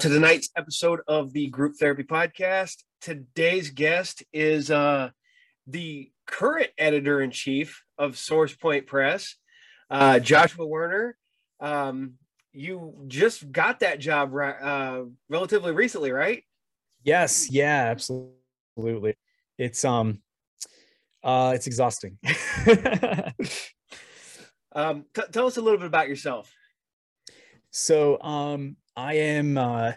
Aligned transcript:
To 0.00 0.08
tonight's 0.08 0.48
episode 0.56 1.00
of 1.06 1.34
the 1.34 1.48
Group 1.48 1.76
Therapy 1.76 2.04
Podcast. 2.04 2.84
Today's 3.02 3.68
guest 3.68 4.24
is 4.32 4.70
uh, 4.70 5.10
the 5.66 6.10
current 6.26 6.70
editor 6.78 7.20
in 7.20 7.30
chief 7.30 7.84
of 7.98 8.16
Source 8.16 8.56
Point 8.56 8.86
Press, 8.86 9.36
uh, 9.90 10.18
Joshua 10.18 10.64
Werner. 10.64 11.18
Um, 11.60 12.14
you 12.54 13.04
just 13.08 13.52
got 13.52 13.80
that 13.80 14.00
job 14.00 14.34
uh, 14.34 15.02
relatively 15.28 15.72
recently, 15.72 16.12
right? 16.12 16.44
Yes, 17.04 17.50
yeah, 17.50 17.90
absolutely. 17.90 19.18
It's 19.58 19.84
um, 19.84 20.22
uh, 21.22 21.52
it's 21.54 21.66
exhausting. 21.66 22.16
um, 24.72 25.04
t- 25.12 25.22
tell 25.30 25.46
us 25.46 25.58
a 25.58 25.60
little 25.60 25.78
bit 25.78 25.88
about 25.88 26.08
yourself. 26.08 26.50
So, 27.70 28.18
um, 28.22 28.76
I 28.96 29.14
am. 29.14 29.56
Uh, 29.56 29.92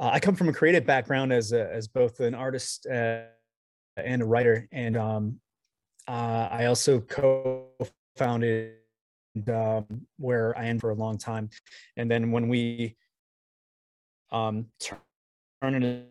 uh, 0.00 0.10
I 0.12 0.20
come 0.20 0.34
from 0.34 0.48
a 0.48 0.52
creative 0.52 0.86
background 0.86 1.32
as 1.32 1.52
a, 1.52 1.72
as 1.72 1.86
both 1.88 2.20
an 2.20 2.34
artist 2.34 2.86
uh, 2.86 3.22
and 3.96 4.22
a 4.22 4.24
writer, 4.24 4.68
and 4.72 4.96
um, 4.96 5.40
uh, 6.08 6.48
I 6.50 6.66
also 6.66 7.00
co-founded 7.00 8.74
um, 9.48 9.86
where 10.18 10.56
I 10.58 10.66
am 10.66 10.78
for 10.78 10.90
a 10.90 10.94
long 10.94 11.18
time, 11.18 11.50
and 11.96 12.10
then 12.10 12.30
when 12.30 12.48
we 12.48 12.96
um, 14.30 14.66
turn 15.60 15.82
it 15.82 16.06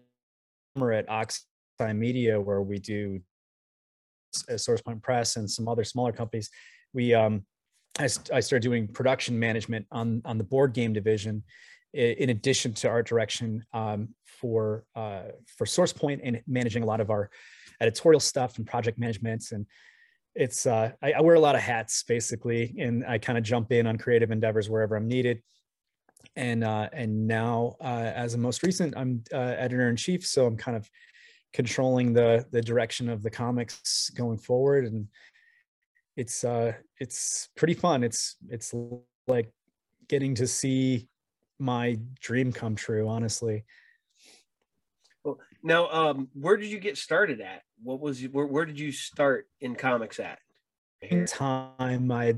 at 0.80 1.10
Oxide 1.10 1.96
Media, 1.96 2.40
where 2.40 2.62
we 2.62 2.78
do 2.78 3.20
Source 4.56 4.82
Point 4.82 5.02
Press 5.02 5.36
and 5.36 5.50
some 5.50 5.68
other 5.68 5.84
smaller 5.84 6.12
companies, 6.12 6.50
we 6.94 7.14
um, 7.14 7.46
I, 8.00 8.06
I 8.06 8.40
started 8.40 8.62
doing 8.62 8.88
production 8.88 9.38
management 9.38 9.86
on 9.92 10.22
on 10.24 10.38
the 10.38 10.44
board 10.44 10.74
game 10.74 10.94
division, 10.94 11.44
in 11.94 12.30
addition 12.30 12.74
to 12.74 12.88
art 12.88 13.08
direction 13.08 13.66
um, 13.74 14.10
for 14.26 14.86
uh, 14.96 15.24
for 15.58 15.66
Source 15.66 15.94
Point 15.94 16.22
and 16.24 16.42
managing 16.48 16.84
a 16.84 16.86
lot 16.86 17.02
of 17.02 17.10
our 17.10 17.30
editorial 17.82 18.20
stuff 18.20 18.58
and 18.58 18.66
project 18.66 18.98
management. 18.98 19.52
And 19.52 19.66
it's 20.36 20.66
uh, 20.66 20.92
I, 21.02 21.14
I 21.14 21.22
wear 21.22 21.36
a 21.36 21.40
lot 21.40 21.56
of 21.56 21.62
hats 21.62 22.04
basically, 22.04 22.76
and 22.80 23.06
I 23.06 23.18
kind 23.18 23.38
of 23.38 23.44
jump 23.44 23.72
in 23.72 23.88
on 23.88 23.98
creative 23.98 24.32
endeavors 24.32 24.70
wherever 24.70 24.96
I'm 24.96 25.08
needed. 25.08 25.42
And 26.36 26.64
uh, 26.64 26.90
and 26.94 27.28
now, 27.28 27.76
uh, 27.82 28.12
as 28.16 28.36
a 28.36 28.38
most 28.38 28.64
recent, 28.64 28.94
I'm 28.96 29.24
uh, 29.34 29.38
editor 29.38 29.90
in 29.90 29.96
chief, 29.96 30.26
so 30.26 30.46
I'm 30.46 30.56
kind 30.56 30.78
of 30.78 30.90
controlling 31.54 32.14
the 32.14 32.46
the 32.52 32.62
direction 32.62 33.10
of 33.10 33.22
the 33.24 33.30
comics 33.30 34.10
going 34.12 34.38
forward 34.38 34.86
and 34.86 35.08
it's 36.16 36.44
uh 36.44 36.74
it's 37.00 37.50
pretty 37.56 37.74
fun 37.74 38.04
it's 38.04 38.38
it's 38.50 38.74
like 39.28 39.52
getting 40.08 40.36
to 40.36 40.48
see 40.48 41.08
my 41.62 42.00
dream 42.20 42.52
come 42.52 42.76
true, 42.76 43.08
honestly. 43.08 43.64
Well, 45.24 45.38
now, 45.64 45.90
um, 45.90 46.30
where 46.34 46.58
did 46.58 46.70
you 46.70 46.80
get 46.80 46.98
started 46.98 47.40
at? 47.40 47.62
What 47.84 48.00
was 48.00 48.22
where, 48.24 48.48
where 48.48 48.66
did 48.66 48.80
you 48.80 48.92
start 48.92 49.48
in 49.62 49.76
comics 49.76 50.20
at? 50.20 50.40
In 51.02 51.26
time, 51.26 52.12
I. 52.12 52.36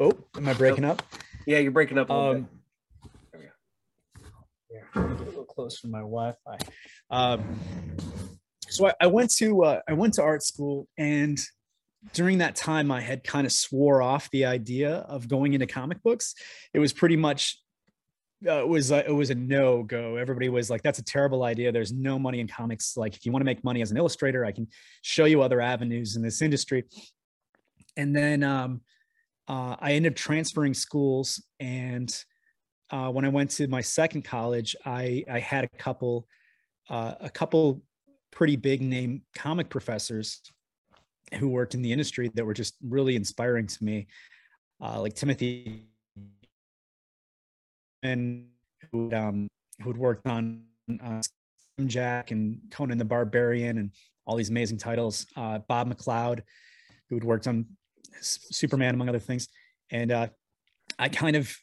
Oh, 0.00 0.12
am 0.36 0.48
I 0.48 0.54
breaking 0.54 0.84
up? 0.84 1.02
Yeah, 1.46 1.58
you're 1.58 1.72
breaking 1.72 1.98
up 1.98 2.10
a 2.10 2.12
little 2.12 2.30
um, 2.30 2.48
bit. 3.32 3.50
Yeah, 4.70 5.02
a 5.02 5.24
little 5.24 5.44
close 5.44 5.78
from 5.78 5.92
my 5.92 6.00
Wi-Fi. 6.00 6.58
Um, 7.10 7.60
so 8.68 8.88
I, 8.88 8.92
I 9.00 9.06
went 9.06 9.32
to 9.36 9.64
uh, 9.64 9.80
I 9.88 9.92
went 9.92 10.14
to 10.14 10.22
art 10.22 10.42
school, 10.42 10.88
and 10.96 11.38
during 12.12 12.38
that 12.38 12.54
time 12.54 12.90
i 12.90 13.00
had 13.00 13.24
kind 13.24 13.46
of 13.46 13.52
swore 13.52 14.02
off 14.02 14.30
the 14.30 14.44
idea 14.44 14.96
of 15.08 15.28
going 15.28 15.54
into 15.54 15.66
comic 15.66 16.02
books. 16.02 16.34
It 16.72 16.78
was 16.78 16.92
pretty 16.92 17.16
much 17.16 17.58
uh, 18.46 18.60
it 18.60 18.68
was 18.68 18.90
it 18.90 19.14
was 19.14 19.30
a 19.30 19.34
no 19.34 19.82
go 19.82 20.16
everybody 20.16 20.48
was 20.48 20.68
like 20.68 20.82
that's 20.82 20.98
a 20.98 21.04
terrible 21.04 21.44
idea. 21.44 21.72
There's 21.72 21.92
no 21.92 22.18
money 22.18 22.40
in 22.40 22.48
comics. 22.48 22.96
Like 22.96 23.16
if 23.16 23.24
you 23.24 23.32
want 23.32 23.40
to 23.40 23.46
make 23.46 23.64
money 23.64 23.80
as 23.80 23.90
an 23.90 23.96
illustrator 23.96 24.44
i 24.44 24.52
can 24.52 24.66
show 25.02 25.24
you 25.24 25.42
other 25.42 25.60
avenues 25.60 26.16
in 26.16 26.22
this 26.22 26.42
industry. 26.42 26.84
And 27.96 28.14
then 28.14 28.42
um, 28.42 28.80
uh, 29.48 29.76
i 29.80 29.92
ended 29.92 30.12
up 30.12 30.16
transferring 30.16 30.74
schools 30.74 31.42
and 31.60 32.24
uh, 32.90 33.10
when 33.10 33.24
i 33.24 33.28
went 33.28 33.50
to 33.50 33.66
my 33.68 33.80
second 33.80 34.22
college 34.22 34.76
i 34.84 35.24
i 35.30 35.38
had 35.38 35.64
a 35.64 35.68
couple 35.78 36.26
uh, 36.90 37.14
a 37.20 37.30
couple 37.30 37.82
pretty 38.30 38.56
big 38.56 38.82
name 38.82 39.22
comic 39.34 39.70
professors 39.70 40.40
who 41.38 41.48
worked 41.48 41.74
in 41.74 41.82
the 41.82 41.92
industry 41.92 42.30
that 42.34 42.44
were 42.44 42.54
just 42.54 42.74
really 42.82 43.16
inspiring 43.16 43.66
to 43.66 43.84
me, 43.84 44.06
uh, 44.80 45.00
like 45.00 45.14
Timothy 45.14 45.86
and 48.02 48.46
who 48.92 49.12
um, 49.12 49.48
who'd 49.82 49.96
worked 49.96 50.26
on 50.26 50.62
uh, 51.02 51.22
Jack 51.86 52.30
and 52.30 52.60
Conan 52.70 52.98
the 52.98 53.04
Barbarian 53.04 53.78
and 53.78 53.90
all 54.26 54.36
these 54.36 54.50
amazing 54.50 54.78
titles. 54.78 55.26
Uh, 55.36 55.58
Bob 55.58 55.92
McLeod, 55.92 56.42
who'd 57.08 57.24
worked 57.24 57.46
on 57.46 57.66
Superman 58.20 58.94
among 58.94 59.08
other 59.08 59.18
things, 59.18 59.48
and 59.90 60.12
uh, 60.12 60.28
I 60.98 61.08
kind 61.08 61.36
of 61.36 61.54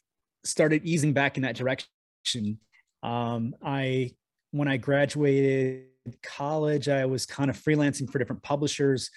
started 0.44 0.84
easing 0.84 1.12
back 1.12 1.36
in 1.36 1.44
that 1.44 1.56
direction. 1.56 2.58
Um, 3.02 3.54
I 3.64 4.10
when 4.50 4.68
I 4.68 4.76
graduated 4.76 5.86
college, 6.22 6.88
I 6.88 7.06
was 7.06 7.24
kind 7.24 7.48
of 7.48 7.56
freelancing 7.56 8.10
for 8.10 8.18
different 8.18 8.42
publishers 8.42 9.10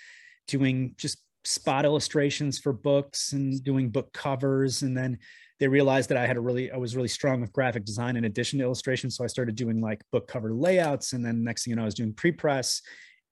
doing 0.47 0.93
just 0.97 1.19
spot 1.43 1.85
illustrations 1.85 2.59
for 2.59 2.73
books 2.73 3.33
and 3.33 3.63
doing 3.63 3.89
book 3.89 4.11
covers. 4.13 4.81
And 4.81 4.97
then 4.97 5.17
they 5.59 5.67
realized 5.67 6.09
that 6.09 6.17
I 6.17 6.25
had 6.25 6.37
a 6.37 6.41
really 6.41 6.71
I 6.71 6.77
was 6.77 6.95
really 6.95 7.07
strong 7.07 7.41
with 7.41 7.53
graphic 7.53 7.85
design 7.85 8.17
in 8.17 8.25
addition 8.25 8.59
to 8.59 8.65
illustration. 8.65 9.09
So 9.09 9.23
I 9.23 9.27
started 9.27 9.55
doing 9.55 9.79
like 9.79 10.01
book 10.11 10.27
cover 10.27 10.53
layouts. 10.53 11.13
And 11.13 11.25
then 11.25 11.43
next 11.43 11.63
thing 11.63 11.71
you 11.71 11.75
know 11.75 11.83
I 11.83 11.85
was 11.85 11.93
doing 11.93 12.13
pre-press. 12.13 12.81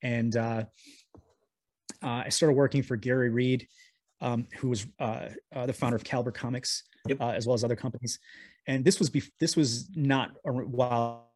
And 0.02 0.36
uh, 0.36 0.64
uh, 2.02 2.24
I 2.26 2.30
started 2.30 2.54
working 2.54 2.84
for 2.84 2.96
Gary 2.96 3.30
Reed 3.30 3.68
um, 4.22 4.48
who 4.58 4.70
was 4.70 4.88
uh, 5.00 5.30
uh 5.54 5.66
the 5.66 5.74
founder 5.74 5.96
of 5.96 6.04
Caliber 6.04 6.32
Comics 6.32 6.84
yep. 7.08 7.20
Uh, 7.20 7.30
as 7.30 7.46
well 7.46 7.54
as 7.54 7.64
other 7.64 7.76
companies. 7.76 8.20
And 8.68 8.86
this 8.86 9.00
was 9.00 9.10
be- 9.10 9.24
this 9.40 9.56
was 9.56 9.90
not 9.96 10.32
while 10.44 11.30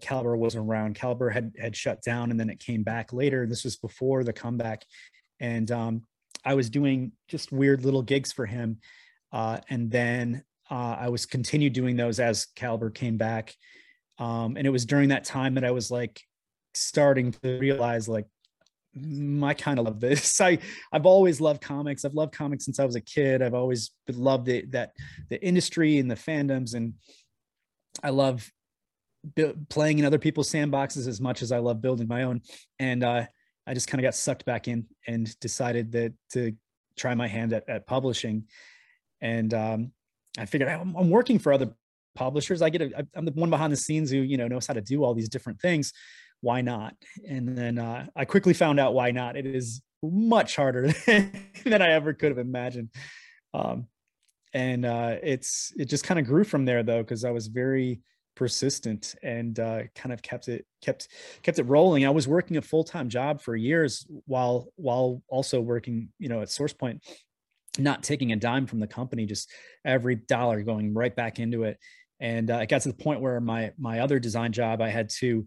Caliber 0.00 0.36
wasn't 0.36 0.68
around. 0.68 0.94
Caliber 0.94 1.30
had 1.30 1.52
had 1.58 1.76
shut 1.76 2.02
down 2.02 2.30
and 2.30 2.38
then 2.38 2.50
it 2.50 2.60
came 2.60 2.82
back 2.82 3.12
later. 3.12 3.46
This 3.46 3.64
was 3.64 3.76
before 3.76 4.24
the 4.24 4.32
comeback, 4.32 4.84
and 5.40 5.70
um, 5.70 6.02
I 6.44 6.54
was 6.54 6.70
doing 6.70 7.12
just 7.28 7.52
weird 7.52 7.84
little 7.84 8.02
gigs 8.02 8.32
for 8.32 8.46
him, 8.46 8.78
uh, 9.32 9.58
and 9.68 9.90
then 9.90 10.44
uh, 10.70 10.96
I 10.98 11.08
was 11.08 11.26
continued 11.26 11.72
doing 11.72 11.96
those 11.96 12.20
as 12.20 12.46
Caliber 12.56 12.90
came 12.90 13.16
back, 13.16 13.54
um, 14.18 14.56
and 14.56 14.66
it 14.66 14.70
was 14.70 14.86
during 14.86 15.08
that 15.10 15.24
time 15.24 15.54
that 15.54 15.64
I 15.64 15.70
was 15.70 15.90
like 15.90 16.20
starting 16.74 17.32
to 17.32 17.58
realize 17.58 18.08
like 18.08 18.26
mm, 18.98 19.44
I 19.44 19.54
kind 19.54 19.78
of 19.78 19.86
love 19.86 20.00
this. 20.00 20.40
I 20.40 20.58
I've 20.92 21.06
always 21.06 21.40
loved 21.40 21.62
comics. 21.62 22.04
I've 22.04 22.14
loved 22.14 22.34
comics 22.34 22.64
since 22.64 22.78
I 22.78 22.84
was 22.84 22.96
a 22.96 23.00
kid. 23.00 23.42
I've 23.42 23.54
always 23.54 23.90
loved 24.10 24.48
it 24.48 24.72
that 24.72 24.92
the 25.30 25.42
industry 25.42 25.98
and 25.98 26.10
the 26.10 26.16
fandoms 26.16 26.74
and 26.74 26.94
I 28.02 28.10
love 28.10 28.50
playing 29.68 29.98
in 29.98 30.04
other 30.04 30.18
people's 30.18 30.50
sandboxes 30.50 31.08
as 31.08 31.20
much 31.20 31.42
as 31.42 31.52
I 31.52 31.58
love 31.58 31.80
building 31.80 32.08
my 32.08 32.24
own. 32.24 32.42
And 32.78 33.02
uh, 33.02 33.26
I 33.66 33.74
just 33.74 33.88
kind 33.88 34.00
of 34.00 34.02
got 34.04 34.14
sucked 34.14 34.44
back 34.44 34.68
in 34.68 34.86
and 35.06 35.38
decided 35.40 35.92
that 35.92 36.12
to 36.32 36.54
try 36.96 37.14
my 37.14 37.28
hand 37.28 37.52
at, 37.52 37.68
at 37.68 37.86
publishing. 37.86 38.44
And 39.20 39.52
um, 39.54 39.92
I 40.38 40.46
figured 40.46 40.68
I'm, 40.68 40.94
I'm, 40.96 41.10
working 41.10 41.38
for 41.38 41.52
other 41.52 41.72
publishers. 42.14 42.62
I 42.62 42.70
get 42.70 42.82
a, 42.82 43.06
I'm 43.14 43.24
the 43.24 43.32
one 43.32 43.50
behind 43.50 43.72
the 43.72 43.76
scenes 43.76 44.10
who 44.10 44.18
you 44.18 44.36
know 44.36 44.48
knows 44.48 44.66
how 44.66 44.74
to 44.74 44.80
do 44.80 45.02
all 45.02 45.14
these 45.14 45.28
different 45.28 45.60
things. 45.60 45.92
Why 46.40 46.60
not? 46.60 46.94
And 47.26 47.56
then 47.56 47.78
uh, 47.78 48.06
I 48.14 48.24
quickly 48.26 48.52
found 48.52 48.78
out 48.78 48.94
why 48.94 49.10
not. 49.10 49.36
It 49.36 49.46
is 49.46 49.82
much 50.02 50.56
harder 50.56 50.88
than 51.06 51.82
I 51.82 51.92
ever 51.92 52.12
could 52.12 52.30
have 52.30 52.38
imagined. 52.38 52.90
Um, 53.54 53.86
and 54.52 54.84
uh, 54.84 55.16
it's 55.22 55.72
it 55.76 55.86
just 55.86 56.04
kind 56.04 56.20
of 56.20 56.26
grew 56.26 56.44
from 56.44 56.64
there 56.64 56.82
though 56.82 57.02
because 57.02 57.24
I 57.24 57.30
was 57.30 57.48
very 57.48 58.00
persistent 58.34 59.14
and 59.22 59.58
uh, 59.58 59.82
kind 59.94 60.12
of 60.12 60.22
kept 60.22 60.48
it 60.48 60.66
kept 60.82 61.08
kept 61.42 61.58
it 61.58 61.64
rolling. 61.64 62.06
I 62.06 62.10
was 62.10 62.28
working 62.28 62.56
a 62.56 62.62
full 62.62 62.84
time 62.84 63.08
job 63.08 63.40
for 63.40 63.56
years 63.56 64.06
while 64.26 64.68
while 64.76 65.22
also 65.28 65.60
working, 65.60 66.08
you 66.18 66.28
know, 66.28 66.40
at 66.40 66.48
SourcePoint, 66.48 67.00
not 67.78 68.02
taking 68.02 68.32
a 68.32 68.36
dime 68.36 68.66
from 68.66 68.80
the 68.80 68.86
company, 68.86 69.26
just 69.26 69.50
every 69.84 70.16
dollar 70.16 70.62
going 70.62 70.94
right 70.94 71.14
back 71.14 71.38
into 71.38 71.64
it. 71.64 71.78
And 72.20 72.50
uh, 72.50 72.58
it 72.58 72.68
got 72.68 72.82
to 72.82 72.88
the 72.88 73.02
point 73.02 73.20
where 73.20 73.40
my 73.40 73.72
my 73.78 74.00
other 74.00 74.18
design 74.18 74.52
job, 74.52 74.80
I 74.80 74.88
had 74.88 75.10
to 75.20 75.46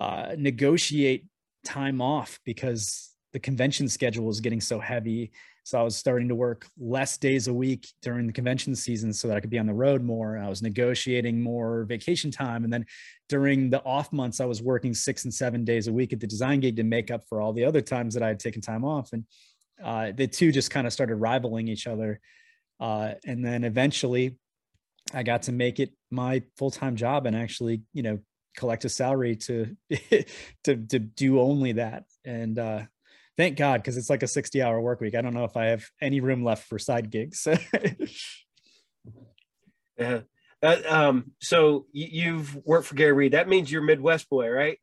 uh, 0.00 0.34
negotiate 0.36 1.26
time 1.64 2.00
off 2.00 2.38
because 2.44 3.14
the 3.32 3.38
convention 3.38 3.88
schedule 3.88 4.24
was 4.24 4.40
getting 4.40 4.60
so 4.60 4.78
heavy 4.78 5.32
so 5.68 5.78
I 5.78 5.82
was 5.82 5.96
starting 5.96 6.28
to 6.28 6.34
work 6.34 6.66
less 6.78 7.18
days 7.18 7.46
a 7.46 7.52
week 7.52 7.88
during 8.00 8.26
the 8.26 8.32
convention 8.32 8.74
season 8.74 9.12
so 9.12 9.28
that 9.28 9.36
I 9.36 9.40
could 9.40 9.50
be 9.50 9.58
on 9.58 9.66
the 9.66 9.74
road 9.74 10.02
more. 10.02 10.38
I 10.38 10.48
was 10.48 10.62
negotiating 10.62 11.42
more 11.42 11.84
vacation 11.84 12.30
time. 12.30 12.64
And 12.64 12.72
then 12.72 12.86
during 13.28 13.68
the 13.68 13.84
off 13.84 14.10
months, 14.10 14.40
I 14.40 14.46
was 14.46 14.62
working 14.62 14.94
six 14.94 15.24
and 15.24 15.34
seven 15.34 15.66
days 15.66 15.86
a 15.86 15.92
week 15.92 16.14
at 16.14 16.20
the 16.20 16.26
design 16.26 16.60
gig 16.60 16.76
to 16.76 16.84
make 16.84 17.10
up 17.10 17.20
for 17.28 17.42
all 17.42 17.52
the 17.52 17.66
other 17.66 17.82
times 17.82 18.14
that 18.14 18.22
I 18.22 18.28
had 18.28 18.40
taken 18.40 18.62
time 18.62 18.82
off. 18.82 19.12
And 19.12 19.24
uh, 19.84 20.12
the 20.16 20.26
two 20.26 20.52
just 20.52 20.70
kind 20.70 20.86
of 20.86 20.92
started 20.94 21.16
rivaling 21.16 21.68
each 21.68 21.86
other. 21.86 22.18
Uh, 22.80 23.12
and 23.26 23.44
then 23.44 23.62
eventually 23.62 24.38
I 25.12 25.22
got 25.22 25.42
to 25.42 25.52
make 25.52 25.80
it 25.80 25.92
my 26.10 26.44
full 26.56 26.70
time 26.70 26.96
job 26.96 27.26
and 27.26 27.36
actually, 27.36 27.82
you 27.92 28.02
know, 28.02 28.20
collect 28.56 28.86
a 28.86 28.88
salary 28.88 29.36
to 29.36 29.76
to 30.64 30.76
to 30.76 30.98
do 30.98 31.40
only 31.40 31.72
that. 31.72 32.04
And 32.24 32.58
uh, 32.58 32.84
thank 33.38 33.56
God, 33.56 33.80
because 33.80 33.96
it's 33.96 34.10
like 34.10 34.22
a 34.22 34.26
60 34.26 34.60
hour 34.60 34.78
work 34.80 35.00
week. 35.00 35.14
I 35.14 35.22
don't 35.22 35.32
know 35.32 35.44
if 35.44 35.56
I 35.56 35.66
have 35.66 35.86
any 36.02 36.20
room 36.20 36.44
left 36.44 36.68
for 36.68 36.78
side 36.78 37.08
gigs. 37.08 37.46
yeah. 39.98 40.20
Uh, 40.60 40.76
um, 40.88 41.32
so 41.40 41.86
you've 41.92 42.56
worked 42.66 42.88
for 42.88 42.96
Gary 42.96 43.12
Reed. 43.12 43.32
That 43.32 43.48
means 43.48 43.70
you're 43.70 43.80
Midwest 43.80 44.28
boy, 44.28 44.48
right? 44.50 44.78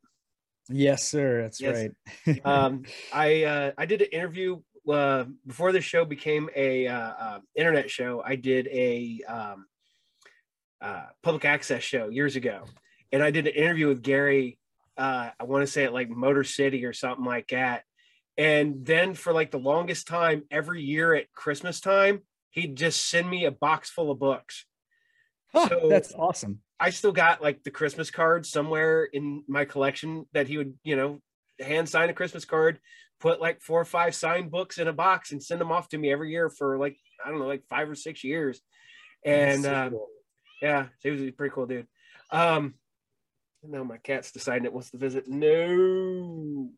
Yes, 0.70 1.04
sir. 1.04 1.44
That's 1.44 1.62
yes. 1.62 1.90
right. 2.26 2.42
um, 2.46 2.84
I 3.14 3.44
uh, 3.44 3.72
I 3.78 3.86
did 3.86 4.02
an 4.02 4.08
interview 4.12 4.62
uh, 4.92 5.26
before 5.46 5.72
the 5.74 5.82
show 5.82 6.06
became 6.06 6.50
a 6.56 6.88
uh, 6.88 7.14
uh, 7.20 7.40
internet 7.56 7.92
show. 7.92 8.24
I 8.26 8.36
did 8.36 8.68
a 8.68 9.22
um, 9.28 9.66
uh, 10.82 11.08
public 11.22 11.46
access 11.46 11.84
show 11.84 12.08
years 12.08 12.38
ago, 12.38 12.64
and 13.12 13.22
I 13.22 13.32
did 13.32 13.48
an 13.48 13.54
interview 13.54 13.90
with 13.90 14.02
Gary. 14.02 14.58
Uh, 14.98 15.30
I 15.38 15.44
want 15.44 15.64
to 15.64 15.72
say 15.72 15.84
it 15.84 15.94
like 15.94 16.10
Motor 16.10 16.46
City 16.46 16.86
or 16.86 16.94
something 16.94 17.26
like 17.26 17.50
that. 17.50 17.84
And 18.38 18.86
then 18.86 19.14
for 19.14 19.32
like 19.34 19.52
the 19.52 19.60
longest 19.60 20.08
time, 20.08 20.44
every 20.52 20.82
year 20.82 21.14
at 21.14 21.32
Christmas 21.34 21.80
time, 21.80 22.22
he'd 22.50 22.76
just 22.76 23.10
send 23.10 23.30
me 23.30 23.46
a 23.46 23.52
box 23.52 23.90
full 23.90 24.12
of 24.12 24.20
books. 24.20 24.66
So 25.54 25.88
that's 25.90 26.14
awesome. 26.14 26.60
I 26.80 26.90
still 26.90 27.14
got 27.14 27.42
like 27.42 27.64
the 27.64 27.72
Christmas 27.72 28.12
cards 28.12 28.50
somewhere 28.50 29.06
in 29.06 29.44
my 29.48 29.64
collection 29.64 30.26
that 30.34 30.48
he 30.48 30.58
would, 30.58 30.74
you 30.84 30.98
know, 30.98 31.22
hand 31.60 31.88
sign 31.88 32.10
a 32.10 32.14
Christmas 32.14 32.44
card, 32.44 32.80
put 33.22 33.40
like 33.40 33.62
four 33.62 33.80
or 33.80 33.86
five 33.86 34.14
signed 34.14 34.52
books 34.52 34.78
in 34.78 34.90
a 34.90 34.94
box 34.94 35.32
and 35.32 35.42
send 35.42 35.62
them 35.62 35.72
off 35.72 35.88
to 35.90 35.98
me 35.98 36.12
every 36.12 36.32
year 36.32 36.50
for 36.50 36.78
like, 36.78 36.98
I 37.26 37.30
don't 37.30 37.40
know, 37.40 37.48
like 37.48 37.64
five 37.70 37.90
or 37.90 37.96
six 37.96 38.24
years. 38.24 38.62
And 39.24 39.64
so 39.64 39.76
um, 39.76 39.90
cool. 39.92 40.08
yeah, 40.62 40.88
he 41.02 41.10
was 41.10 41.22
a 41.22 41.32
pretty 41.32 41.54
cool 41.54 41.66
dude. 41.66 41.88
Um, 42.32 42.74
now 43.64 43.84
my 43.84 43.98
cat's 43.98 44.32
deciding 44.32 44.66
it 44.66 44.74
wants 44.74 44.92
to 44.92 44.98
visit. 44.98 45.28
No, 45.28 46.70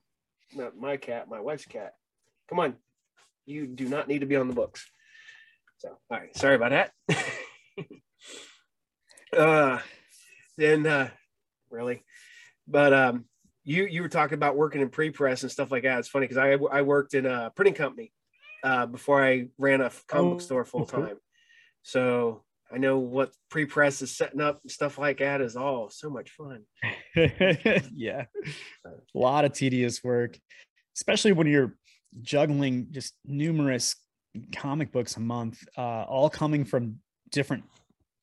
not 0.55 0.77
my 0.77 0.97
cat, 0.97 1.29
my 1.29 1.39
wife's 1.39 1.65
cat. 1.65 1.94
Come 2.49 2.59
on. 2.59 2.75
You 3.45 3.67
do 3.67 3.88
not 3.88 4.07
need 4.07 4.19
to 4.19 4.25
be 4.25 4.35
on 4.35 4.47
the 4.47 4.53
books. 4.53 4.89
So, 5.77 5.89
all 6.09 6.17
right. 6.17 6.35
Sorry 6.35 6.55
about 6.55 6.71
that. 6.71 6.91
uh, 9.38 9.79
then, 10.57 10.85
uh, 10.85 11.09
really, 11.69 12.03
but, 12.67 12.94
um, 12.94 13.25
you, 13.63 13.85
you 13.85 14.01
were 14.01 14.09
talking 14.09 14.35
about 14.35 14.55
working 14.55 14.81
in 14.81 14.89
pre-press 14.89 15.44
and 15.44 15.51
stuff 15.51 15.71
like 15.71 15.83
that. 15.83 15.99
It's 15.99 16.07
funny 16.07 16.25
because 16.25 16.38
I, 16.38 16.57
I 16.71 16.81
worked 16.81 17.13
in 17.13 17.25
a 17.25 17.51
printing 17.53 17.73
company, 17.73 18.13
uh, 18.63 18.85
before 18.85 19.23
I 19.23 19.47
ran 19.57 19.81
a 19.81 19.91
comic 20.07 20.31
book 20.31 20.35
oh, 20.35 20.39
store 20.39 20.65
full 20.65 20.85
time. 20.85 21.17
So 21.83 22.44
I 22.71 22.77
know 22.77 22.97
what 22.97 23.31
pre-press 23.49 24.01
is 24.01 24.15
setting 24.15 24.41
up 24.41 24.59
and 24.63 24.71
stuff 24.71 24.97
like 24.97 25.19
that 25.19 25.41
is 25.41 25.55
all 25.55 25.89
so 25.89 26.09
much 26.09 26.31
fun. 26.31 26.63
yeah. 27.15 28.25
A 28.85 28.89
lot 29.13 29.45
of 29.45 29.53
tedious 29.53 30.03
work, 30.03 30.37
especially 30.95 31.31
when 31.31 31.47
you're 31.47 31.75
juggling 32.21 32.87
just 32.91 33.13
numerous 33.25 33.95
comic 34.55 34.91
books 34.91 35.15
a 35.17 35.19
month, 35.19 35.63
uh, 35.77 36.03
all 36.03 36.29
coming 36.29 36.65
from 36.65 36.97
different 37.31 37.63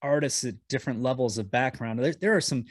artists 0.02 0.44
at 0.44 0.54
different 0.68 1.02
levels 1.02 1.38
of 1.38 1.50
background. 1.50 1.98
There, 1.98 2.14
there 2.14 2.36
are 2.36 2.40
some 2.40 2.64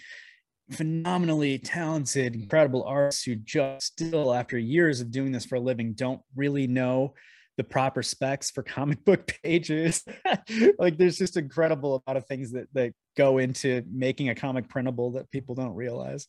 phenomenally 0.72 1.58
talented, 1.58 2.36
incredible 2.36 2.84
artists 2.84 3.24
who 3.24 3.36
just 3.36 3.88
still, 3.88 4.34
after 4.34 4.58
years 4.58 5.02
of 5.02 5.12
doing 5.12 5.32
this 5.32 5.46
for 5.46 5.56
a 5.56 5.60
living, 5.60 5.94
don't 5.94 6.22
really 6.36 6.68
know 6.68 7.14
the 7.58 7.64
proper 7.64 8.04
specs 8.04 8.52
for 8.52 8.64
comic 8.64 9.04
book 9.06 9.32
pages. 9.44 10.04
like 10.80 10.98
there's 10.98 11.18
just 11.18 11.38
incredible 11.38 12.04
amount 12.06 12.18
of 12.18 12.28
things 12.28 12.52
that 12.52 12.68
that 12.74 12.94
go 13.16 13.38
into 13.38 13.84
making 13.92 14.30
a 14.30 14.36
comic 14.36 14.68
printable 14.70 15.12
that 15.12 15.32
people 15.32 15.56
don't 15.56 15.76
realize. 15.76 16.28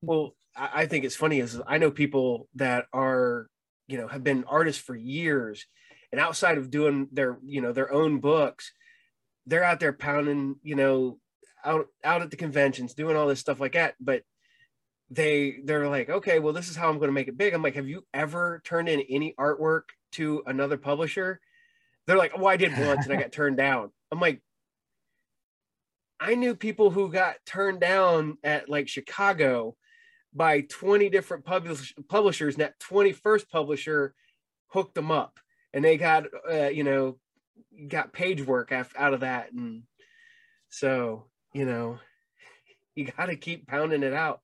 Well, 0.00 0.34
I 0.56 0.86
think 0.86 1.04
it's 1.04 1.16
funny 1.16 1.38
is 1.38 1.60
I 1.66 1.78
know 1.78 1.90
people 1.90 2.48
that 2.56 2.86
are, 2.92 3.46
you 3.86 3.98
know, 3.98 4.08
have 4.08 4.24
been 4.24 4.44
artists 4.44 4.82
for 4.82 4.94
years 4.94 5.64
and 6.10 6.20
outside 6.20 6.58
of 6.58 6.70
doing 6.70 7.08
their, 7.12 7.38
you 7.44 7.60
know, 7.60 7.72
their 7.72 7.92
own 7.92 8.18
books, 8.18 8.72
they're 9.46 9.64
out 9.64 9.80
there 9.80 9.92
pounding, 9.92 10.56
you 10.62 10.74
know, 10.74 11.18
out 11.64 11.86
out 12.04 12.22
at 12.22 12.30
the 12.30 12.36
conventions, 12.36 12.94
doing 12.94 13.16
all 13.16 13.26
this 13.26 13.40
stuff 13.40 13.60
like 13.60 13.72
that. 13.72 13.94
But 14.00 14.22
they 15.12 15.58
they're 15.64 15.88
like, 15.88 16.08
okay, 16.08 16.38
well, 16.38 16.54
this 16.54 16.68
is 16.68 16.76
how 16.76 16.88
I'm 16.88 16.96
going 16.96 17.08
to 17.08 17.14
make 17.14 17.28
it 17.28 17.36
big. 17.36 17.52
I'm 17.52 17.62
like, 17.62 17.74
have 17.74 17.88
you 17.88 18.04
ever 18.14 18.62
turned 18.64 18.88
in 18.88 19.02
any 19.10 19.34
artwork 19.38 19.82
to 20.12 20.42
another 20.46 20.78
publisher? 20.78 21.40
They're 22.06 22.16
like, 22.16 22.32
oh, 22.36 22.46
I 22.46 22.56
did 22.56 22.72
once 22.78 23.04
and 23.04 23.12
I 23.14 23.20
got 23.20 23.32
turned 23.32 23.58
down. 23.58 23.92
I'm 24.10 24.20
like, 24.20 24.40
I 26.18 26.34
knew 26.34 26.54
people 26.54 26.90
who 26.90 27.10
got 27.10 27.36
turned 27.44 27.80
down 27.80 28.38
at 28.42 28.68
like 28.68 28.88
Chicago 28.88 29.76
by 30.32 30.62
20 30.62 31.10
different 31.10 31.44
publish- 31.44 31.94
publishers, 32.08 32.54
and 32.54 32.62
that 32.62 32.78
21st 32.80 33.50
publisher 33.50 34.14
hooked 34.68 34.94
them 34.94 35.10
up, 35.10 35.38
and 35.74 35.84
they 35.84 35.98
got 35.98 36.24
uh, 36.50 36.68
you 36.68 36.84
know 36.84 37.18
got 37.88 38.14
page 38.14 38.44
work 38.46 38.72
out 38.72 39.14
of 39.14 39.20
that, 39.20 39.52
and 39.52 39.82
so 40.70 41.26
you 41.52 41.66
know 41.66 41.98
you 42.94 43.04
got 43.04 43.26
to 43.26 43.36
keep 43.36 43.66
pounding 43.66 44.02
it 44.02 44.14
out. 44.14 44.40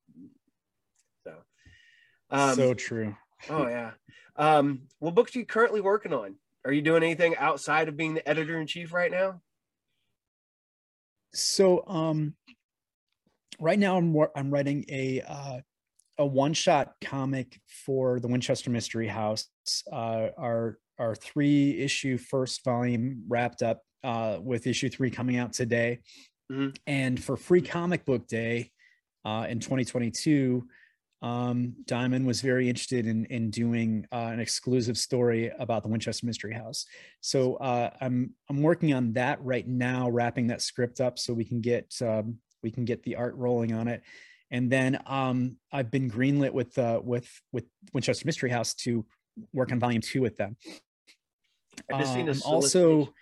So, 2.30 2.36
um, 2.36 2.54
so 2.54 2.74
true. 2.74 3.16
oh 3.50 3.68
yeah. 3.68 3.92
Um, 4.36 4.82
what 5.00 5.14
books 5.14 5.34
are 5.34 5.40
you 5.40 5.46
currently 5.46 5.80
working 5.80 6.12
on? 6.12 6.36
Are 6.64 6.72
you 6.72 6.82
doing 6.82 7.02
anything 7.02 7.36
outside 7.36 7.88
of 7.88 7.96
being 7.96 8.14
the 8.14 8.28
editor 8.28 8.60
in 8.60 8.66
chief 8.66 8.92
right 8.92 9.10
now? 9.10 9.40
So, 11.34 11.84
um, 11.86 12.34
right 13.60 13.78
now 13.78 13.96
I'm 13.96 14.16
I'm 14.36 14.50
writing 14.50 14.84
a 14.88 15.22
uh, 15.26 15.60
a 16.18 16.26
one 16.26 16.52
shot 16.52 16.92
comic 17.02 17.60
for 17.66 18.20
the 18.20 18.28
Winchester 18.28 18.70
Mystery 18.70 19.08
House. 19.08 19.48
Uh, 19.90 20.28
our 20.36 20.78
our 20.98 21.14
three 21.14 21.80
issue 21.80 22.18
first 22.18 22.64
volume 22.64 23.24
wrapped 23.28 23.62
up 23.62 23.82
uh, 24.04 24.38
with 24.40 24.66
issue 24.66 24.88
three 24.88 25.10
coming 25.10 25.36
out 25.36 25.52
today. 25.52 26.00
Mm-hmm. 26.50 26.70
And 26.86 27.22
for 27.22 27.36
Free 27.36 27.60
Comic 27.60 28.04
Book 28.04 28.26
Day 28.26 28.70
uh, 29.24 29.46
in 29.48 29.60
2022, 29.60 30.66
um, 31.20 31.74
Diamond 31.86 32.26
was 32.26 32.40
very 32.40 32.68
interested 32.68 33.06
in 33.06 33.24
in 33.26 33.50
doing 33.50 34.06
uh, 34.12 34.30
an 34.32 34.40
exclusive 34.40 34.96
story 34.96 35.50
about 35.58 35.82
the 35.82 35.88
Winchester 35.88 36.26
Mystery 36.26 36.54
House. 36.54 36.86
So 37.20 37.56
uh, 37.56 37.90
I'm 38.00 38.34
I'm 38.48 38.62
working 38.62 38.94
on 38.94 39.12
that 39.14 39.42
right 39.42 39.66
now, 39.66 40.08
wrapping 40.08 40.46
that 40.48 40.62
script 40.62 41.00
up 41.00 41.18
so 41.18 41.34
we 41.34 41.44
can 41.44 41.60
get 41.60 41.92
um, 42.02 42.38
we 42.62 42.70
can 42.70 42.84
get 42.84 43.02
the 43.02 43.16
art 43.16 43.34
rolling 43.36 43.72
on 43.72 43.88
it. 43.88 44.02
And 44.50 44.70
then 44.70 44.98
um, 45.06 45.56
I've 45.72 45.90
been 45.90 46.08
greenlit 46.08 46.52
with 46.52 46.78
uh, 46.78 47.00
with 47.02 47.28
with 47.52 47.64
Winchester 47.92 48.24
Mystery 48.24 48.50
House 48.50 48.74
to 48.74 49.04
work 49.52 49.72
on 49.72 49.80
volume 49.80 50.00
two 50.00 50.22
with 50.22 50.36
them. 50.36 50.56
I've 51.92 52.00
just 52.00 52.14
seen 52.14 52.28
um, 52.28 52.40
also 52.44 53.12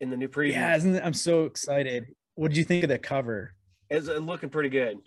in 0.00 0.10
the 0.10 0.16
new 0.16 0.28
preview. 0.28 0.52
Yeah, 0.52 1.00
I'm 1.02 1.14
so 1.14 1.44
excited. 1.44 2.06
What 2.34 2.48
did 2.48 2.56
you 2.58 2.64
think 2.64 2.84
of 2.84 2.88
the 2.88 2.98
cover? 2.98 3.54
It's 3.90 4.06
looking 4.06 4.50
pretty 4.50 4.68
good. 4.68 4.98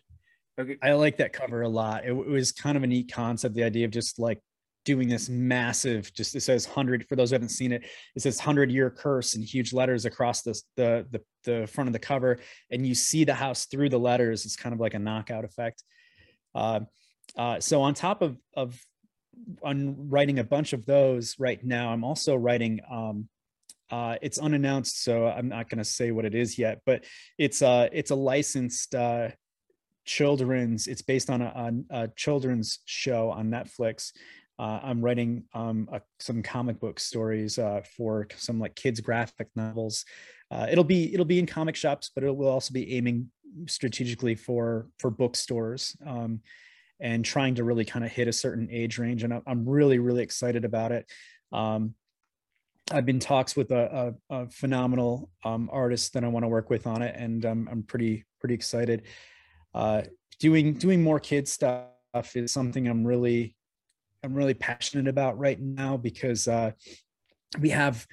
Okay. 0.59 0.77
I 0.83 0.93
like 0.93 1.17
that 1.17 1.33
cover 1.33 1.61
a 1.61 1.69
lot. 1.69 2.03
It, 2.05 2.11
it, 2.11 2.27
was 2.27 2.51
kind 2.51 2.77
of 2.77 2.83
a 2.83 2.87
neat 2.87 3.11
concept. 3.11 3.55
The 3.55 3.63
idea 3.63 3.85
of 3.85 3.91
just 3.91 4.19
like 4.19 4.39
doing 4.83 5.07
this 5.07 5.29
massive, 5.29 6.13
just 6.13 6.35
it 6.35 6.41
says 6.41 6.65
hundred 6.65 7.07
for 7.07 7.15
those 7.15 7.29
who 7.29 7.35
haven't 7.35 7.49
seen 7.49 7.71
it. 7.71 7.83
It 8.15 8.21
says 8.21 8.39
hundred 8.39 8.71
year 8.71 8.89
curse 8.89 9.33
in 9.35 9.41
huge 9.41 9.73
letters 9.73 10.05
across 10.05 10.41
the, 10.41 10.59
the 10.75 11.07
the 11.11 11.21
the 11.43 11.67
front 11.67 11.87
of 11.87 11.93
the 11.93 11.99
cover, 11.99 12.39
and 12.69 12.85
you 12.85 12.95
see 12.95 13.23
the 13.23 13.33
house 13.33 13.65
through 13.65 13.89
the 13.89 13.99
letters. 13.99 14.45
It's 14.45 14.55
kind 14.55 14.73
of 14.73 14.79
like 14.79 14.93
a 14.93 14.99
knockout 14.99 15.45
effect. 15.45 15.83
Uh, 16.53 16.81
uh, 17.37 17.59
so 17.59 17.81
on 17.81 17.93
top 17.93 18.21
of 18.21 18.37
of 18.55 18.79
on 19.63 20.09
writing 20.09 20.39
a 20.39 20.43
bunch 20.43 20.73
of 20.73 20.85
those 20.85 21.35
right 21.39 21.63
now, 21.63 21.91
I'm 21.91 22.03
also 22.03 22.35
writing. 22.35 22.81
Um, 22.91 23.29
uh, 23.89 24.15
it's 24.21 24.37
unannounced, 24.37 25.03
so 25.03 25.27
I'm 25.27 25.49
not 25.49 25.69
going 25.69 25.79
to 25.79 25.83
say 25.83 26.11
what 26.11 26.23
it 26.23 26.33
is 26.33 26.57
yet. 26.57 26.79
But 26.85 27.03
it's 27.37 27.61
uh, 27.61 27.89
it's 27.91 28.11
a 28.11 28.15
licensed 28.15 28.95
uh, 28.95 29.29
children's 30.05 30.87
it's 30.87 31.01
based 31.01 31.29
on 31.29 31.41
a, 31.41 31.49
on 31.55 31.85
a 31.89 32.07
children's 32.15 32.79
show 32.85 33.29
on 33.29 33.49
netflix. 33.49 34.11
Uh, 34.59 34.79
i'm 34.83 35.01
writing 35.01 35.43
um, 35.53 35.87
a, 35.91 36.01
some 36.19 36.43
comic 36.43 36.79
book 36.79 36.99
stories 36.99 37.57
uh, 37.57 37.81
for 37.97 38.27
some 38.35 38.59
like 38.59 38.75
kids 38.75 38.99
graphic 38.99 39.47
novels. 39.55 40.05
Uh, 40.49 40.67
it'll 40.69 40.83
be 40.83 41.13
it'll 41.13 41.25
be 41.25 41.39
in 41.39 41.45
comic 41.45 41.75
shops 41.75 42.11
but 42.13 42.23
it 42.23 42.35
will 42.35 42.49
also 42.49 42.73
be 42.73 42.95
aiming 42.95 43.29
strategically 43.67 44.35
for 44.35 44.87
for 44.99 45.09
bookstores 45.09 45.95
um, 46.05 46.41
and 46.99 47.25
trying 47.25 47.55
to 47.55 47.63
really 47.63 47.85
kind 47.85 48.05
of 48.05 48.11
hit 48.11 48.27
a 48.27 48.33
certain 48.33 48.67
age 48.71 48.97
range 48.99 49.23
and 49.23 49.41
i'm 49.47 49.67
really 49.67 49.99
really 49.99 50.23
excited 50.23 50.65
about 50.65 50.91
it. 50.91 51.09
Um, 51.51 51.95
I've 52.93 53.05
been 53.05 53.19
talks 53.19 53.55
with 53.55 53.71
a, 53.71 54.15
a, 54.29 54.35
a 54.35 54.49
phenomenal 54.49 55.29
um, 55.45 55.69
artist 55.71 56.13
that 56.13 56.23
I 56.23 56.27
want 56.27 56.43
to 56.43 56.49
work 56.49 56.69
with 56.69 56.87
on 56.87 57.01
it, 57.01 57.15
and 57.17 57.45
um, 57.45 57.69
I'm 57.71 57.83
pretty 57.83 58.25
pretty 58.39 58.55
excited 58.55 59.03
uh, 59.73 60.01
doing 60.39 60.73
doing 60.73 61.01
more 61.01 61.19
kid 61.19 61.47
stuff 61.47 62.35
is 62.35 62.51
something 62.51 62.87
I'm 62.87 63.05
really 63.05 63.55
I'm 64.23 64.33
really 64.33 64.53
passionate 64.53 65.07
about 65.07 65.37
right 65.39 65.59
now 65.59 65.97
because 65.97 66.47
uh, 66.47 66.71
we 67.59 67.69
have 67.69 68.05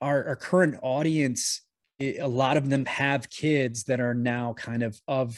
our, 0.00 0.24
our 0.28 0.36
current 0.36 0.76
audience 0.82 1.62
a 2.00 2.28
lot 2.28 2.56
of 2.56 2.70
them 2.70 2.84
have 2.86 3.28
kids 3.28 3.84
that 3.84 4.00
are 4.00 4.14
now 4.14 4.54
kind 4.54 4.82
of 4.82 5.00
of 5.08 5.36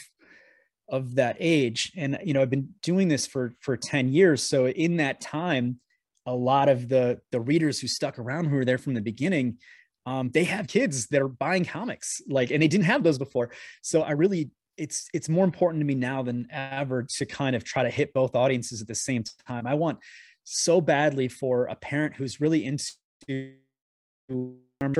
of 0.89 1.15
that 1.15 1.37
age. 1.39 1.91
And 1.95 2.19
you 2.23 2.33
know 2.33 2.41
i've 2.41 2.49
been 2.49 2.69
doing 2.83 3.07
this 3.07 3.25
for 3.25 3.55
for 3.59 3.75
10 3.77 4.09
years. 4.09 4.43
So 4.43 4.67
in 4.67 4.97
that 4.97 5.21
time 5.21 5.79
a 6.25 6.35
lot 6.35 6.69
of 6.69 6.87
the 6.87 7.19
the 7.31 7.39
readers 7.39 7.79
who 7.79 7.87
stuck 7.87 8.19
around 8.19 8.45
who 8.45 8.55
were 8.55 8.65
there 8.65 8.77
from 8.77 8.93
the 8.93 9.01
beginning 9.01 9.57
um, 10.05 10.31
they 10.31 10.45
have 10.45 10.67
kids 10.67 11.07
that 11.07 11.21
are 11.21 11.27
buying 11.27 11.63
comics 11.63 12.21
like 12.27 12.51
and 12.51 12.61
they 12.61 12.67
didn't 12.67 12.85
have 12.85 13.03
those 13.03 13.17
before. 13.17 13.51
So 13.81 14.01
i 14.01 14.11
really 14.11 14.51
it's 14.77 15.09
it's 15.13 15.29
more 15.29 15.45
important 15.45 15.81
to 15.81 15.85
me 15.85 15.95
now 15.95 16.23
than 16.23 16.47
ever 16.51 17.03
to 17.03 17.25
kind 17.25 17.55
of 17.55 17.63
try 17.63 17.83
to 17.83 17.89
hit 17.89 18.13
both 18.13 18.35
audiences 18.35 18.81
at 18.81 18.87
the 18.87 18.95
same 18.95 19.23
time 19.47 19.67
i 19.67 19.73
want 19.73 19.99
so 20.43 20.81
badly 20.81 21.27
for 21.27 21.65
a 21.65 21.75
parent 21.75 22.15
who's 22.15 22.41
really 22.41 22.65
into 22.65 23.53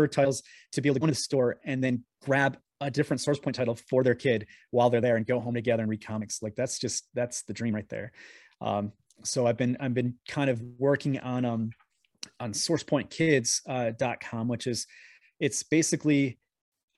titles 0.09 0.43
to 0.71 0.81
be 0.81 0.89
able 0.89 0.95
to 0.95 0.99
go 0.99 1.07
to 1.07 1.11
the 1.11 1.15
store 1.15 1.57
and 1.65 1.83
then 1.83 2.03
grab 2.23 2.57
a 2.81 2.91
different 2.91 3.21
source 3.21 3.39
point 3.39 3.55
title 3.55 3.75
for 3.75 4.03
their 4.03 4.15
kid 4.15 4.47
while 4.71 4.89
they're 4.89 5.01
there 5.01 5.15
and 5.15 5.25
go 5.25 5.39
home 5.39 5.53
together 5.53 5.83
and 5.83 5.89
read 5.89 6.05
comics. 6.05 6.41
Like 6.41 6.55
that's 6.55 6.79
just 6.79 7.07
that's 7.13 7.43
the 7.43 7.53
dream 7.53 7.75
right 7.75 7.87
there. 7.89 8.11
Um, 8.59 8.91
so 9.23 9.45
I've 9.45 9.57
been 9.57 9.77
I've 9.79 9.93
been 9.93 10.15
kind 10.27 10.49
of 10.49 10.61
working 10.77 11.19
on 11.19 11.45
um 11.45 11.69
on 12.39 12.53
sourcepointkids.com, 12.53 14.39
uh, 14.39 14.45
which 14.45 14.67
is 14.67 14.87
it's 15.39 15.63
basically 15.63 16.39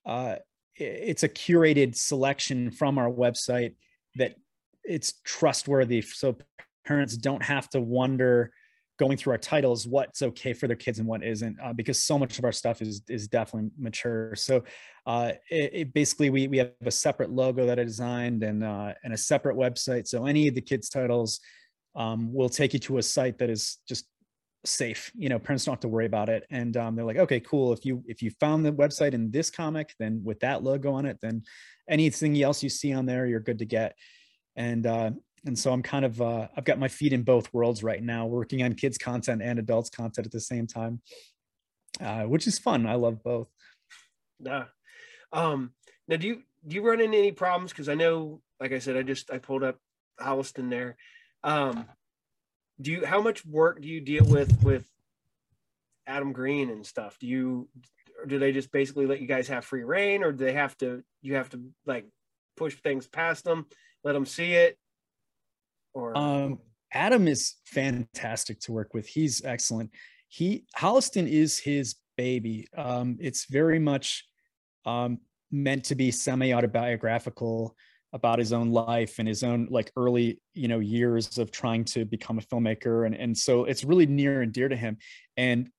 uh, 0.05 0.35
it's 0.75 1.23
a 1.23 1.29
curated 1.29 1.95
selection 1.95 2.71
from 2.71 2.97
our 2.97 3.09
website 3.09 3.75
that 4.15 4.35
it's 4.83 5.13
trustworthy. 5.23 6.01
So 6.01 6.37
parents 6.85 7.17
don't 7.17 7.43
have 7.43 7.69
to 7.69 7.81
wonder 7.81 8.51
going 8.99 9.17
through 9.17 9.31
our 9.31 9.39
titles 9.39 9.87
what's 9.87 10.21
okay 10.21 10.53
for 10.53 10.67
their 10.67 10.75
kids 10.75 10.99
and 10.99 11.07
what 11.07 11.23
isn't 11.23 11.57
uh, 11.63 11.73
because 11.73 12.01
so 12.01 12.19
much 12.19 12.37
of 12.37 12.45
our 12.45 12.51
stuff 12.51 12.81
is 12.81 13.01
is 13.09 13.27
definitely 13.27 13.69
mature 13.77 14.35
so 14.35 14.63
uh, 15.07 15.31
it, 15.49 15.71
it, 15.73 15.93
basically 15.93 16.29
we, 16.29 16.47
we 16.47 16.57
have 16.57 16.71
a 16.85 16.91
separate 16.91 17.31
logo 17.31 17.65
that 17.65 17.79
i 17.79 17.83
designed 17.83 18.43
and 18.43 18.63
uh, 18.63 18.93
and 19.03 19.13
a 19.13 19.17
separate 19.17 19.57
website 19.57 20.07
so 20.07 20.25
any 20.25 20.47
of 20.47 20.53
the 20.53 20.61
kids 20.61 20.89
titles 20.89 21.39
um, 21.95 22.31
will 22.33 22.49
take 22.49 22.73
you 22.73 22.79
to 22.79 22.97
a 22.97 23.03
site 23.03 23.37
that 23.39 23.49
is 23.49 23.79
just 23.87 24.05
safe 24.65 25.11
you 25.13 25.27
know 25.27 25.37
parents 25.37 25.65
don't 25.65 25.73
have 25.73 25.81
to 25.81 25.87
worry 25.87 26.05
about 26.05 26.29
it. 26.29 26.45
And 26.49 26.75
um, 26.77 26.95
they're 26.95 27.05
like 27.05 27.17
okay 27.17 27.39
cool. 27.39 27.73
If 27.73 27.85
you 27.85 28.03
if 28.07 28.21
you 28.21 28.31
found 28.39 28.65
the 28.65 28.71
website 28.71 29.13
in 29.13 29.31
this 29.31 29.49
comic 29.49 29.93
then 29.99 30.21
with 30.23 30.39
that 30.41 30.63
logo 30.63 30.93
on 30.93 31.05
it 31.05 31.17
then 31.21 31.43
anything 31.89 32.41
else 32.41 32.63
you 32.63 32.69
see 32.69 32.93
on 32.93 33.05
there 33.05 33.25
you're 33.25 33.39
good 33.39 33.59
to 33.59 33.65
get. 33.65 33.95
And 34.55 34.85
uh, 34.85 35.11
and 35.45 35.59
so 35.59 35.73
i'm 35.73 35.83
kind 35.83 36.05
of 36.05 36.21
uh, 36.21 36.47
i've 36.55 36.63
got 36.63 36.79
my 36.79 36.87
feet 36.87 37.11
in 37.11 37.21
both 37.21 37.53
worlds 37.53 37.83
right 37.83 38.01
now 38.01 38.25
working 38.25 38.63
on 38.63 38.73
kids 38.75 38.97
content 38.97 39.41
and 39.41 39.59
adults 39.59 39.89
content 39.89 40.25
at 40.25 40.31
the 40.31 40.39
same 40.39 40.67
time 40.67 41.01
uh, 42.01 42.23
which 42.23 42.47
is 42.47 42.59
fun. 42.59 42.85
I 42.85 42.95
love 42.95 43.23
both. 43.23 43.47
Yeah. 44.39 44.65
Um 45.31 45.71
now 46.07 46.17
do 46.17 46.27
you 46.27 46.41
do 46.67 46.75
you 46.75 46.87
run 46.87 47.01
into 47.01 47.17
any 47.17 47.31
problems? 47.31 47.71
Because 47.71 47.89
i 47.89 47.95
know 47.95 48.41
like 48.59 48.71
i 48.71 48.79
said 48.79 48.97
i 48.97 49.03
just 49.03 49.31
i 49.31 49.37
pulled 49.37 49.63
up 49.63 49.77
holliston 50.19 50.69
there. 50.69 50.97
Um 51.43 51.85
do 52.81 52.91
you 52.91 53.05
how 53.05 53.21
much 53.21 53.45
work 53.45 53.81
do 53.81 53.87
you 53.87 54.01
deal 54.01 54.25
with 54.25 54.61
with 54.63 54.85
adam 56.07 56.33
green 56.33 56.69
and 56.69 56.85
stuff 56.85 57.17
do 57.19 57.27
you 57.27 57.67
do 58.27 58.39
they 58.39 58.51
just 58.51 58.71
basically 58.71 59.05
let 59.05 59.21
you 59.21 59.27
guys 59.27 59.47
have 59.47 59.65
free 59.65 59.83
reign 59.83 60.23
or 60.23 60.31
do 60.31 60.43
they 60.43 60.53
have 60.53 60.77
to 60.77 61.03
you 61.21 61.35
have 61.35 61.49
to 61.49 61.59
like 61.85 62.05
push 62.57 62.75
things 62.75 63.07
past 63.07 63.43
them 63.43 63.65
let 64.03 64.13
them 64.13 64.25
see 64.25 64.53
it 64.53 64.77
or 65.93 66.17
um, 66.17 66.59
Adam 66.93 67.27
is 67.27 67.55
fantastic 67.65 68.59
to 68.61 68.71
work 68.71 68.93
with. 68.93 69.07
He's 69.07 69.43
excellent. 69.43 69.91
He 70.27 70.65
Holliston 70.77 71.27
is 71.27 71.59
his 71.59 71.95
baby. 72.17 72.67
Um, 72.77 73.17
it's 73.19 73.45
very 73.45 73.79
much 73.79 74.25
um, 74.85 75.19
meant 75.51 75.85
to 75.85 75.95
be 75.95 76.11
semi-autobiographical 76.11 77.75
about 78.13 78.39
his 78.39 78.53
own 78.53 78.71
life 78.71 79.19
and 79.19 79.27
his 79.27 79.43
own 79.43 79.67
like 79.69 79.91
early 79.97 80.39
you 80.53 80.67
know 80.67 80.79
years 80.79 81.37
of 81.37 81.51
trying 81.51 81.83
to 81.83 82.05
become 82.05 82.37
a 82.37 82.41
filmmaker. 82.41 83.05
And 83.05 83.15
and 83.15 83.37
so 83.37 83.65
it's 83.65 83.83
really 83.83 84.05
near 84.05 84.41
and 84.41 84.53
dear 84.53 84.69
to 84.69 84.75
him. 84.75 84.97
And 85.35 85.69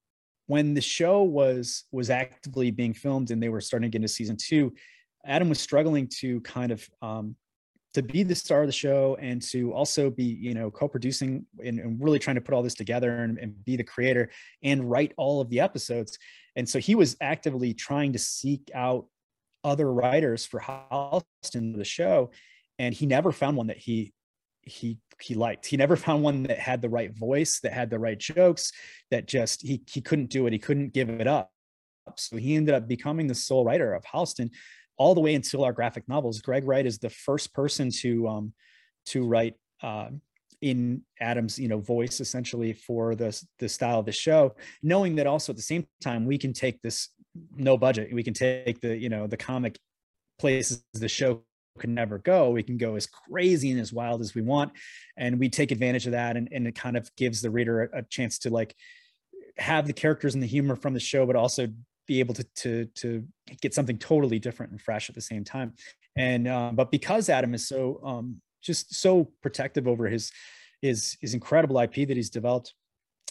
when 0.47 0.75
the 0.75 0.81
show 0.81 1.23
was 1.23 1.85
was 1.93 2.11
actively 2.11 2.71
being 2.71 2.93
filmed 2.93 3.31
and 3.31 3.43
they 3.43 3.49
were 3.49 3.61
starting 3.61 3.91
to 3.91 3.93
get 3.93 4.03
into 4.03 4.09
season 4.09 4.37
two 4.37 4.73
adam 5.27 5.49
was 5.49 5.61
struggling 5.61 6.07
to 6.07 6.41
kind 6.43 6.71
of 6.71 6.89
um, 7.03 7.35
to 7.95 8.03
be 8.03 8.25
the 8.25 8.35
star 8.35 8.63
of 8.63 8.67
the 8.67 8.73
show 8.73 9.17
and 9.21 9.41
to 9.41 9.73
also 9.73 10.11
be 10.11 10.25
you 10.25 10.53
know 10.53 10.71
co-producing 10.71 11.47
and, 11.65 11.79
and 11.79 12.03
really 12.03 12.19
trying 12.19 12.35
to 12.35 12.41
put 12.41 12.55
all 12.55 12.63
this 12.63 12.75
together 12.75 13.23
and, 13.23 13.39
and, 13.39 13.65
be 13.65 13.77
the 13.77 13.85
creator 13.85 14.31
and 14.63 14.91
write 14.91 15.13
all 15.17 15.41
of 15.41 15.49
the 15.49 15.61
episodes. 15.61 16.19
And 16.57 16.69
so 16.69 16.79
he 16.79 16.95
was 16.95 17.17
actively 17.21 17.73
trying 17.73 18.13
to 18.13 18.19
seek 18.19 18.71
out 18.75 19.07
other 19.65 19.91
writers 19.93 20.45
for 20.45 20.61
Holliston 20.61 21.77
the 21.77 21.85
show 21.85 22.31
and 22.79 22.95
he 22.95 23.07
never 23.07 23.33
found 23.33 23.57
one 23.57 23.69
that 23.69 23.79
he 23.79 24.13
he 24.63 24.99
he 25.21 25.35
liked. 25.35 25.67
He 25.67 25.77
never 25.77 25.97
found 26.05 26.23
one 26.23 26.45
that 26.45 26.59
had 26.59 26.83
the 26.83 26.89
right 26.89 27.13
voice 27.17 27.61
that 27.61 27.73
had 27.73 27.91
the 27.91 27.99
right 27.99 28.19
jokes 28.19 28.73
that 29.11 29.27
just 29.27 29.63
he 29.63 29.83
he 29.91 30.01
couldn't 30.01 30.31
do 30.31 30.47
it. 30.47 30.53
He 30.53 30.59
couldn't 30.59 30.93
give 30.93 31.09
it 31.09 31.27
up. 31.27 31.51
So 32.17 32.37
he 32.37 32.55
ended 32.55 32.75
up 32.75 32.87
becoming 32.87 33.27
the 33.27 33.35
sole 33.35 33.65
writer 33.65 33.95
of 33.95 34.05
Holliston 34.05 34.51
all 34.97 35.15
the 35.15 35.21
way 35.21 35.35
until 35.35 35.65
our 35.65 35.73
graphic 35.73 36.07
novels. 36.07 36.41
Greg 36.41 36.67
Wright 36.67 36.87
is 36.87 36.99
the 36.99 37.11
first 37.11 37.55
person 37.55 37.91
to 38.01 38.29
um, 38.29 38.53
to 39.07 39.27
write 39.27 39.55
uh, 39.83 40.09
in 40.61 41.03
Adam's 41.21 41.59
you 41.59 41.69
know 41.69 41.79
voice 41.81 42.21
essentially 42.21 42.73
for 42.73 43.15
the 43.15 43.39
the 43.59 43.69
style 43.69 44.01
of 44.01 44.07
the 44.07 44.13
show, 44.13 44.55
knowing 44.83 45.17
that 45.17 45.27
also 45.27 45.53
at 45.53 45.57
the 45.57 45.63
same 45.63 45.87
time 46.03 46.27
we 46.27 46.39
can 46.39 46.53
take 46.53 46.81
this 46.83 47.11
no 47.57 47.77
budget, 47.77 48.13
we 48.13 48.23
can 48.23 48.35
take 48.35 48.81
the 48.81 48.97
you 48.97 49.09
know 49.09 49.27
the 49.27 49.37
comic 49.37 49.79
places 50.39 50.85
the 50.93 51.09
show 51.09 51.43
can 51.79 51.95
never 51.95 52.19
go. 52.19 52.51
We 52.51 52.63
can 52.63 52.77
go 52.77 52.95
as 52.95 53.07
crazy 53.07 53.71
and 53.71 53.81
as 53.81 53.93
wild 53.93 54.21
as 54.21 54.35
we 54.35 54.43
want, 54.43 54.73
and 55.17 55.39
we 55.39 55.49
take 55.49 55.71
advantage 55.71 56.07
of 56.07 56.13
that, 56.13 56.37
and, 56.37 56.49
and 56.53 56.67
it 56.67 56.75
kind 56.75 56.97
of 56.97 57.11
gives 57.17 57.41
the 57.43 57.51
reader 57.51 57.85
a, 57.85 57.99
a 57.99 58.03
chance 58.03 58.39
to 58.41 58.51
like 58.51 58.75
have 59.57 59.87
the 59.87 59.93
characters 59.93 60.35
and 60.35 60.43
the 60.43 60.49
humor 60.49 60.77
from 60.77 60.95
the 60.95 61.01
show, 61.01 61.27
but 61.27 61.37
also 61.37 61.69
be 62.07 62.21
able 62.21 62.35
to 62.35 62.45
to 62.57 62.85
to 62.97 63.25
get 63.61 63.75
something 63.75 63.99
totally 63.99 64.39
different 64.39 64.73
and 64.73 64.81
fresh 64.81 65.09
at 65.09 65.15
the 65.15 65.21
same 65.21 65.45
time. 65.45 65.73
And 66.17 66.47
uh, 66.47 66.71
but 66.73 66.91
because 66.91 67.29
Adam 67.29 67.55
is 67.55 67.67
so 67.67 68.01
um, 68.05 68.41
just 68.63 68.95
so 68.95 69.31
protective 69.43 69.89
over 69.89 70.07
his 70.07 70.31
his 70.81 71.17
his 71.21 71.35
incredible 71.35 71.79
IP 71.79 71.95
that 72.09 72.17
he's 72.17 72.31
developed, 72.31 72.75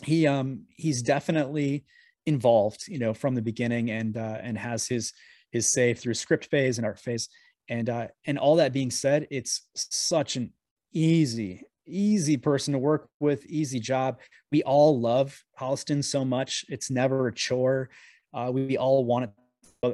he 0.04 0.28
um 0.28 0.66
he's 0.76 1.02
definitely 1.02 1.86
involved, 2.26 2.88
you 2.88 3.00
know, 3.00 3.14
from 3.14 3.36
the 3.36 3.42
beginning 3.42 3.92
and 3.92 4.18
uh, 4.18 4.38
and 4.42 4.58
has 4.58 4.88
his 4.88 5.14
his 5.52 5.72
say 5.72 5.94
through 5.94 6.16
script 6.16 6.46
phase 6.46 6.78
and 6.78 6.86
art 6.86 7.00
phase. 7.00 7.30
And 7.70 7.90
uh, 7.90 8.08
and 8.26 8.38
all 8.38 8.58
that 8.58 8.74
being 8.74 8.92
said, 8.92 9.28
it's 9.32 9.70
such 9.76 10.36
an 10.36 10.52
easy 10.94 11.64
easy 11.86 12.38
person 12.38 12.74
to 12.74 12.80
work 12.80 13.10
with 13.20 13.46
easy 13.46 13.80
job. 13.80 14.20
We 14.52 14.64
all 14.64 15.00
love 15.00 15.44
holliston 15.60 16.04
so 16.04 16.24
much. 16.24 16.66
It's 16.70 16.90
never 16.90 17.28
a 17.28 17.34
chore. 17.34 17.90
Uh, 18.34 18.52
we 18.54 18.78
all 18.78 19.06
wanted 19.06 19.32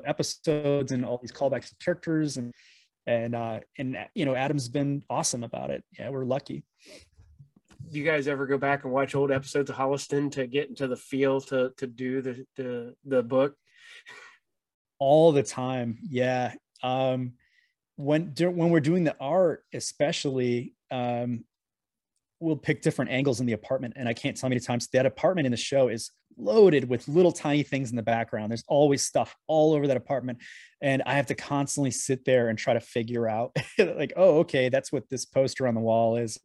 episodes 0.05 0.91
and 0.91 1.03
all 1.03 1.17
these 1.17 1.31
callbacks 1.31 1.69
to 1.69 1.75
characters 1.83 2.37
and 2.37 2.53
and 3.07 3.33
uh 3.33 3.59
and 3.79 3.97
you 4.13 4.23
know 4.23 4.35
adam's 4.35 4.69
been 4.69 5.03
awesome 5.09 5.43
about 5.43 5.71
it. 5.71 5.83
Yeah 5.97 6.09
we're 6.09 6.25
lucky 6.25 6.63
do 7.91 7.99
you 7.99 8.05
guys 8.05 8.27
ever 8.27 8.45
go 8.45 8.57
back 8.57 8.83
and 8.83 8.93
watch 8.93 9.15
old 9.15 9.31
episodes 9.31 9.69
of 9.69 9.75
holliston 9.75 10.31
to 10.31 10.47
get 10.47 10.69
into 10.69 10.87
the 10.87 10.95
feel 10.95 11.41
to 11.41 11.71
to 11.77 11.87
do 11.87 12.21
the 12.21 12.45
the, 12.55 12.95
the 13.05 13.23
book? 13.23 13.55
All 14.99 15.31
the 15.31 15.43
time 15.43 15.99
yeah. 16.09 16.53
Um 16.83 17.33
when 17.95 18.33
when 18.37 18.69
we're 18.69 18.79
doing 18.79 19.03
the 19.03 19.15
art 19.19 19.63
especially 19.73 20.73
um 20.91 21.43
we'll 22.39 22.55
pick 22.55 22.81
different 22.81 23.11
angles 23.11 23.41
in 23.41 23.45
the 23.45 23.51
apartment 23.51 23.93
and 23.97 24.07
i 24.07 24.13
can't 24.13 24.37
tell 24.37 24.47
how 24.47 24.49
many 24.49 24.61
times. 24.61 24.87
That 24.93 25.05
apartment 25.05 25.45
in 25.45 25.51
the 25.51 25.57
show 25.57 25.89
is 25.89 26.11
loaded 26.39 26.87
with 26.87 27.07
little 27.07 27.31
tiny 27.31 27.63
things 27.63 27.89
in 27.89 27.95
the 27.95 28.03
background. 28.03 28.51
There's 28.51 28.63
always 28.67 29.05
stuff 29.05 29.35
all 29.47 29.73
over 29.73 29.87
that 29.87 29.97
apartment 29.97 30.39
and 30.81 31.01
i 31.05 31.13
have 31.13 31.25
to 31.25 31.35
constantly 31.35 31.91
sit 31.91 32.23
there 32.25 32.49
and 32.49 32.57
try 32.57 32.73
to 32.73 32.79
figure 32.79 33.27
out 33.27 33.55
like 33.77 34.13
oh 34.15 34.39
okay 34.39 34.69
that's 34.69 34.91
what 34.91 35.09
this 35.09 35.25
poster 35.25 35.67
on 35.67 35.75
the 35.75 35.81
wall 35.81 36.15
is. 36.15 36.37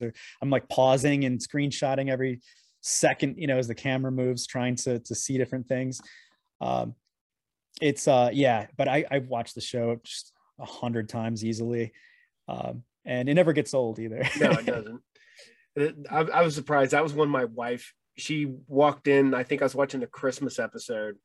I'm 0.43 0.51
like 0.51 0.69
pausing 0.69 1.25
and 1.25 1.39
screenshotting 1.39 2.11
every 2.11 2.41
second 2.81 3.37
you 3.39 3.47
know 3.47 3.59
as 3.59 3.69
the 3.69 3.75
camera 3.75 4.13
moves 4.13 4.47
trying 4.47 4.77
to 4.77 4.99
to 5.01 5.15
see 5.15 5.39
different 5.39 5.67
things. 5.67 6.01
Um 6.61 6.95
it's 7.81 8.07
uh 8.07 8.31
yeah 8.33 8.67
but 8.77 8.87
i 8.87 9.05
i've 9.11 9.27
watched 9.27 9.57
the 9.57 9.61
show 9.61 9.99
just 10.05 10.33
a 10.61 10.65
hundred 10.65 11.09
times 11.09 11.45
easily 11.45 11.93
um 12.47 12.85
and 13.05 13.29
it 13.29 13.35
never 13.35 13.53
gets 13.53 13.75
old 13.75 13.99
either. 13.99 14.23
No 14.41 14.51
it 14.53 14.67
doesn't. 15.77 16.07
I, 16.09 16.21
I 16.21 16.43
was 16.43 16.55
surprised. 16.55 16.93
That 16.93 17.03
was 17.03 17.13
when 17.13 17.29
my 17.29 17.47
wife 17.47 17.93
she 18.17 18.47
walked 18.69 19.09
in. 19.09 19.35
I 19.35 19.43
think 19.43 19.63
I 19.63 19.65
was 19.65 19.75
watching 19.75 20.01
the 20.01 20.07
Christmas 20.07 20.59
episode, 20.59 21.17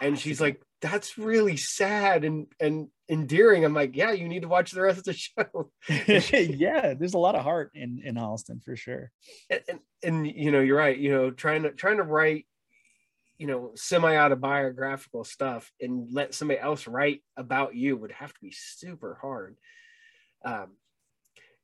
and 0.00 0.18
she's 0.18 0.40
like, 0.40 0.62
"That's 0.80 1.18
really 1.18 1.56
sad 1.56 2.24
and 2.24 2.46
and 2.58 2.88
endearing." 3.08 3.64
I'm 3.64 3.74
like, 3.74 3.96
"Yeah, 3.96 4.12
you 4.12 4.28
need 4.28 4.42
to 4.42 4.48
watch 4.48 4.72
the 4.72 4.82
rest 4.82 4.98
of 4.98 5.04
the 5.04 5.12
show." 5.12 5.70
yeah, 5.88 6.94
there's 6.94 7.14
a 7.14 7.18
lot 7.18 7.34
of 7.34 7.42
heart 7.42 7.72
in 7.74 8.00
in 8.04 8.14
Holliston 8.14 8.62
for 8.62 8.76
sure. 8.76 9.10
And, 9.48 9.60
and, 9.68 9.78
and 10.02 10.26
you 10.26 10.50
know, 10.50 10.60
you're 10.60 10.78
right. 10.78 10.96
You 10.96 11.12
know, 11.12 11.30
trying 11.30 11.64
to 11.64 11.72
trying 11.72 11.98
to 11.98 12.02
write 12.02 12.46
you 13.40 13.46
know 13.46 13.72
semi 13.74 14.16
autobiographical 14.16 15.24
stuff 15.24 15.72
and 15.80 16.08
let 16.12 16.34
somebody 16.34 16.60
else 16.60 16.86
write 16.86 17.22
about 17.38 17.74
you 17.74 17.96
would 17.96 18.12
have 18.12 18.32
to 18.34 18.40
be 18.42 18.52
super 18.52 19.18
hard 19.22 19.56
um, 20.44 20.68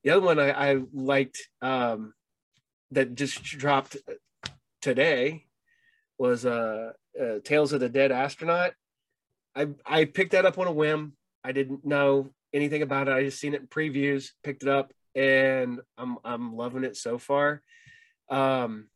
the 0.03 0.11
other 0.11 0.25
one 0.25 0.39
I, 0.39 0.73
I 0.73 0.79
liked 0.93 1.49
um, 1.61 2.15
that 2.93 3.15
just 3.15 3.43
dropped 3.43 3.97
today 4.81 5.47
was 6.19 6.47
uh, 6.47 6.93
uh, 7.21 7.39
Tales 7.45 7.73
of 7.73 7.81
the 7.81 7.89
Dead 7.89 8.13
Astronaut. 8.13 8.75
I 9.55 9.69
I 9.85 10.05
picked 10.05 10.33
that 10.33 10.47
up 10.47 10.59
on 10.59 10.67
a 10.67 10.73
whim. 10.73 11.15
I 11.43 11.53
didn't 11.53 11.85
know 11.85 12.31
anything 12.53 12.83
about 12.83 13.09
it. 13.09 13.15
I 13.15 13.23
just 13.23 13.41
seen 13.41 13.55
it 13.55 13.63
in 13.63 13.67
previews, 13.67 14.31
picked 14.43 14.63
it 14.63 14.69
up, 14.69 14.93
and 15.15 15.81
I'm 15.97 16.19
I'm 16.25 16.57
loving 16.57 16.85
it 16.85 16.97
so 16.97 17.19
far. 17.19 17.63
Um, 18.29 18.89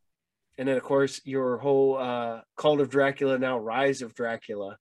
and 0.58 0.68
then 0.68 0.76
of 0.76 0.82
course 0.82 1.20
your 1.25 1.58
whole 1.58 1.96
uh, 1.96 2.40
Cult 2.56 2.80
of 2.80 2.90
Dracula 2.90 3.38
now 3.38 3.58
Rise 3.58 4.02
of 4.02 4.14
Dracula, 4.14 4.78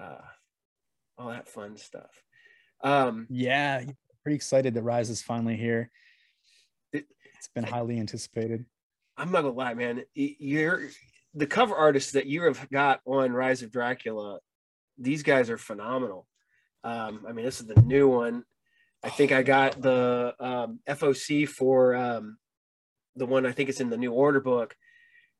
uh, 0.00 0.22
all 1.18 1.28
that 1.28 1.48
fun 1.48 1.76
stuff. 1.76 2.22
Um, 2.82 3.26
yeah, 3.28 3.82
pretty 4.22 4.36
excited 4.36 4.74
that 4.74 4.82
Rise 4.82 5.10
is 5.10 5.22
finally 5.22 5.56
here. 5.56 5.90
It, 6.92 7.06
has 7.36 7.48
been 7.54 7.64
highly 7.64 7.98
anticipated. 7.98 8.64
I'm 9.18 9.32
not 9.32 9.42
gonna 9.42 9.54
lie, 9.54 9.74
man. 9.74 10.04
You're 10.14 10.88
the 11.34 11.46
cover 11.46 11.74
artists 11.74 12.12
that 12.12 12.26
you 12.26 12.44
have 12.44 12.70
got 12.70 13.00
on 13.04 13.32
Rise 13.32 13.62
of 13.62 13.72
Dracula. 13.72 14.38
These 14.96 15.24
guys 15.24 15.50
are 15.50 15.58
phenomenal. 15.58 16.26
Um, 16.84 17.24
I 17.28 17.32
mean, 17.32 17.44
this 17.44 17.60
is 17.60 17.66
the 17.66 17.82
new 17.82 18.08
one. 18.08 18.44
I 19.02 19.10
think 19.10 19.32
I 19.32 19.42
got 19.42 19.80
the 19.80 20.34
um, 20.38 20.80
FOC 20.88 21.48
for 21.48 21.94
um, 21.94 22.38
the 23.16 23.26
one 23.26 23.44
I 23.44 23.52
think 23.52 23.68
it's 23.68 23.80
in 23.80 23.90
the 23.90 23.96
new 23.96 24.12
order 24.12 24.40
book. 24.40 24.76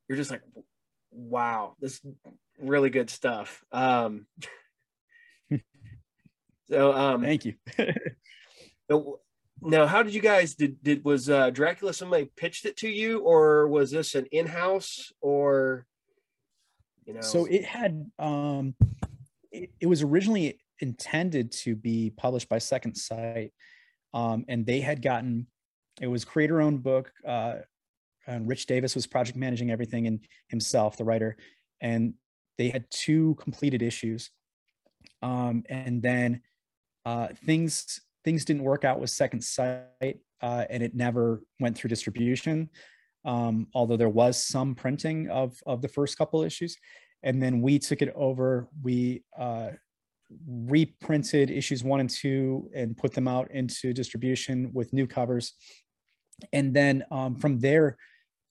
You're 0.08 0.18
just 0.18 0.30
like, 0.30 0.42
wow, 1.10 1.76
this 1.80 2.00
really 2.60 2.90
good 2.90 3.10
stuff. 3.10 3.62
Um, 3.70 4.26
so 6.70 6.92
um, 6.92 7.22
thank 7.22 7.44
you. 7.44 7.54
now, 9.60 9.86
how 9.86 10.02
did 10.02 10.14
you 10.14 10.20
guys 10.20 10.54
did 10.54 10.82
did 10.82 11.04
was 11.04 11.28
uh, 11.28 11.50
Dracula 11.50 11.92
somebody 11.92 12.30
pitched 12.36 12.64
it 12.64 12.76
to 12.78 12.88
you, 12.88 13.20
or 13.20 13.68
was 13.68 13.90
this 13.90 14.14
an 14.14 14.26
in 14.30 14.46
house, 14.46 15.12
or 15.20 15.86
you 17.04 17.14
know? 17.14 17.20
So 17.20 17.46
it 17.46 17.64
had 17.64 18.10
um, 18.18 18.74
it, 19.50 19.70
it 19.80 19.86
was 19.86 20.02
originally 20.02 20.60
intended 20.80 21.50
to 21.50 21.74
be 21.74 22.10
published 22.10 22.48
by 22.48 22.58
Second 22.58 22.94
Sight, 22.94 23.52
um, 24.14 24.44
and 24.48 24.64
they 24.64 24.80
had 24.80 25.02
gotten 25.02 25.46
it 26.00 26.06
was 26.06 26.24
creator 26.24 26.60
owned 26.60 26.82
book. 26.82 27.12
Uh, 27.26 27.56
and 28.26 28.46
Rich 28.46 28.66
Davis 28.66 28.94
was 28.94 29.06
project 29.06 29.38
managing 29.38 29.70
everything 29.70 30.06
and 30.06 30.20
himself, 30.48 30.96
the 30.96 31.04
writer, 31.04 31.36
and 31.80 32.14
they 32.58 32.68
had 32.68 32.84
two 32.90 33.36
completed 33.40 33.82
issues. 33.82 34.30
Um, 35.22 35.64
and 35.68 36.02
then 36.02 36.42
uh, 37.06 37.28
things 37.46 38.00
things 38.28 38.44
didn't 38.44 38.62
work 38.62 38.84
out 38.84 39.00
with 39.00 39.08
Second 39.08 39.42
Sight, 39.42 40.18
uh, 40.42 40.64
and 40.68 40.82
it 40.82 40.94
never 40.94 41.42
went 41.60 41.74
through 41.74 41.88
distribution. 41.88 42.68
Um, 43.24 43.68
although 43.72 43.96
there 43.96 44.10
was 44.10 44.36
some 44.54 44.74
printing 44.74 45.30
of 45.30 45.56
of 45.64 45.80
the 45.80 45.88
first 45.88 46.18
couple 46.18 46.42
issues, 46.42 46.76
and 47.22 47.42
then 47.42 47.62
we 47.62 47.78
took 47.78 48.02
it 48.02 48.12
over. 48.14 48.68
We 48.82 49.24
uh, 49.38 49.70
reprinted 50.46 51.50
issues 51.50 51.82
one 51.82 52.00
and 52.00 52.10
two 52.10 52.68
and 52.74 52.98
put 52.98 53.14
them 53.14 53.26
out 53.26 53.50
into 53.50 53.94
distribution 53.94 54.70
with 54.74 54.92
new 54.92 55.06
covers. 55.06 55.54
And 56.52 56.74
then 56.74 57.04
um, 57.10 57.34
from 57.34 57.60
there, 57.60 57.96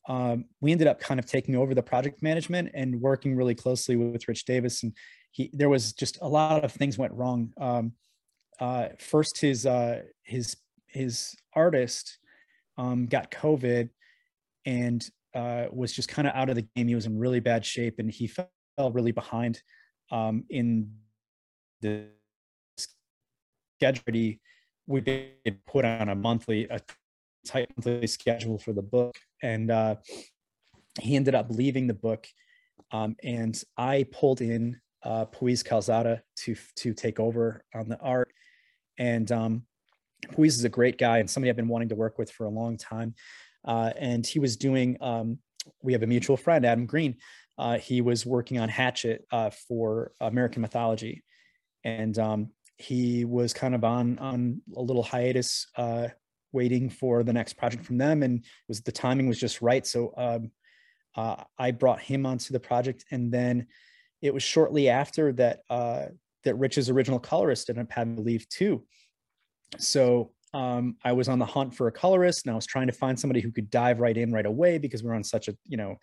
um, 0.10 0.46
we 0.60 0.72
ended 0.72 0.88
up 0.88 1.00
kind 1.00 1.20
of 1.20 1.28
taking 1.28 1.56
over 1.56 1.76
the 1.76 1.84
project 1.84 2.24
management 2.24 2.72
and 2.74 3.00
working 3.00 3.36
really 3.36 3.54
closely 3.54 3.96
with 3.96 4.28
Rich 4.28 4.46
Davis. 4.46 4.82
And 4.82 4.94
he, 5.30 5.52
there 5.54 5.70
was 5.70 5.94
just 5.94 6.18
a 6.22 6.28
lot 6.28 6.66
of 6.66 6.72
things 6.72 6.98
went 6.98 7.14
wrong. 7.14 7.54
Um, 7.62 7.94
uh, 8.60 8.90
first, 9.00 9.40
his 9.40 9.66
uh, 9.66 10.02
his 10.24 10.56
his 10.88 11.36
artist 11.54 12.18
um, 12.78 13.06
got 13.06 13.32
COVID 13.32 13.90
and 14.66 15.08
uh, 15.36 15.66
was 15.72 15.94
just 15.94 16.10
kind 16.10 16.28
of 16.28 16.34
out 16.34 16.50
of 16.50 16.56
the 16.56 16.68
game. 16.76 16.88
He 16.88 16.96
was 16.96 17.06
in 17.06 17.18
really 17.18 17.40
bad 17.40 17.66
shape, 17.66 18.00
and 18.00 18.10
he 18.10 18.28
fell 18.28 18.92
really 18.92 19.12
behind 19.12 19.62
um, 20.12 20.44
in 20.50 20.92
the 21.82 22.08
schedule 23.80 24.38
we 24.88 25.02
put 25.68 25.86
on 25.86 26.10
a 26.10 26.16
monthly 26.16 26.68
a 26.70 26.80
tight 27.46 27.70
monthly 27.78 28.08
schedule 28.08 28.58
for 28.58 28.74
the 28.74 28.82
book 28.82 29.16
and 29.44 29.70
uh, 29.70 29.96
he 31.00 31.16
ended 31.16 31.36
up 31.36 31.48
leaving 31.50 31.88
the 31.88 31.94
book 31.94 32.28
um, 32.92 33.16
and 33.24 33.64
i 33.78 34.06
pulled 34.12 34.42
in 34.42 34.80
uh, 35.04 35.26
Calzada 35.26 36.22
to 36.36 36.56
to 36.76 36.94
take 36.94 37.20
over 37.20 37.64
on 37.76 37.88
the 37.88 38.00
art 38.00 38.32
and 38.98 39.32
um, 39.32 39.64
Pius 40.36 40.56
is 40.56 40.64
a 40.64 40.70
great 40.70 40.98
guy 40.98 41.20
and 41.20 41.30
somebody 41.30 41.50
I've 41.50 41.56
been 41.56 41.68
wanting 41.68 41.90
to 41.90 41.96
work 41.96 42.18
with 42.18 42.32
for 42.32 42.46
a 42.46 42.50
long 42.50 42.78
time. 42.78 43.16
Uh, 43.66 43.92
and 43.98 44.26
he 44.26 44.40
was 44.40 44.58
doing 44.58 44.98
um, 45.02 45.40
we 45.82 45.94
have 45.94 46.04
a 46.04 46.08
mutual 46.08 46.38
friend 46.38 46.66
Adam 46.66 46.86
Green. 46.86 47.18
Uh, 47.58 47.78
he 47.78 48.02
was 48.02 48.26
working 48.26 48.60
on 48.60 48.70
Hatchet 48.70 49.26
uh, 49.32 49.50
for 49.50 50.12
American 50.22 50.62
mythology. 50.62 51.24
And 51.84 52.18
um, 52.20 52.50
he 52.78 53.26
was 53.26 53.54
kind 53.54 53.74
of 53.74 53.84
on 53.84 54.20
on 54.20 54.62
a 54.76 54.82
little 54.82 55.04
hiatus, 55.04 55.68
uh, 55.76 56.10
waiting 56.52 56.90
for 56.90 57.24
the 57.24 57.34
next 57.34 57.54
project 57.54 57.86
from 57.86 57.98
them, 57.98 58.24
and 58.24 58.46
was 58.68 58.82
the 58.82 58.92
timing 58.92 59.28
was 59.28 59.40
just 59.40 59.62
right. 59.62 59.86
So 59.86 60.14
um, 60.18 60.52
uh, 61.16 61.44
I 61.58 61.72
brought 61.72 62.00
him 62.00 62.26
onto 62.26 62.54
the 62.54 62.60
project, 62.60 63.06
and 63.12 63.32
then 63.32 63.68
it 64.22 64.34
was 64.34 64.44
shortly 64.44 64.90
after 64.90 65.34
that 65.34 65.62
uh, 65.70 66.06
that 66.48 66.56
Rich's 66.56 66.90
original 66.90 67.20
colorist 67.20 67.70
ended 67.70 67.86
up 67.86 67.92
having 67.92 68.16
to 68.16 68.22
leave 68.22 68.48
too. 68.50 68.84
So 69.78 70.32
um, 70.54 70.96
I 71.04 71.12
was 71.12 71.30
on 71.30 71.40
the 71.40 71.46
hunt 71.46 71.76
for 71.76 71.88
a 71.88 71.92
colorist, 71.92 72.46
and 72.46 72.52
I 72.52 72.56
was 72.56 72.66
trying 72.66 72.88
to 72.88 72.94
find 72.94 73.20
somebody 73.20 73.42
who 73.42 73.52
could 73.52 73.70
dive 73.70 74.00
right 74.00 74.18
in 74.18 74.32
right 74.32 74.46
away 74.46 74.78
because 74.78 75.04
we 75.04 75.10
are 75.10 75.16
on 75.16 75.24
such 75.24 75.48
a 75.48 75.56
you 75.66 75.78
know 75.78 75.96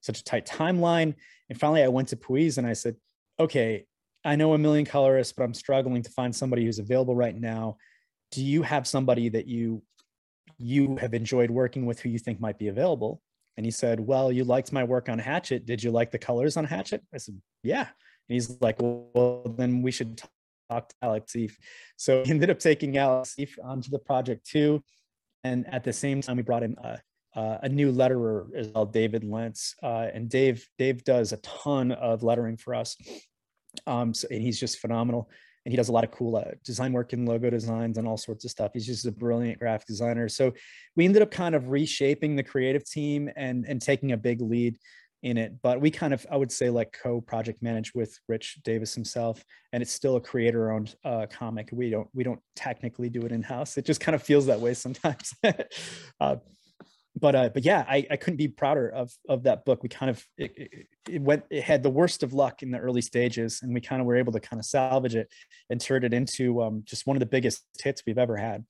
such 0.00 0.20
a 0.20 0.24
tight 0.24 0.46
timeline. 0.46 1.14
And 1.48 1.58
finally, 1.58 1.82
I 1.82 1.88
went 1.88 2.08
to 2.08 2.16
Pius 2.16 2.58
and 2.58 2.66
I 2.66 2.72
said, 2.72 2.96
"Okay, 3.38 3.86
I 4.24 4.36
know 4.36 4.54
a 4.54 4.58
million 4.58 4.84
colorists, 4.84 5.32
but 5.32 5.44
I'm 5.44 5.54
struggling 5.54 6.02
to 6.02 6.10
find 6.10 6.34
somebody 6.34 6.64
who's 6.64 6.78
available 6.78 7.16
right 7.16 7.36
now. 7.36 7.76
Do 8.30 8.44
you 8.44 8.62
have 8.62 8.86
somebody 8.86 9.28
that 9.30 9.46
you 9.46 9.82
you 10.58 10.96
have 10.96 11.14
enjoyed 11.14 11.50
working 11.50 11.86
with 11.86 12.00
who 12.00 12.08
you 12.08 12.18
think 12.18 12.40
might 12.40 12.58
be 12.58 12.68
available? 12.68 13.22
And 13.56 13.64
he 13.64 13.70
said, 13.70 14.00
Well, 14.00 14.30
you 14.30 14.44
liked 14.44 14.72
my 14.72 14.84
work 14.84 15.08
on 15.08 15.18
Hatchet. 15.18 15.66
Did 15.66 15.82
you 15.82 15.90
like 15.90 16.10
the 16.10 16.18
colors 16.18 16.56
on 16.56 16.64
Hatchet? 16.64 17.02
I 17.12 17.18
said, 17.18 17.40
Yeah. 17.62 17.88
And 18.28 18.34
he's 18.34 18.60
like, 18.60 18.76
Well, 18.80 19.42
then 19.56 19.82
we 19.82 19.90
should 19.90 20.22
talk 20.70 20.88
to 20.88 20.94
Alex 21.02 21.32
Seif. 21.32 21.52
So 21.96 22.24
he 22.24 22.30
ended 22.30 22.50
up 22.50 22.58
taking 22.58 22.96
Alex 22.96 23.34
Seif 23.38 23.50
onto 23.62 23.90
the 23.90 23.98
project 23.98 24.46
too. 24.46 24.82
And 25.44 25.66
at 25.72 25.84
the 25.84 25.92
same 25.92 26.20
time, 26.20 26.36
we 26.36 26.42
brought 26.42 26.62
in 26.62 26.76
a, 26.82 27.00
a 27.34 27.68
new 27.68 27.92
letterer 27.92 28.54
as 28.54 28.68
well, 28.68 28.86
David 28.86 29.24
Lentz. 29.24 29.74
Uh, 29.82 30.08
and 30.12 30.28
Dave, 30.28 30.66
Dave 30.78 31.04
does 31.04 31.32
a 31.32 31.38
ton 31.38 31.92
of 31.92 32.22
lettering 32.22 32.56
for 32.56 32.74
us. 32.74 32.96
Um, 33.86 34.12
so, 34.12 34.28
and 34.30 34.42
he's 34.42 34.58
just 34.58 34.78
phenomenal. 34.78 35.30
And 35.64 35.72
he 35.72 35.76
does 35.76 35.88
a 35.88 35.92
lot 35.92 36.04
of 36.04 36.10
cool 36.10 36.36
uh, 36.36 36.52
design 36.64 36.92
work 36.92 37.12
and 37.12 37.28
logo 37.28 37.50
designs 37.50 37.98
and 37.98 38.08
all 38.08 38.16
sorts 38.16 38.44
of 38.44 38.50
stuff. 38.50 38.72
He's 38.72 38.86
just 38.86 39.06
a 39.06 39.12
brilliant 39.12 39.58
graphic 39.58 39.86
designer. 39.86 40.28
So 40.28 40.52
we 40.96 41.04
ended 41.04 41.20
up 41.22 41.30
kind 41.30 41.54
of 41.54 41.68
reshaping 41.68 42.36
the 42.36 42.42
creative 42.42 42.88
team 42.88 43.28
and 43.36 43.66
and 43.66 43.82
taking 43.82 44.12
a 44.12 44.16
big 44.16 44.40
lead 44.40 44.78
in 45.22 45.36
it. 45.36 45.60
But 45.62 45.80
we 45.80 45.90
kind 45.90 46.14
of, 46.14 46.26
I 46.30 46.36
would 46.36 46.52
say, 46.52 46.70
like 46.70 46.96
co-project 47.02 47.62
manage 47.62 47.94
with 47.94 48.18
Rich 48.28 48.60
Davis 48.64 48.94
himself, 48.94 49.42
and 49.72 49.82
it's 49.82 49.92
still 49.92 50.16
a 50.16 50.20
creator-owned 50.20 50.94
uh, 51.04 51.26
comic. 51.30 51.70
We 51.72 51.90
don't 51.90 52.08
we 52.14 52.24
don't 52.24 52.40
technically 52.56 53.08
do 53.08 53.22
it 53.22 53.32
in 53.32 53.42
house. 53.42 53.76
It 53.76 53.84
just 53.84 54.00
kind 54.00 54.14
of 54.14 54.22
feels 54.22 54.46
that 54.46 54.60
way 54.60 54.74
sometimes. 54.74 55.32
uh, 56.20 56.36
but 57.20 57.34
uh, 57.34 57.48
but 57.52 57.64
yeah, 57.64 57.84
I, 57.88 58.06
I 58.10 58.16
couldn't 58.16 58.36
be 58.36 58.48
prouder 58.48 58.88
of 58.88 59.12
of 59.28 59.44
that 59.44 59.64
book. 59.64 59.82
We 59.82 59.88
kind 59.88 60.10
of 60.10 60.24
it, 60.36 60.86
it, 61.08 61.20
went 61.20 61.44
it 61.50 61.62
had 61.62 61.82
the 61.82 61.90
worst 61.90 62.22
of 62.22 62.32
luck 62.32 62.62
in 62.62 62.70
the 62.70 62.78
early 62.78 63.00
stages, 63.00 63.60
and 63.62 63.74
we 63.74 63.80
kind 63.80 64.00
of 64.00 64.06
were 64.06 64.16
able 64.16 64.32
to 64.32 64.40
kind 64.40 64.60
of 64.60 64.66
salvage 64.66 65.16
it 65.16 65.28
and 65.70 65.80
turn 65.80 66.04
it 66.04 66.14
into 66.14 66.62
um, 66.62 66.82
just 66.84 67.06
one 67.06 67.16
of 67.16 67.20
the 67.20 67.26
biggest 67.26 67.64
hits 67.82 68.02
we've 68.06 68.18
ever 68.18 68.36
had. 68.36 68.64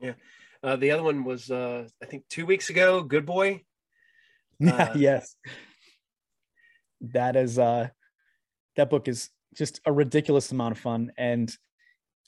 Yeah, 0.00 0.14
uh, 0.62 0.76
the 0.76 0.90
other 0.90 1.02
one 1.02 1.24
was 1.24 1.50
uh, 1.50 1.88
I 2.02 2.06
think 2.06 2.24
two 2.28 2.46
weeks 2.46 2.70
ago. 2.70 3.02
Good 3.02 3.26
boy. 3.26 3.62
Uh, 4.66 4.92
yes, 4.96 5.36
that 7.00 7.36
is 7.36 7.60
uh, 7.60 7.86
that 8.76 8.90
book 8.90 9.06
is 9.06 9.30
just 9.54 9.80
a 9.86 9.92
ridiculous 9.92 10.50
amount 10.50 10.72
of 10.72 10.78
fun, 10.78 11.12
and 11.16 11.56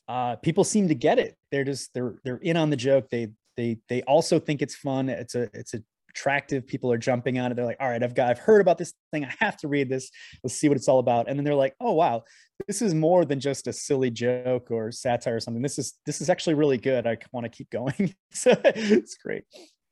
uh, 0.09 0.37
people 0.37 0.62
seem 0.62 0.87
to 0.87 0.95
get 0.95 1.19
it. 1.19 1.37
They're 1.51 1.64
just 1.64 1.93
they're 1.93 2.21
they're 2.25 2.37
in 2.37 2.57
on 2.57 2.71
the 2.71 2.77
joke. 2.77 3.09
They 3.11 3.31
they 3.57 3.79
they 3.88 4.03
also 4.03 4.38
think 4.38 4.62
it's 4.62 4.77
fun. 4.77 5.09
It's 5.09 5.35
a 5.35 5.51
it's 5.53 5.75
a 5.75 5.83
attractive. 6.11 6.66
People 6.66 6.93
are 6.93 6.99
jumping 6.99 7.38
on 7.38 7.51
it. 7.51 7.55
They're 7.55 7.64
like, 7.64 7.79
all 7.81 7.88
right, 7.88 8.03
I've 8.03 8.14
got 8.14 8.29
I've 8.29 8.38
heard 8.38 8.61
about 8.61 8.79
this 8.79 8.93
thing. 9.12 9.25
I 9.25 9.33
have 9.38 9.57
to 9.59 9.69
read 9.69 9.88
this. 9.88 10.11
Let's 10.43 10.57
see 10.57 10.69
what 10.69 10.77
it's 10.77 10.88
all 10.88 10.99
about. 10.99 11.29
And 11.29 11.38
then 11.38 11.45
they're 11.45 11.55
like, 11.55 11.75
oh 11.81 11.93
wow, 11.93 12.25
this 12.66 12.83
is 12.83 12.95
more 12.95 13.25
than 13.25 13.40
just 13.40 13.66
a 13.66 13.73
silly 13.73 14.11
joke 14.11 14.71
or 14.71 14.93
satire 14.93 15.37
or 15.37 15.40
something. 15.40 15.62
This 15.62 15.79
is 15.79 15.95
this 16.07 16.21
is 16.21 16.29
actually 16.29 16.55
really 16.55 16.79
good. 16.79 17.07
I 17.07 17.16
want 17.33 17.45
to 17.45 17.51
keep 17.51 17.71
going. 17.71 18.14
so 18.33 18.55
it's 18.64 19.14
great. 19.14 19.45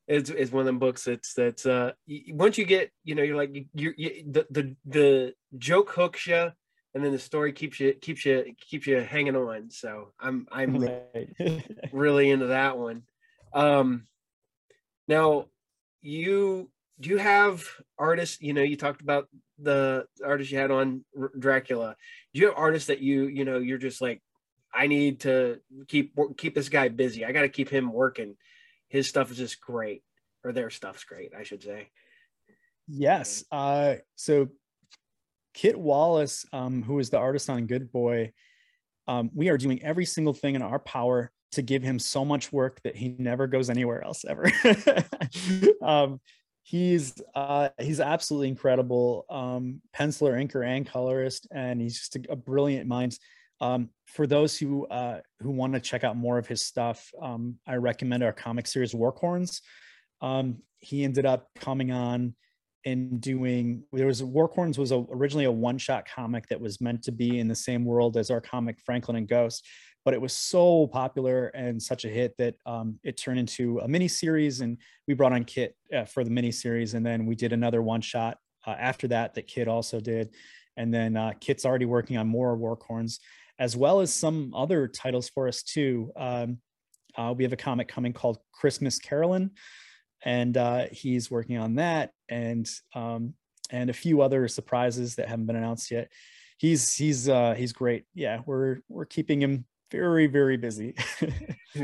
It's, 0.09 0.31
it's 0.31 0.51
one 0.51 0.63
of 0.63 0.67
them 0.67 0.79
books 0.79 1.05
that's 1.05 1.35
that's 1.35 1.67
uh 1.67 1.93
once 2.31 2.59
you 2.59 2.65
get 2.65 2.91
you 3.05 3.15
know 3.15 3.23
you're 3.23 3.37
like 3.37 3.55
you 3.75 3.93
you 3.97 4.25
the 4.27 4.47
the 4.51 4.77
the 4.87 5.35
joke 5.59 5.91
hooks 5.91 6.27
you 6.27 6.51
and 6.95 7.05
then 7.05 7.13
the 7.13 7.19
story 7.19 7.53
keeps 7.53 7.79
you 7.79 7.93
keeps 7.95 8.25
you 8.25 8.55
keeps 8.59 8.87
you 8.87 8.97
hanging 8.97 9.37
on. 9.37 9.71
So 9.71 10.13
i'm 10.19 10.49
i'm 10.51 10.77
right. 10.77 11.65
really 11.93 12.31
into 12.31 12.49
that 12.49 12.79
one. 12.79 13.03
Um 13.53 14.07
now 15.07 15.47
you 16.01 16.71
do 17.01 17.11
you 17.11 17.19
have 17.19 17.65
artists 17.99 18.41
you 18.41 18.53
know 18.53 18.63
you 18.63 18.77
talked 18.77 19.01
about 19.01 19.29
the 19.61 20.07
artists 20.25 20.53
you 20.53 20.59
had 20.59 20.71
on 20.71 21.05
dracula. 21.39 21.97
Do 22.33 22.41
you 22.41 22.47
have 22.47 22.57
artists 22.57 22.89
that 22.89 23.01
you 23.01 23.27
you 23.27 23.45
know 23.45 23.59
you're 23.59 23.79
just 23.79 24.01
like 24.01 24.23
i 24.75 24.87
need 24.87 25.21
to 25.21 25.59
keep 25.87 26.15
keep 26.37 26.55
this 26.55 26.69
guy 26.69 26.89
busy. 26.89 27.25
I 27.25 27.33
got 27.33 27.43
to 27.43 27.49
keep 27.49 27.69
him 27.69 27.93
working 27.93 28.37
his 28.89 29.09
stuff 29.09 29.31
is 29.31 29.37
just 29.37 29.61
great, 29.61 30.03
or 30.45 30.53
their 30.53 30.71
stuff's 30.71 31.05
great, 31.05 31.33
I 31.39 31.43
should 31.43 31.63
say. 31.63 31.91
Yes. 32.87 33.45
Uh, 33.53 33.97
so 34.17 34.49
Kit 35.55 35.79
Wallace, 35.79 36.47
um, 36.53 36.83
who 36.83 36.99
is 36.99 37.11
the 37.11 37.19
artist 37.19 37.51
on 37.51 37.67
Good 37.67 37.93
Boy, 37.93 38.33
um, 39.07 39.31
we 39.35 39.49
are 39.49 39.59
doing 39.59 39.83
every 39.83 40.05
single 40.05 40.35
thing 40.35 40.55
in 40.55 40.63
our 40.63 40.79
power 40.79 41.31
to 41.53 41.63
give 41.63 41.83
him 41.83 41.99
so 41.99 42.25
much 42.25 42.53
work 42.53 42.81
that 42.83 42.97
he 42.97 43.15
never 43.19 43.47
goes 43.47 43.71
anywhere 43.71 44.05
else 44.05 44.25
ever. 44.27 44.51
um, 45.83 46.21
he's 46.63 47.15
uh, 47.35 47.71
he's 47.79 48.01
absolutely 48.01 48.49
incredible 48.49 49.25
um, 49.31 49.81
penciler, 49.97 50.35
inker, 50.35 50.67
and 50.67 50.87
colorist, 50.87 51.49
and 51.51 51.81
he's 51.81 51.99
just 51.99 52.17
a, 52.17 52.33
a 52.33 52.37
brilliant 52.37 52.87
mind. 52.87 53.19
Um, 53.61 53.91
for 54.07 54.27
those 54.27 54.57
who 54.57 54.87
uh, 54.87 55.21
who 55.41 55.51
want 55.51 55.73
to 55.75 55.81
check 55.81 56.05
out 56.05 56.17
more 56.17 56.39
of 56.39 56.47
his 56.47 56.63
stuff, 56.63 57.11
um, 57.21 57.57
I 57.67 57.75
recommend 57.77 58.23
our 58.23 58.33
comic 58.33 58.67
series 58.67 58.95
Warhorns. 58.95 59.61
Um, 60.21 60.59
he 60.79 61.05
ended 61.05 61.27
up 61.27 61.49
coming 61.57 61.91
on 61.91 62.35
and 62.85 63.21
doing 63.21 63.83
there 63.93 64.07
was 64.07 64.23
Warhorns 64.23 64.79
was 64.79 64.93
a, 64.93 65.05
originally 65.13 65.45
a 65.45 65.53
one 65.53 65.79
shot 65.79 66.07
comic 66.09 66.47
that 66.49 66.61
was 66.61 66.81
meant 66.81 67.03
to 67.05 67.13
be 67.13 67.39
in 67.39 67.49
the 67.49 67.55
same 67.55 67.85
world 67.85 68.17
as 68.17 68.31
our 68.31 68.41
comic 68.41 68.79
Franklin 68.81 69.17
and 69.17 69.29
Ghost, 69.29 69.67
but 70.05 70.15
it 70.15 70.21
was 70.21 70.33
so 70.33 70.87
popular 70.87 71.49
and 71.49 71.83
such 71.83 72.05
a 72.05 72.09
hit 72.09 72.35
that 72.39 72.55
um, 72.65 72.99
it 73.03 73.17
turned 73.17 73.39
into 73.39 73.79
a 73.81 73.89
mini 73.89 74.09
series, 74.09 74.61
and 74.61 74.79
we 75.07 75.15
brought 75.15 75.33
on 75.33 75.45
Kit 75.45 75.75
uh, 75.95 76.05
for 76.05 76.23
the 76.23 76.31
mini 76.31 76.53
series, 76.53 76.95
and 76.95 77.05
then 77.05 77.27
we 77.27 77.35
did 77.35 77.53
another 77.53 77.83
one 77.83 78.01
shot 78.01 78.39
uh, 78.67 78.77
after 78.79 79.09
that 79.09 79.35
that 79.35 79.49
Kit 79.49 79.67
also 79.67 79.99
did, 80.01 80.31
and 80.77 80.95
then 80.95 81.17
uh, 81.17 81.33
Kit's 81.41 81.67
already 81.67 81.87
working 81.87 82.17
on 82.17 82.29
more 82.29 82.57
Warhorns 82.57 83.19
as 83.59 83.77
well 83.77 84.01
as 84.01 84.13
some 84.13 84.53
other 84.55 84.89
titles 84.89 85.29
for 85.29 85.49
us 85.49 85.63
too. 85.63 86.13
Um, 86.17 86.59
uh, 87.17 87.35
we 87.37 87.45
have 87.45 87.53
a 87.53 87.57
comic 87.57 87.89
coming 87.89 88.13
called 88.13 88.39
Christmas 88.53 88.99
Carolyn, 88.99 89.51
and 90.25 90.57
uh, 90.57 90.87
he's 90.93 91.31
working 91.31 91.59
on 91.59 91.77
that, 91.77 92.13
and 92.29 92.69
um, 92.95 93.35
and 93.71 93.91
a 93.91 93.95
few 93.95 94.23
other 94.23 94.49
surprises 94.49 95.17
that 95.17 95.29
haven't 95.29 95.47
been 95.47 95.57
announced 95.57 95.91
yet. 95.91 96.11
He's 96.59 96.95
he's 96.95 97.29
uh, 97.29 97.55
he's 97.55 97.73
great. 97.73 98.05
Yeah, 98.15 98.41
we're 98.47 98.79
we're 98.89 99.07
keeping 99.07 99.43
him 99.43 99.65
very 99.91 100.27
very 100.27 100.57
busy. 100.57 100.95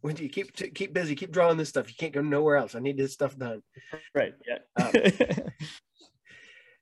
when 0.00 0.16
you 0.16 0.28
keep 0.28 0.54
keep 0.54 0.92
busy, 0.92 1.16
keep 1.16 1.32
drawing 1.32 1.56
this 1.56 1.68
stuff. 1.68 1.88
You 1.88 1.94
can't 1.98 2.12
go 2.12 2.22
nowhere 2.22 2.56
else. 2.56 2.74
I 2.74 2.80
need 2.80 2.96
this 2.96 3.12
stuff 3.12 3.36
done. 3.36 3.62
Right. 4.14 4.34
Yeah. 4.46 4.58
Um, 4.84 4.92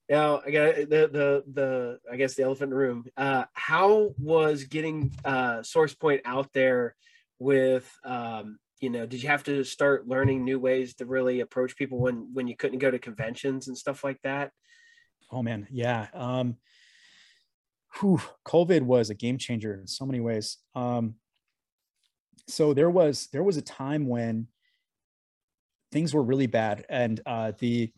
Now 0.09 0.43
I 0.47 0.51
got 0.51 0.75
the 0.77 0.85
the 0.87 1.45
the 1.53 1.99
I 2.11 2.17
guess 2.17 2.35
the 2.35 2.43
elephant 2.43 2.65
in 2.65 2.71
the 2.71 2.77
room. 2.77 3.05
Uh, 3.17 3.45
how 3.55 4.15
was 4.19 4.65
getting 4.65 5.13
uh, 5.25 5.63
Source 5.63 5.95
Point 5.95 6.23
out 6.25 6.53
there 6.53 6.95
with 7.39 7.91
um, 8.05 8.59
you 8.81 8.91
know? 8.91 9.07
Did 9.07 9.23
you 9.23 9.29
have 9.31 9.45
to 9.45 9.65
start 9.65 10.07
learning 10.07 10.45
new 10.45 10.59
ways 10.59 10.95
to 10.97 11.07
really 11.07 11.41
approach 11.41 11.77
people 11.77 11.99
when 11.99 12.31
when 12.35 12.47
you 12.47 12.57
couldn't 12.57 12.81
go 12.81 12.91
to 12.91 12.99
conventions 12.99 13.69
and 13.69 13.77
stuff 13.77 14.05
like 14.05 14.21
that? 14.23 14.53
Oh 15.33 15.43
man, 15.43 15.67
yeah. 15.71 16.09
Um, 16.13 16.57
whew, 17.99 18.21
COVID 18.47 18.83
was 18.83 19.09
a 19.09 19.15
game 19.15 19.39
changer 19.39 19.75
in 19.75 19.87
so 19.87 20.05
many 20.05 20.21
ways. 20.21 20.59
Um, 20.75 21.15
so 22.47 22.75
there 22.75 22.91
was 22.91 23.29
there 23.33 23.43
was 23.43 23.57
a 23.57 23.63
time 23.63 24.07
when 24.07 24.49
things 25.93 26.13
were 26.13 26.23
really 26.23 26.47
bad, 26.47 26.85
and 26.91 27.21
uh, 27.25 27.53
the 27.59 27.91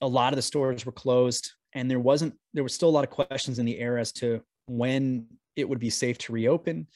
a 0.00 0.06
lot 0.06 0.32
of 0.32 0.36
the 0.36 0.42
stores 0.42 0.86
were 0.86 0.92
closed 0.92 1.52
and 1.74 1.90
there 1.90 2.00
wasn't 2.00 2.34
there 2.54 2.62
was 2.62 2.74
still 2.74 2.88
a 2.88 2.90
lot 2.90 3.04
of 3.04 3.10
questions 3.10 3.58
in 3.58 3.66
the 3.66 3.78
air 3.78 3.98
as 3.98 4.12
to 4.12 4.40
when 4.66 5.26
it 5.56 5.68
would 5.68 5.78
be 5.78 5.90
safe 5.90 6.18
to 6.18 6.32
reopen. 6.32 6.86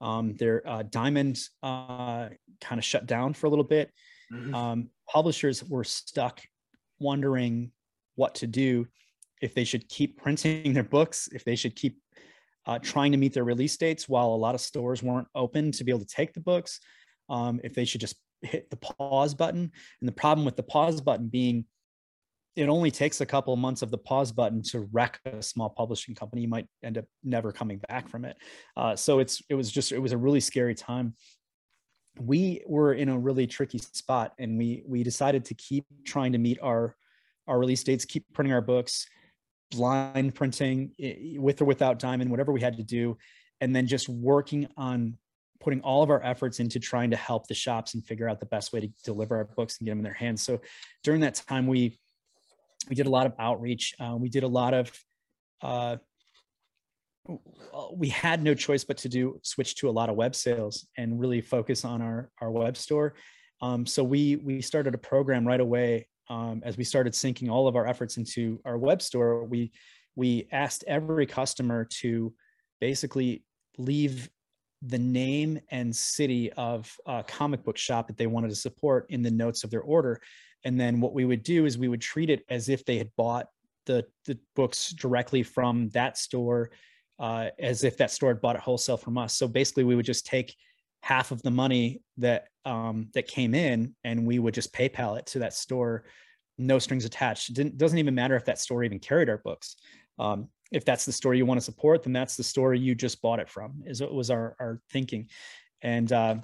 Um, 0.00 0.34
their 0.34 0.66
uh, 0.68 0.82
diamond 0.82 1.40
uh, 1.62 2.28
kind 2.60 2.78
of 2.78 2.84
shut 2.84 3.06
down 3.06 3.32
for 3.32 3.46
a 3.46 3.50
little 3.50 3.64
bit. 3.64 3.90
Mm-hmm. 4.32 4.54
um, 4.54 4.90
publishers 5.08 5.62
were 5.62 5.84
stuck 5.84 6.40
wondering 6.98 7.70
what 8.16 8.34
to 8.34 8.48
do 8.48 8.88
if 9.40 9.54
they 9.54 9.62
should 9.62 9.88
keep 9.88 10.20
printing 10.20 10.72
their 10.72 10.82
books 10.82 11.28
if 11.32 11.44
they 11.44 11.54
should 11.54 11.76
keep 11.76 12.00
uh, 12.66 12.80
trying 12.80 13.12
to 13.12 13.18
meet 13.18 13.32
their 13.32 13.44
release 13.44 13.76
dates 13.76 14.08
while 14.08 14.26
a 14.26 14.34
lot 14.34 14.54
of 14.56 14.60
stores 14.60 15.02
weren't 15.02 15.28
open 15.34 15.70
to 15.70 15.84
be 15.84 15.92
able 15.92 16.00
to 16.00 16.06
take 16.06 16.34
the 16.34 16.40
books. 16.40 16.80
Um, 17.28 17.60
if 17.62 17.74
they 17.74 17.84
should 17.84 18.00
just 18.00 18.16
hit 18.42 18.70
the 18.70 18.76
pause 18.76 19.34
button. 19.34 19.70
And 20.00 20.08
the 20.08 20.12
problem 20.12 20.44
with 20.44 20.56
the 20.56 20.62
pause 20.62 21.00
button 21.00 21.28
being 21.28 21.64
it 22.56 22.68
only 22.70 22.90
takes 22.90 23.20
a 23.20 23.26
couple 23.26 23.54
months 23.56 23.82
of 23.82 23.90
the 23.90 23.98
pause 23.98 24.32
button 24.32 24.62
to 24.62 24.88
wreck 24.90 25.20
a 25.26 25.42
small 25.42 25.68
publishing 25.68 26.14
company. 26.14 26.42
You 26.42 26.48
might 26.48 26.66
end 26.82 26.96
up 26.96 27.04
never 27.22 27.52
coming 27.52 27.80
back 27.88 28.08
from 28.08 28.24
it. 28.24 28.36
Uh, 28.76 28.96
so 28.96 29.18
it's 29.18 29.42
it 29.50 29.54
was 29.54 29.70
just 29.70 29.92
it 29.92 29.98
was 29.98 30.12
a 30.12 30.16
really 30.16 30.40
scary 30.40 30.74
time. 30.74 31.14
We 32.18 32.62
were 32.66 32.94
in 32.94 33.10
a 33.10 33.18
really 33.18 33.46
tricky 33.46 33.78
spot, 33.78 34.32
and 34.38 34.56
we 34.56 34.82
we 34.86 35.02
decided 35.02 35.44
to 35.46 35.54
keep 35.54 35.84
trying 36.06 36.32
to 36.32 36.38
meet 36.38 36.58
our 36.62 36.96
our 37.46 37.58
release 37.58 37.84
dates, 37.84 38.06
keep 38.06 38.24
printing 38.32 38.54
our 38.54 38.62
books, 38.62 39.06
blind 39.70 40.34
printing 40.34 40.92
with 41.38 41.60
or 41.60 41.66
without 41.66 41.98
diamond, 41.98 42.30
whatever 42.30 42.52
we 42.52 42.60
had 42.62 42.78
to 42.78 42.82
do, 42.82 43.18
and 43.60 43.76
then 43.76 43.86
just 43.86 44.08
working 44.08 44.66
on 44.78 45.18
putting 45.60 45.80
all 45.82 46.02
of 46.02 46.10
our 46.10 46.22
efforts 46.22 46.58
into 46.60 46.78
trying 46.78 47.10
to 47.10 47.16
help 47.16 47.48
the 47.48 47.54
shops 47.54 47.94
and 47.94 48.06
figure 48.06 48.28
out 48.28 48.40
the 48.40 48.46
best 48.46 48.72
way 48.72 48.80
to 48.80 48.88
deliver 49.04 49.36
our 49.36 49.44
books 49.44 49.78
and 49.78 49.86
get 49.86 49.92
them 49.92 49.98
in 49.98 50.04
their 50.04 50.12
hands. 50.14 50.42
So 50.42 50.60
during 51.02 51.20
that 51.20 51.34
time, 51.34 51.66
we 51.66 51.98
we 52.88 52.94
did 52.94 53.06
a 53.06 53.10
lot 53.10 53.26
of 53.26 53.32
outreach. 53.38 53.94
Uh, 53.98 54.16
we 54.18 54.28
did 54.28 54.42
a 54.42 54.48
lot 54.48 54.74
of, 54.74 54.92
uh, 55.62 55.96
we 57.92 58.08
had 58.08 58.42
no 58.42 58.54
choice 58.54 58.84
but 58.84 58.96
to 58.98 59.08
do 59.08 59.40
switch 59.42 59.74
to 59.76 59.88
a 59.88 59.90
lot 59.90 60.08
of 60.08 60.16
web 60.16 60.34
sales 60.34 60.86
and 60.96 61.18
really 61.18 61.40
focus 61.40 61.84
on 61.84 62.00
our, 62.00 62.30
our 62.40 62.50
web 62.50 62.76
store. 62.76 63.14
Um, 63.60 63.86
so 63.86 64.04
we, 64.04 64.36
we 64.36 64.60
started 64.60 64.94
a 64.94 64.98
program 64.98 65.46
right 65.46 65.60
away 65.60 66.08
um, 66.28 66.62
as 66.64 66.76
we 66.76 66.84
started 66.84 67.14
sinking 67.14 67.50
all 67.50 67.68
of 67.68 67.76
our 67.76 67.86
efforts 67.86 68.16
into 68.16 68.60
our 68.64 68.78
web 68.78 69.02
store. 69.02 69.44
We, 69.44 69.72
we 70.14 70.48
asked 70.52 70.84
every 70.86 71.26
customer 71.26 71.86
to 72.00 72.32
basically 72.80 73.44
leave 73.78 74.28
the 74.82 74.98
name 74.98 75.58
and 75.70 75.94
city 75.94 76.52
of 76.52 76.94
a 77.06 77.24
comic 77.24 77.64
book 77.64 77.76
shop 77.76 78.06
that 78.08 78.16
they 78.16 78.26
wanted 78.26 78.50
to 78.50 78.54
support 78.56 79.06
in 79.08 79.22
the 79.22 79.30
notes 79.30 79.64
of 79.64 79.70
their 79.70 79.80
order 79.80 80.20
and 80.66 80.80
then 80.80 81.00
what 81.00 81.14
we 81.14 81.24
would 81.24 81.44
do 81.44 81.64
is 81.64 81.78
we 81.78 81.86
would 81.86 82.00
treat 82.00 82.28
it 82.28 82.44
as 82.48 82.68
if 82.68 82.84
they 82.84 82.98
had 82.98 83.10
bought 83.16 83.46
the 83.86 84.04
the 84.24 84.36
books 84.56 84.90
directly 84.90 85.44
from 85.44 85.88
that 85.90 86.18
store 86.18 86.72
uh, 87.20 87.46
as 87.60 87.84
if 87.84 87.96
that 87.96 88.10
store 88.10 88.30
had 88.30 88.40
bought 88.40 88.56
it 88.56 88.62
wholesale 88.62 88.96
from 88.96 89.16
us. 89.16 89.36
So 89.36 89.46
basically 89.46 89.84
we 89.84 89.94
would 89.94 90.04
just 90.04 90.26
take 90.26 90.56
half 91.02 91.30
of 91.30 91.40
the 91.42 91.52
money 91.52 92.02
that 92.18 92.48
um, 92.64 93.08
that 93.14 93.28
came 93.28 93.54
in 93.54 93.94
and 94.02 94.26
we 94.26 94.40
would 94.40 94.54
just 94.54 94.74
paypal 94.74 95.16
it 95.16 95.26
to 95.26 95.38
that 95.38 95.54
store. 95.54 96.04
No 96.58 96.80
strings 96.80 97.04
attached. 97.04 97.56
It 97.56 97.78
doesn't 97.78 97.98
even 97.98 98.16
matter 98.16 98.34
if 98.34 98.44
that 98.46 98.58
store 98.58 98.82
even 98.82 98.98
carried 98.98 99.30
our 99.30 99.38
books. 99.38 99.76
Um, 100.18 100.48
if 100.72 100.84
that's 100.84 101.04
the 101.04 101.12
store 101.12 101.34
you 101.34 101.46
want 101.46 101.60
to 101.60 101.64
support 101.64 102.02
then 102.02 102.12
that's 102.12 102.36
the 102.36 102.42
store 102.42 102.74
you 102.74 102.92
just 102.96 103.22
bought 103.22 103.38
it 103.38 103.48
from 103.48 103.84
is 103.86 104.00
what 104.00 104.12
was 104.12 104.30
our, 104.30 104.56
our 104.58 104.80
thinking. 104.90 105.28
And 105.80 106.10
uh, 106.12 106.36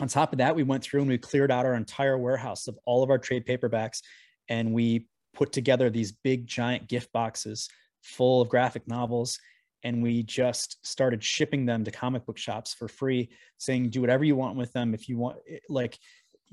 on 0.00 0.08
top 0.08 0.32
of 0.32 0.38
that, 0.38 0.54
we 0.54 0.62
went 0.62 0.82
through 0.82 1.00
and 1.00 1.08
we 1.08 1.18
cleared 1.18 1.50
out 1.50 1.66
our 1.66 1.74
entire 1.74 2.18
warehouse 2.18 2.68
of 2.68 2.78
all 2.84 3.02
of 3.02 3.10
our 3.10 3.18
trade 3.18 3.46
paperbacks 3.46 4.02
and 4.48 4.72
we 4.72 5.06
put 5.34 5.52
together 5.52 5.90
these 5.90 6.12
big 6.12 6.46
giant 6.46 6.88
gift 6.88 7.12
boxes 7.12 7.68
full 8.02 8.40
of 8.40 8.48
graphic 8.48 8.86
novels 8.88 9.38
and 9.84 10.02
we 10.02 10.22
just 10.22 10.84
started 10.84 11.22
shipping 11.22 11.64
them 11.64 11.84
to 11.84 11.90
comic 11.90 12.26
book 12.26 12.38
shops 12.38 12.74
for 12.74 12.88
free 12.88 13.28
saying 13.58 13.90
do 13.90 14.00
whatever 14.00 14.24
you 14.24 14.34
want 14.34 14.56
with 14.56 14.72
them. 14.72 14.94
If 14.94 15.08
you 15.08 15.16
want 15.16 15.38
eh, 15.48 15.58
like 15.68 15.98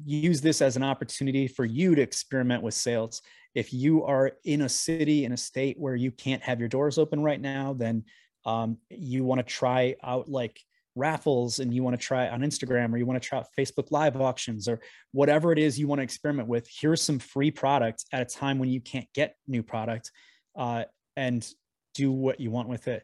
use 0.03 0.41
this 0.41 0.61
as 0.61 0.75
an 0.75 0.83
opportunity 0.83 1.47
for 1.47 1.65
you 1.65 1.95
to 1.95 2.01
experiment 2.01 2.61
with 2.61 2.73
sales. 2.73 3.21
If 3.55 3.73
you 3.73 4.03
are 4.03 4.33
in 4.43 4.61
a 4.61 4.69
city 4.69 5.25
in 5.25 5.31
a 5.31 5.37
state 5.37 5.79
where 5.79 5.95
you 5.95 6.11
can't 6.11 6.43
have 6.43 6.59
your 6.59 6.67
doors 6.69 6.97
open 6.97 7.21
right 7.21 7.39
now 7.39 7.73
then 7.73 8.03
um, 8.45 8.77
you 8.89 9.23
want 9.23 9.39
to 9.39 9.43
try 9.43 9.95
out 10.03 10.29
like 10.29 10.59
raffles 10.95 11.59
and 11.59 11.73
you 11.73 11.83
want 11.83 11.99
to 11.99 12.05
try 12.05 12.27
on 12.29 12.41
Instagram 12.41 12.93
or 12.93 12.97
you 12.97 13.05
want 13.05 13.21
to 13.21 13.27
try 13.27 13.43
Facebook 13.57 13.91
live 13.91 14.19
auctions 14.19 14.67
or 14.67 14.79
whatever 15.11 15.51
it 15.51 15.59
is 15.59 15.77
you 15.77 15.87
want 15.87 15.99
to 15.99 16.03
experiment 16.03 16.47
with, 16.47 16.67
here's 16.69 17.01
some 17.01 17.19
free 17.19 17.51
products 17.51 18.05
at 18.11 18.21
a 18.21 18.25
time 18.25 18.59
when 18.59 18.69
you 18.69 18.81
can't 18.81 19.07
get 19.13 19.35
new 19.47 19.61
product 19.61 20.11
uh, 20.55 20.83
and 21.15 21.47
do 21.93 22.11
what 22.11 22.39
you 22.39 22.49
want 22.51 22.69
with 22.69 22.87
it. 22.87 23.03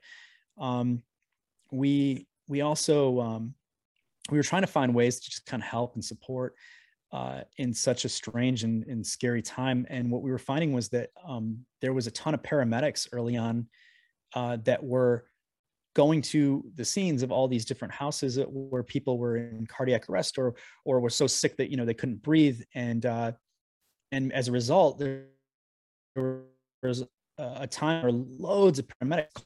Um, 0.58 1.04
we 1.72 2.28
we 2.48 2.62
also 2.62 3.20
um, 3.22 3.54
we 4.30 4.38
were 4.38 4.44
trying 4.44 4.64
to 4.64 4.68
find 4.68 4.94
ways 4.94 5.20
to 5.20 5.30
just 5.30 5.46
kind 5.46 5.62
of 5.62 5.68
help 5.68 5.96
and 5.96 6.04
support. 6.04 6.56
uh, 7.12 7.42
in 7.58 7.74
such 7.74 8.06
a 8.06 8.10
strange 8.10 8.64
and, 8.64 8.86
and, 8.88 9.06
scary 9.06 9.42
time. 9.42 9.86
And 9.90 10.10
what 10.10 10.22
we 10.22 10.32
were 10.32 10.40
finding 10.40 10.72
was 10.72 10.90
that 10.90 11.10
um, 11.26 11.66
there 11.82 11.94
was 11.94 12.08
a 12.08 12.12
ton 12.12 12.34
of 12.34 12.42
paramedics 12.42 13.10
early 13.12 13.36
on 13.36 13.68
uh, 14.34 14.58
that 14.64 14.82
were 14.84 15.26
going 15.94 16.22
to 16.22 16.64
the 16.76 16.86
scenes 16.86 17.22
of 17.22 17.32
all 17.32 17.48
these 17.48 17.66
different 17.66 17.94
houses 17.94 18.40
where 18.48 18.84
people 18.84 19.18
were 19.18 19.38
in 19.38 19.68
cardiac 19.68 20.10
arrest 20.10 20.38
or 20.38 20.56
or 20.86 21.00
were 21.00 21.10
so 21.10 21.28
sick 21.28 21.58
that 21.58 21.70
you 21.70 21.78
know 21.78 21.86
they 21.86 21.94
couldn't 21.94 22.22
breathe. 22.22 22.62
And 22.74 23.06
uh, 23.06 23.34
and 24.12 24.32
as 24.34 24.48
a 24.48 24.52
result 24.52 25.00
there 25.00 25.28
was 26.84 27.04
a 27.38 27.68
time 27.68 28.04
where 28.04 28.12
loads 28.12 28.80
of 28.80 28.88
paramedics 28.88 29.44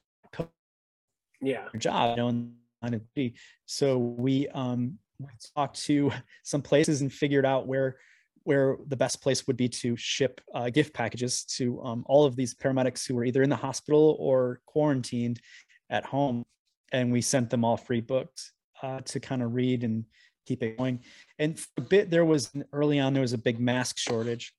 yeah. 1.41 1.65
job 1.77 2.17
you 2.17 2.23
know 2.23 3.29
so 3.65 3.97
we 3.97 4.47
um 4.49 4.97
we 5.19 5.27
talked 5.55 5.81
to 5.84 6.12
some 6.43 6.62
places 6.62 7.01
and 7.01 7.12
figured 7.12 7.45
out 7.45 7.67
where 7.67 7.97
where 8.43 8.77
the 8.88 8.95
best 8.95 9.23
place 9.23 9.47
would 9.47 9.58
be 9.58 9.67
to 9.67 9.95
ship 9.97 10.39
uh, 10.53 10.69
gift 10.69 10.93
packages 10.93 11.43
to 11.45 11.81
um, 11.81 12.03
all 12.05 12.25
of 12.25 12.36
these 12.36 12.53
paramedics 12.53 13.08
who 13.08 13.15
were 13.15 13.25
either 13.25 13.41
in 13.41 13.49
the 13.49 13.55
hospital 13.55 14.15
or 14.19 14.60
quarantined 14.67 15.41
at 15.89 16.06
home. 16.06 16.45
And 16.91 17.12
we 17.12 17.21
sent 17.21 17.50
them 17.50 17.65
all 17.65 17.78
free 17.78 18.02
books 18.02 18.52
uh, 18.82 19.02
to 19.02 19.19
kind 19.19 19.41
of 19.41 19.54
read 19.54 19.84
and 19.84 20.06
keep 20.45 20.63
it 20.63 20.78
going. 20.78 21.00
And 21.39 21.60
for 21.60 21.69
a 21.78 21.82
bit, 21.82 22.10
there 22.10 22.26
was 22.26 22.52
early 22.71 23.00
on, 23.00 23.13
there 23.13 23.21
was 23.21 23.34
a 23.34 23.38
big 23.38 23.60
mask 23.60 23.98
shortage. 23.98 24.54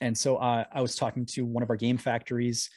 And 0.00 0.16
so 0.16 0.36
uh, 0.36 0.64
I 0.72 0.80
was 0.80 0.96
talking 0.96 1.26
to 1.26 1.44
one 1.44 1.62
of 1.62 1.70
our 1.70 1.76
game 1.76 1.98
factories 1.98 2.70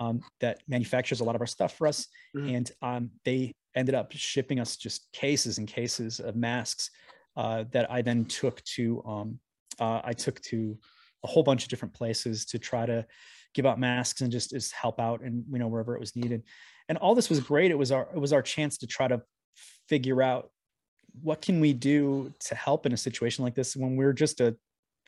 um, 0.00 0.22
that 0.40 0.62
manufactures 0.66 1.20
a 1.20 1.24
lot 1.24 1.34
of 1.34 1.40
our 1.40 1.46
stuff 1.46 1.76
for 1.76 1.86
us. 1.86 2.08
Mm-hmm. 2.34 2.54
And 2.54 2.70
um, 2.80 3.10
they 3.24 3.52
ended 3.74 3.94
up 3.94 4.12
shipping 4.12 4.60
us 4.60 4.76
just 4.76 5.10
cases 5.12 5.58
and 5.58 5.68
cases 5.68 6.20
of 6.20 6.36
masks 6.36 6.90
uh, 7.36 7.64
that 7.72 7.90
I 7.90 8.02
then 8.02 8.24
took 8.24 8.62
to 8.64 9.02
um, 9.06 9.38
uh, 9.80 10.00
I 10.04 10.12
took 10.12 10.40
to 10.42 10.78
a 11.24 11.26
whole 11.26 11.42
bunch 11.42 11.62
of 11.62 11.68
different 11.68 11.94
places 11.94 12.44
to 12.46 12.58
try 12.58 12.84
to 12.84 13.06
give 13.54 13.66
out 13.66 13.78
masks 13.78 14.20
and 14.20 14.32
just, 14.32 14.50
just 14.50 14.72
help 14.72 15.00
out 15.00 15.22
and 15.22 15.44
you 15.50 15.58
know 15.58 15.68
wherever 15.68 15.94
it 15.94 16.00
was 16.00 16.16
needed. 16.16 16.42
And 16.88 16.98
all 16.98 17.14
this 17.14 17.28
was 17.28 17.40
great. 17.40 17.70
It 17.70 17.78
was 17.78 17.92
our 17.92 18.08
it 18.14 18.18
was 18.18 18.32
our 18.32 18.42
chance 18.42 18.78
to 18.78 18.86
try 18.86 19.08
to 19.08 19.22
figure 19.88 20.22
out 20.22 20.50
what 21.20 21.42
can 21.42 21.60
we 21.60 21.72
do 21.72 22.32
to 22.40 22.54
help 22.54 22.86
in 22.86 22.92
a 22.92 22.96
situation 22.96 23.44
like 23.44 23.54
this 23.54 23.76
when 23.76 23.96
we're 23.96 24.14
just 24.14 24.40
a 24.40 24.56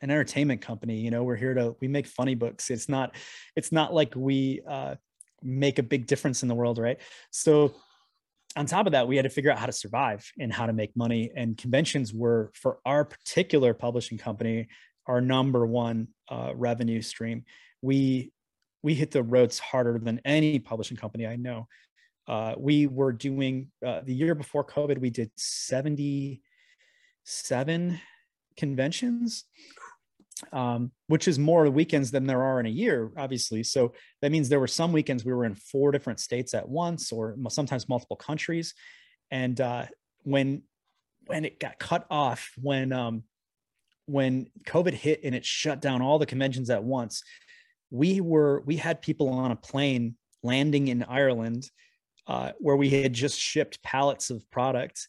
an 0.01 0.11
entertainment 0.11 0.61
company 0.61 0.97
you 0.97 1.09
know 1.09 1.23
we're 1.23 1.37
here 1.37 1.53
to 1.53 1.75
we 1.79 1.87
make 1.87 2.05
funny 2.05 2.35
books 2.35 2.69
it's 2.69 2.89
not 2.89 3.15
it's 3.55 3.71
not 3.71 3.93
like 3.93 4.13
we 4.15 4.61
uh, 4.67 4.93
make 5.41 5.79
a 5.79 5.83
big 5.83 6.05
difference 6.05 6.43
in 6.43 6.49
the 6.49 6.53
world 6.53 6.77
right 6.77 6.99
so 7.31 7.73
on 8.55 8.65
top 8.65 8.85
of 8.85 8.93
that, 8.93 9.07
we 9.07 9.15
had 9.15 9.23
to 9.23 9.29
figure 9.29 9.51
out 9.51 9.57
how 9.57 9.65
to 9.65 9.71
survive 9.71 10.31
and 10.39 10.51
how 10.51 10.65
to 10.65 10.73
make 10.73 10.95
money. 10.95 11.31
And 11.35 11.57
conventions 11.57 12.13
were, 12.13 12.51
for 12.53 12.79
our 12.85 13.03
particular 13.03 13.73
publishing 13.73 14.17
company, 14.17 14.67
our 15.07 15.19
number 15.19 15.65
one 15.65 16.07
uh, 16.29 16.53
revenue 16.55 17.01
stream. 17.01 17.43
We 17.81 18.31
we 18.85 18.93
hit 18.93 19.09
the 19.09 19.23
roads 19.23 19.57
harder 19.57 19.97
than 19.97 20.21
any 20.25 20.59
publishing 20.59 20.95
company 20.95 21.25
I 21.25 21.37
know. 21.37 21.67
Uh, 22.27 22.53
we 22.57 22.85
were 22.85 23.11
doing 23.11 23.71
uh, 23.83 24.01
the 24.03 24.13
year 24.13 24.35
before 24.35 24.63
COVID, 24.63 24.99
we 24.99 25.09
did 25.09 25.31
77 25.35 27.99
conventions 28.55 29.45
um, 30.51 30.91
which 31.07 31.27
is 31.27 31.39
more 31.39 31.69
weekends 31.69 32.11
than 32.11 32.27
there 32.27 32.43
are 32.43 32.59
in 32.59 32.65
a 32.65 32.69
year, 32.69 33.11
obviously. 33.17 33.63
So 33.63 33.93
that 34.21 34.31
means 34.31 34.49
there 34.49 34.59
were 34.59 34.67
some 34.67 34.91
weekends 34.91 35.23
we 35.23 35.33
were 35.33 35.45
in 35.45 35.55
four 35.55 35.91
different 35.91 36.19
states 36.19 36.53
at 36.53 36.67
once, 36.67 37.11
or 37.11 37.35
sometimes 37.49 37.87
multiple 37.87 38.17
countries. 38.17 38.73
And 39.31 39.59
uh, 39.61 39.85
when 40.23 40.63
when 41.27 41.45
it 41.45 41.59
got 41.59 41.79
cut 41.79 42.05
off, 42.09 42.51
when 42.61 42.91
um, 42.91 43.23
when 44.07 44.47
COVID 44.65 44.93
hit 44.93 45.21
and 45.23 45.33
it 45.33 45.45
shut 45.45 45.81
down 45.81 46.01
all 46.01 46.19
the 46.19 46.25
conventions 46.25 46.69
at 46.69 46.83
once, 46.83 47.23
we 47.95 48.19
were 48.19 48.61
we 48.65 48.75
had 48.75 49.01
people 49.01 49.29
on 49.29 49.51
a 49.51 49.55
plane 49.55 50.15
landing 50.43 50.89
in 50.89 51.03
Ireland 51.03 51.69
uh, 52.27 52.51
where 52.59 52.75
we 52.75 52.89
had 52.89 53.13
just 53.13 53.39
shipped 53.39 53.81
pallets 53.83 54.29
of 54.29 54.49
products, 54.51 55.07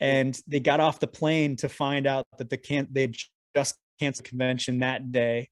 and 0.00 0.38
they 0.48 0.60
got 0.60 0.80
off 0.80 0.98
the 0.98 1.06
plane 1.06 1.56
to 1.56 1.68
find 1.68 2.06
out 2.06 2.26
that 2.38 2.50
the 2.50 2.56
can 2.56 2.88
they 2.90 3.12
just 3.54 3.76
canceled 4.00 4.26
convention 4.26 4.80
that 4.80 5.12
day. 5.12 5.48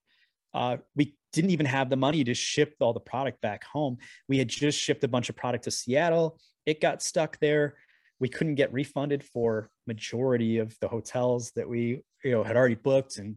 Uh, 0.52 0.78
we 0.96 1.14
didn't 1.32 1.50
even 1.50 1.66
have 1.66 1.90
the 1.90 1.96
money 1.96 2.24
to 2.24 2.34
ship 2.34 2.74
all 2.80 2.92
the 2.92 3.00
product 3.00 3.40
back 3.40 3.64
home. 3.64 3.96
We 4.28 4.38
had 4.38 4.48
just 4.48 4.78
shipped 4.78 5.04
a 5.04 5.08
bunch 5.08 5.28
of 5.28 5.36
product 5.36 5.64
to 5.64 5.70
Seattle. 5.70 6.38
It 6.66 6.80
got 6.80 7.02
stuck 7.02 7.38
there. 7.40 7.74
We 8.20 8.28
couldn't 8.28 8.54
get 8.54 8.72
refunded 8.72 9.24
for 9.24 9.70
majority 9.86 10.58
of 10.58 10.76
the 10.80 10.88
hotels 10.88 11.52
that 11.56 11.68
we 11.68 12.02
you 12.24 12.32
know 12.32 12.42
had 12.42 12.56
already 12.56 12.76
booked 12.76 13.18
and 13.18 13.36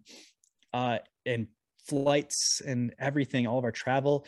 uh, 0.74 1.00
and 1.26 1.48
flights 1.88 2.62
and 2.66 2.94
everything, 3.00 3.48
all 3.48 3.58
of 3.58 3.64
our 3.64 3.72
travel 3.72 4.26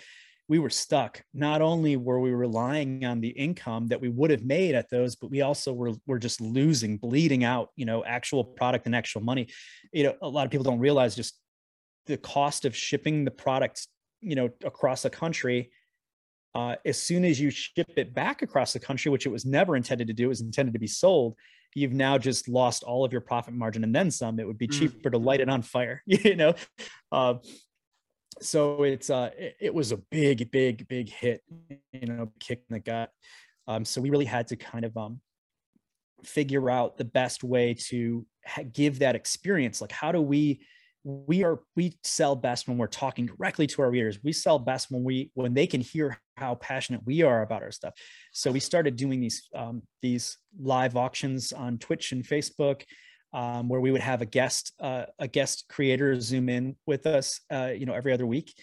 we 0.50 0.58
were 0.58 0.72
stuck. 0.72 1.24
Not 1.32 1.62
only 1.62 1.96
were 1.96 2.20
we 2.20 2.32
relying 2.32 3.06
on 3.06 3.22
the 3.22 3.30
income 3.30 3.88
that 3.88 4.02
we 4.02 4.10
would 4.10 4.32
have 4.32 4.44
made 4.44 4.74
at 4.74 4.90
those, 4.90 5.16
but 5.16 5.30
we 5.30 5.42
also 5.42 5.72
were 5.72 5.94
were 6.08 6.18
just 6.18 6.42
losing, 6.42 6.98
bleeding 6.98 7.44
out, 7.44 7.70
you 7.76 7.86
know, 7.86 8.04
actual 8.04 8.44
product 8.44 8.88
and 8.88 8.96
actual 8.96 9.22
money. 9.22 9.48
You 9.94 10.06
know, 10.06 10.16
a 10.24 10.28
lot 10.28 10.46
of 10.46 10.52
people 10.52 10.64
don't 10.64 10.80
realize 10.80 11.16
just 11.16 11.40
the 12.08 12.18
cost 12.18 12.66
of 12.66 12.76
shipping 12.76 13.24
the 13.26 13.32
product, 13.32 13.88
you 14.22 14.36
know, 14.36 14.50
across 14.66 15.04
the 15.04 15.12
country. 15.12 15.70
Uh, 16.56 16.76
as 16.84 17.00
soon 17.00 17.24
as 17.24 17.40
you 17.40 17.52
ship 17.52 17.92
it 17.96 18.16
back 18.16 18.42
across 18.42 18.74
the 18.74 18.80
country, 18.80 19.12
which 19.12 19.28
it 19.28 19.32
was 19.32 19.46
never 19.46 19.76
intended 19.76 20.08
to 20.08 20.14
do, 20.14 20.26
it 20.26 20.30
was 20.30 20.42
intended 20.42 20.74
to 20.74 20.80
be 20.80 20.88
sold. 20.88 21.36
You've 21.76 21.94
now 21.94 22.18
just 22.18 22.48
lost 22.48 22.84
all 22.84 23.06
of 23.06 23.12
your 23.12 23.22
profit 23.22 23.54
margin 23.54 23.84
and 23.84 23.94
then 23.94 24.12
some. 24.12 24.40
It 24.40 24.48
would 24.48 24.58
be 24.58 24.68
mm. 24.68 24.78
cheaper 24.78 25.10
to 25.10 25.18
light 25.18 25.40
it 25.40 25.50
on 25.50 25.62
fire, 25.62 26.02
you 26.08 26.36
know. 26.36 26.54
Uh, 27.12 27.36
so 28.42 28.84
it's 28.84 29.10
uh 29.10 29.30
it, 29.38 29.56
it, 29.60 29.74
was 29.74 29.92
a 29.92 29.98
big 29.98 30.50
big 30.52 30.88
big 30.88 31.10
hit 31.10 31.42
you 31.92 32.08
know 32.08 32.32
kick 32.40 32.64
in 32.70 32.74
the 32.74 32.80
gut 32.80 33.12
um 33.68 33.84
so 33.84 34.00
we 34.00 34.10
really 34.10 34.26
had 34.26 34.48
to 34.48 34.56
kind 34.56 34.86
of 34.86 34.96
um 34.96 35.20
figure 36.24 36.70
out 36.70 36.98
the 36.98 37.06
best 37.06 37.44
way 37.44 37.74
to 37.74 38.26
ha- 38.46 38.64
give 38.72 39.00
that 39.00 39.16
experience 39.16 39.82
like 39.82 39.92
how 39.92 40.12
do 40.12 40.22
we 40.22 40.62
we 41.04 41.44
are 41.44 41.60
we 41.76 41.98
sell 42.04 42.36
best 42.36 42.68
when 42.68 42.78
we're 42.78 42.88
talking 42.88 43.26
directly 43.26 43.68
to 43.68 43.82
our 43.82 43.90
readers. 43.90 44.20
We 44.24 44.34
sell 44.34 44.60
best 44.60 44.92
when 44.92 45.04
we 45.04 45.32
when 45.34 45.54
they 45.54 45.68
can 45.68 45.82
hear 45.82 46.20
how 46.38 46.56
passionate 46.56 47.02
we 47.06 47.22
are 47.22 47.42
about 47.42 47.64
our 47.64 47.72
stuff. 47.72 47.94
So 48.34 48.52
we 48.52 48.60
started 48.60 48.96
doing 48.96 49.20
these 49.20 49.48
um, 49.56 49.82
these 50.02 50.38
live 50.60 50.96
auctions 50.96 51.54
on 51.54 51.78
twitch 51.78 52.12
and 52.12 52.24
facebook 52.24 52.84
um, 53.34 53.70
where 53.70 53.82
we 53.82 53.92
would 53.92 54.02
have 54.02 54.22
a 54.22 54.26
guest 54.26 54.74
uh, 54.80 55.06
a 55.20 55.28
guest 55.28 55.66
creator 55.70 56.20
zoom 56.20 56.50
in 56.50 56.76
with 56.86 57.06
us 57.06 57.42
uh, 57.52 57.72
you 57.76 57.86
know 57.86 57.94
every 57.94 58.14
other 58.14 58.26
week 58.26 58.54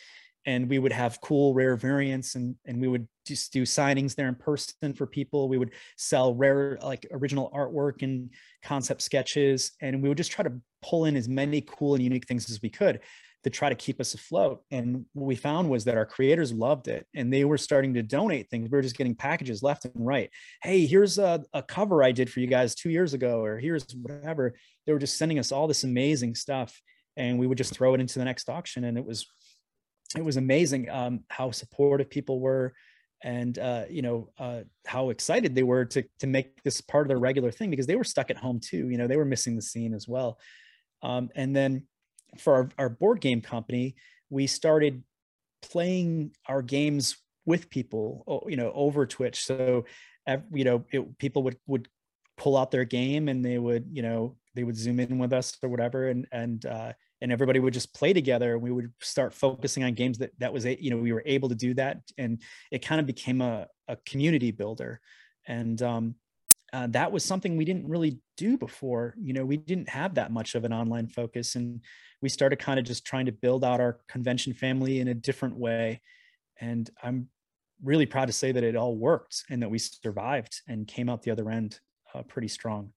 and 0.46 0.70
we 0.70 0.78
would 0.78 0.92
have 0.92 1.20
cool 1.20 1.52
rare 1.52 1.76
variants 1.76 2.34
and 2.34 2.54
and 2.64 2.80
we 2.80 2.88
would 2.88 3.06
just 3.26 3.52
do 3.52 3.62
signings 3.62 4.14
there 4.14 4.28
in 4.28 4.34
person 4.34 4.94
for 4.94 5.06
people 5.06 5.48
we 5.48 5.58
would 5.58 5.72
sell 5.96 6.34
rare 6.34 6.78
like 6.82 7.06
original 7.12 7.50
artwork 7.54 8.02
and 8.02 8.30
concept 8.62 9.02
sketches 9.02 9.72
and 9.80 10.02
we 10.02 10.08
would 10.08 10.18
just 10.18 10.30
try 10.30 10.44
to 10.44 10.52
pull 10.82 11.04
in 11.04 11.16
as 11.16 11.28
many 11.28 11.60
cool 11.60 11.94
and 11.94 12.02
unique 12.02 12.26
things 12.26 12.48
as 12.50 12.62
we 12.62 12.70
could 12.70 13.00
to 13.46 13.50
try 13.50 13.68
to 13.68 13.76
keep 13.76 14.00
us 14.00 14.12
afloat. 14.12 14.60
And 14.72 15.04
what 15.12 15.26
we 15.26 15.36
found 15.36 15.70
was 15.70 15.84
that 15.84 15.96
our 15.96 16.04
creators 16.04 16.52
loved 16.52 16.88
it 16.88 17.06
and 17.14 17.32
they 17.32 17.44
were 17.44 17.58
starting 17.58 17.94
to 17.94 18.02
donate 18.02 18.50
things. 18.50 18.68
We 18.68 18.76
were 18.76 18.82
just 18.82 18.96
getting 18.96 19.14
packages 19.14 19.62
left 19.62 19.84
and 19.84 20.04
right. 20.04 20.30
Hey, 20.64 20.84
here's 20.84 21.16
a, 21.18 21.44
a 21.52 21.62
cover 21.62 22.02
I 22.02 22.10
did 22.10 22.28
for 22.28 22.40
you 22.40 22.48
guys 22.48 22.74
two 22.74 22.90
years 22.90 23.14
ago, 23.14 23.44
or 23.44 23.60
here's 23.60 23.86
whatever. 23.94 24.56
They 24.84 24.92
were 24.92 24.98
just 24.98 25.16
sending 25.16 25.38
us 25.38 25.52
all 25.52 25.68
this 25.68 25.84
amazing 25.84 26.34
stuff. 26.34 26.82
And 27.16 27.38
we 27.38 27.46
would 27.46 27.56
just 27.56 27.72
throw 27.72 27.94
it 27.94 28.00
into 28.00 28.18
the 28.18 28.24
next 28.24 28.48
auction. 28.48 28.82
And 28.82 28.98
it 28.98 29.04
was 29.04 29.28
it 30.16 30.24
was 30.24 30.36
amazing 30.36 30.88
um, 30.90 31.20
how 31.28 31.50
supportive 31.50 32.10
people 32.10 32.40
were 32.40 32.74
and 33.24 33.58
uh, 33.58 33.84
you 33.88 34.02
know 34.02 34.28
uh, 34.38 34.60
how 34.86 35.10
excited 35.10 35.54
they 35.54 35.62
were 35.62 35.84
to 35.84 36.04
to 36.18 36.26
make 36.26 36.62
this 36.62 36.80
part 36.80 37.06
of 37.06 37.08
their 37.08 37.18
regular 37.18 37.50
thing 37.50 37.70
because 37.70 37.86
they 37.86 37.96
were 37.96 38.04
stuck 38.04 38.30
at 38.30 38.36
home 38.36 38.60
too 38.60 38.88
you 38.88 38.98
know 38.98 39.06
they 39.06 39.16
were 39.16 39.24
missing 39.24 39.56
the 39.56 39.62
scene 39.62 39.94
as 39.94 40.06
well 40.06 40.38
um, 41.02 41.30
and 41.34 41.54
then 41.54 41.86
for 42.38 42.54
our, 42.54 42.68
our 42.78 42.88
board 42.88 43.20
game 43.20 43.40
company, 43.40 43.96
we 44.30 44.46
started 44.46 45.02
playing 45.62 46.32
our 46.46 46.62
games 46.62 47.16
with 47.44 47.70
people, 47.70 48.44
you 48.48 48.56
know, 48.56 48.72
over 48.74 49.06
Twitch. 49.06 49.44
So, 49.44 49.84
you 50.52 50.64
know, 50.64 50.84
it, 50.90 51.18
people 51.18 51.42
would 51.44 51.56
would 51.66 51.88
pull 52.36 52.56
out 52.56 52.70
their 52.70 52.84
game 52.84 53.28
and 53.28 53.44
they 53.44 53.58
would, 53.58 53.88
you 53.92 54.02
know, 54.02 54.36
they 54.54 54.64
would 54.64 54.76
zoom 54.76 55.00
in 55.00 55.18
with 55.18 55.32
us 55.32 55.56
or 55.62 55.68
whatever, 55.68 56.08
and 56.08 56.26
and 56.32 56.66
uh, 56.66 56.92
and 57.20 57.32
everybody 57.32 57.60
would 57.60 57.74
just 57.74 57.94
play 57.94 58.12
together. 58.12 58.54
And 58.54 58.62
we 58.62 58.70
would 58.70 58.92
start 59.00 59.34
focusing 59.34 59.84
on 59.84 59.94
games 59.94 60.18
that 60.18 60.32
that 60.38 60.52
was, 60.52 60.64
you 60.64 60.90
know, 60.90 60.96
we 60.96 61.12
were 61.12 61.22
able 61.26 61.48
to 61.48 61.54
do 61.54 61.74
that, 61.74 62.00
and 62.18 62.40
it 62.70 62.84
kind 62.84 63.00
of 63.00 63.06
became 63.06 63.40
a 63.40 63.66
a 63.88 63.96
community 64.06 64.50
builder. 64.50 65.00
And 65.46 65.80
um, 65.82 66.14
uh, 66.72 66.88
that 66.88 67.12
was 67.12 67.24
something 67.24 67.56
we 67.56 67.64
didn't 67.64 67.88
really 67.88 68.18
do 68.36 68.58
before. 68.58 69.14
You 69.18 69.32
know, 69.32 69.44
we 69.44 69.56
didn't 69.56 69.88
have 69.88 70.14
that 70.14 70.32
much 70.32 70.54
of 70.54 70.64
an 70.64 70.72
online 70.72 71.08
focus, 71.08 71.54
and 71.54 71.80
we 72.20 72.28
started 72.28 72.58
kind 72.58 72.78
of 72.78 72.84
just 72.84 73.04
trying 73.04 73.26
to 73.26 73.32
build 73.32 73.64
out 73.64 73.80
our 73.80 74.00
convention 74.08 74.52
family 74.52 75.00
in 75.00 75.08
a 75.08 75.14
different 75.14 75.56
way. 75.56 76.00
And 76.60 76.88
I'm 77.02 77.28
really 77.82 78.06
proud 78.06 78.26
to 78.26 78.32
say 78.32 78.52
that 78.52 78.64
it 78.64 78.76
all 78.76 78.96
worked 78.96 79.44
and 79.50 79.62
that 79.62 79.70
we 79.70 79.78
survived 79.78 80.62
and 80.66 80.88
came 80.88 81.08
out 81.08 81.22
the 81.22 81.30
other 81.30 81.50
end 81.50 81.78
uh, 82.14 82.22
pretty 82.22 82.48
strong. 82.48 82.92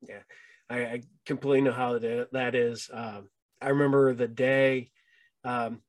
Yeah. 0.00 0.22
I, 0.70 0.78
I 0.78 1.02
completely 1.26 1.60
know 1.60 1.72
how 1.72 1.98
that 1.98 2.54
is. 2.54 2.90
Um, 2.92 3.28
I 3.64 3.70
remember 3.70 4.14
the 4.14 4.28
day, 4.28 4.90
um, 5.44 5.80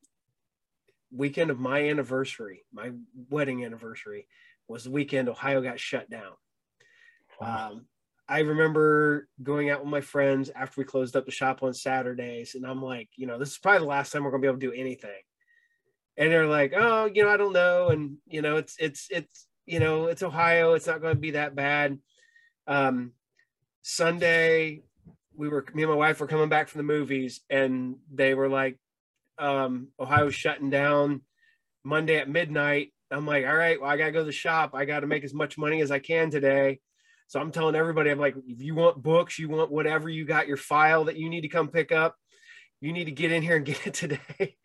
weekend 1.12 1.52
of 1.52 1.60
my 1.60 1.90
anniversary, 1.90 2.64
my 2.74 2.92
wedding 3.30 3.64
anniversary, 3.66 4.28
was 4.68 4.86
the 4.86 4.92
weekend 4.92 5.30
Ohio 5.30 5.62
got 5.62 5.80
shut 5.80 6.10
down. 6.10 6.34
Um, 7.40 7.86
I 8.28 8.40
remember 8.40 9.28
going 9.44 9.70
out 9.70 9.82
with 9.82 9.90
my 9.90 10.02
friends 10.02 10.50
after 10.56 10.82
we 10.82 10.86
closed 10.86 11.16
up 11.16 11.26
the 11.26 11.32
shop 11.32 11.62
on 11.64 11.74
Saturdays, 11.74 12.56
and 12.56 12.66
I'm 12.66 12.82
like, 12.82 13.10
you 13.18 13.28
know, 13.28 13.38
this 13.38 13.50
is 13.50 13.58
probably 13.58 13.80
the 13.80 13.86
last 13.86 14.12
time 14.12 14.24
we're 14.24 14.32
gonna 14.32 14.42
be 14.42 14.48
able 14.48 14.60
to 14.60 14.68
do 14.68 14.74
anything. 14.74 15.12
And 16.18 16.32
they're 16.32 16.48
like, 16.48 16.74
oh, 16.76 17.06
you 17.14 17.24
know, 17.24 17.30
I 17.30 17.38
don't 17.38 17.54
know, 17.54 17.90
and 17.90 18.18
you 18.26 18.42
know, 18.42 18.56
it's 18.56 18.76
it's 18.80 19.08
it's 19.12 19.48
you 19.66 19.80
know, 19.80 20.06
it's 20.06 20.24
Ohio, 20.24 20.74
it's 20.74 20.88
not 20.88 21.02
going 21.02 21.16
to 21.16 21.20
be 21.20 21.32
that 21.32 21.56
bad. 21.56 21.98
Um, 22.68 23.14
Sunday, 23.82 24.84
we 25.38 25.50
were 25.50 25.66
me 25.74 25.84
and 25.84 25.92
my 25.92 25.98
wife 25.98 26.20
were 26.20 26.28
coming 26.28 26.50
back 26.50 26.68
from 26.68 26.80
the 26.80 26.94
movies, 26.94 27.42
and 27.50 27.98
they 28.14 28.34
were 28.34 28.50
like, 28.50 28.78
um, 29.38 29.90
Ohio's 30.00 30.36
shutting 30.36 30.70
down 30.70 31.22
Monday 31.84 32.18
at 32.18 32.30
midnight. 32.30 32.94
I'm 33.12 33.26
like, 33.26 33.46
all 33.46 33.56
right, 33.56 33.80
well, 33.80 33.90
I 33.90 33.98
gotta 33.98 34.12
go 34.12 34.20
to 34.20 34.26
the 34.26 34.32
shop. 34.32 34.72
I 34.74 34.86
got 34.86 35.02
to 35.02 35.08
make 35.08 35.24
as 35.24 35.34
much 35.34 35.58
money 35.58 35.82
as 35.82 35.92
I 35.92 36.00
can 36.00 36.32
today 36.32 36.80
so 37.28 37.40
I'm 37.40 37.52
telling 37.52 37.76
everybody, 37.76 38.12
I'm 38.12 38.20
like, 38.20 38.36
if 38.48 38.62
you 38.62 38.76
want 38.76 39.02
books, 39.02 39.40
you 39.40 39.50
want 39.50 39.72
whatever 39.72 40.10
you 40.10 40.26
got 40.26 40.48
your 40.48 40.58
file 40.58 41.06
that 41.06 41.18
you 41.18 41.30
need 41.30 41.42
to 41.42 41.48
come 41.48 41.70
pick 41.70 41.92
up, 41.92 42.16
you 42.82 42.94
need 42.94 43.06
to 43.06 43.12
get 43.12 43.32
in 43.32 43.42
here 43.42 43.56
and 43.56 43.66
get 43.66 43.88
it 43.88 43.94
today. 43.94 44.58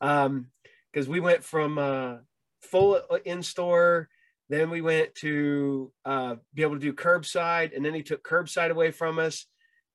um, 0.00 0.48
because 0.92 1.08
we 1.08 1.18
went 1.18 1.42
from 1.42 1.76
uh, 1.76 2.16
full 2.62 3.00
in 3.24 3.42
store, 3.42 4.08
then 4.48 4.70
we 4.70 4.80
went 4.80 5.12
to 5.16 5.90
uh, 6.04 6.36
be 6.54 6.62
able 6.62 6.74
to 6.74 6.80
do 6.80 6.92
curbside, 6.92 7.74
and 7.74 7.84
then 7.84 7.94
he 7.94 8.02
took 8.02 8.22
curbside 8.22 8.70
away 8.70 8.92
from 8.92 9.18
us, 9.18 9.46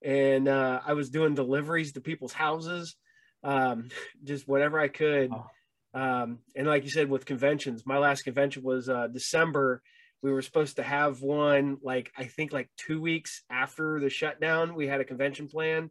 and 0.04 0.48
uh, 0.48 0.82
I 0.86 0.94
was 0.94 1.10
doing 1.10 1.36
deliveries 1.36 1.94
to 1.94 2.02
people's 2.02 2.34
houses, 2.34 2.96
um, 3.44 3.90
just 4.24 4.48
whatever 4.48 4.80
I 4.80 4.88
could. 4.88 5.32
Oh. 5.32 5.46
Um, 5.92 6.40
and 6.56 6.68
like 6.68 6.84
you 6.84 6.92
said, 6.92 7.10
with 7.10 7.26
conventions, 7.26 7.86
my 7.86 7.98
last 7.98 8.24
convention 8.24 8.64
was 8.64 8.90
uh, 8.90 9.08
December 9.08 9.82
we 10.22 10.32
were 10.32 10.42
supposed 10.42 10.76
to 10.78 10.84
have 10.84 11.22
one 11.22 11.78
like 11.82 12.12
I 12.18 12.26
think 12.26 12.52
like 12.52 12.70
two 12.78 13.02
weeks 13.02 13.42
after 13.50 14.00
the 14.00 14.10
shutdown. 14.10 14.76
We 14.76 14.88
had 14.88 15.02
a 15.02 15.06
convention 15.06 15.48
plan, 15.48 15.90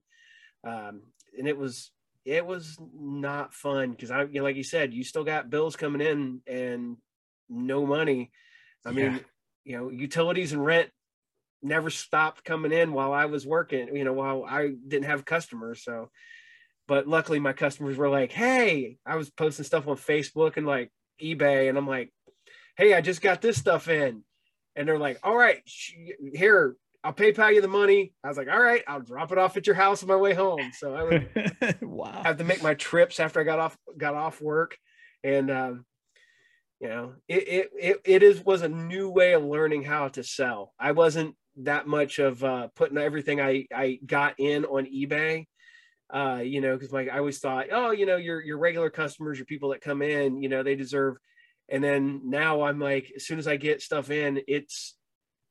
um, 0.65 1.03
and 1.37 1.49
it 1.49 1.57
was 1.57 1.91
it 2.25 2.45
was 2.45 2.77
not 2.95 3.55
fun 3.55 3.93
because 3.93 4.11
I, 4.11 4.25
you 4.25 4.41
know, 4.41 4.43
like 4.43 4.57
you 4.57 4.65
said, 4.65 4.93
you 4.93 5.03
still 5.03 5.25
got 5.25 5.51
bills 5.51 5.77
coming 5.77 6.03
in 6.03 6.41
and 6.47 6.97
no 7.49 7.87
money. 7.87 8.31
I 8.85 8.91
yeah. 8.91 9.11
mean, 9.11 9.25
you 9.65 9.77
know, 9.77 9.89
utilities 9.89 10.53
and 10.53 10.65
rent 10.65 10.91
never 11.63 11.91
stopped 11.91 12.45
coming 12.45 12.73
in 12.73 12.93
while 12.93 13.13
I 13.13 13.27
was 13.27 13.47
working. 13.47 13.95
You 13.95 14.05
know, 14.05 14.13
while 14.13 14.45
I 14.45 14.71
didn't 14.87 15.07
have 15.07 15.25
customers. 15.25 15.83
So, 15.83 16.11
but 16.87 17.07
luckily 17.07 17.41
my 17.41 17.53
customers 17.53 17.97
were 17.97 18.09
like, 18.09 18.33
"Hey," 18.33 18.99
I 19.07 19.17
was 19.17 19.31
posting 19.31 19.65
stuff 19.65 19.89
on 19.89 19.97
Facebook 19.97 20.57
and 20.57 20.67
like 20.67 20.91
eBay, 21.21 21.69
and 21.69 21.77
I'm 21.77 21.87
like, 21.87 22.13
hey, 22.79 22.95
I 22.95 23.01
just 23.01 23.21
got 23.21 23.43
this 23.43 23.59
stuff 23.59 23.89
in. 23.89 24.23
And 24.77 24.89
they're 24.89 24.99
like, 24.99 25.19
all 25.25 25.37
right, 25.37 25.61
here, 26.33 26.77
I'll 27.03 27.13
PayPal 27.13 27.53
you 27.53 27.61
the 27.61 27.69
money. 27.69 28.13
I 28.23 28.29
was 28.29 28.37
like, 28.37 28.49
all 28.49 28.61
right, 28.61 28.83
I'll 28.87 29.01
drop 29.01 29.33
it 29.33 29.39
off 29.39 29.57
at 29.57 29.67
your 29.67 29.75
house 29.75 30.03
on 30.03 30.09
my 30.09 30.17
way 30.17 30.33
home. 30.33 30.71
So 30.79 30.95
I 30.95 31.03
would 31.03 31.79
wow. 31.83 32.23
have 32.23 32.39
to 32.39 32.45
make 32.45 32.63
my 32.63 32.75
trips 32.75 33.19
after 33.19 33.41
I 33.41 33.45
got 33.45 33.59
off 33.59 33.77
got 33.97 34.15
off 34.15 34.41
work. 34.41 34.79
And 35.25 35.51
um, 35.51 35.85
you 36.81 36.89
know, 36.89 37.15
it, 37.29 37.49
it 37.49 37.71
it 37.79 38.01
it 38.05 38.23
is 38.23 38.45
was 38.45 38.63
a 38.63 38.69
new 38.69 39.11
way 39.11 39.33
of 39.33 39.45
learning 39.45 39.83
how 39.83 40.09
to 40.09 40.23
sell. 40.23 40.73
I 40.79 40.93
wasn't 40.93 41.35
that 41.65 41.87
much 41.87 42.19
of 42.19 42.43
uh, 42.45 42.69
putting 42.75 42.99
everything 42.99 43.41
I 43.41 43.67
I 43.75 43.99
got 44.05 44.35
in 44.39 44.65
on 44.65 44.87
eBay. 44.87 45.47
Uh, 46.11 46.41
you 46.43 46.63
know, 46.63 46.75
because 46.75 46.91
like 46.91 47.11
I 47.11 47.19
always 47.19 47.39
thought, 47.39 47.67
oh, 47.71 47.91
you 47.91 48.07
know, 48.07 48.17
your 48.17 48.41
your 48.41 48.59
regular 48.59 48.89
customers, 48.89 49.39
your 49.39 49.47
people 49.47 49.71
that 49.71 49.83
come 49.83 50.01
in, 50.01 50.41
you 50.43 50.49
know, 50.49 50.63
they 50.63 50.75
deserve 50.75 51.19
and 51.69 51.85
then 51.85 52.23
now 52.25 52.63
I'm 52.63 52.79
like, 52.81 53.13
as 53.15 53.27
soon 53.27 53.39
as 53.39 53.47
I 53.47 53.57
get 53.57 53.83
stuff 53.83 54.11
in, 54.11 54.41
it's 54.49 54.97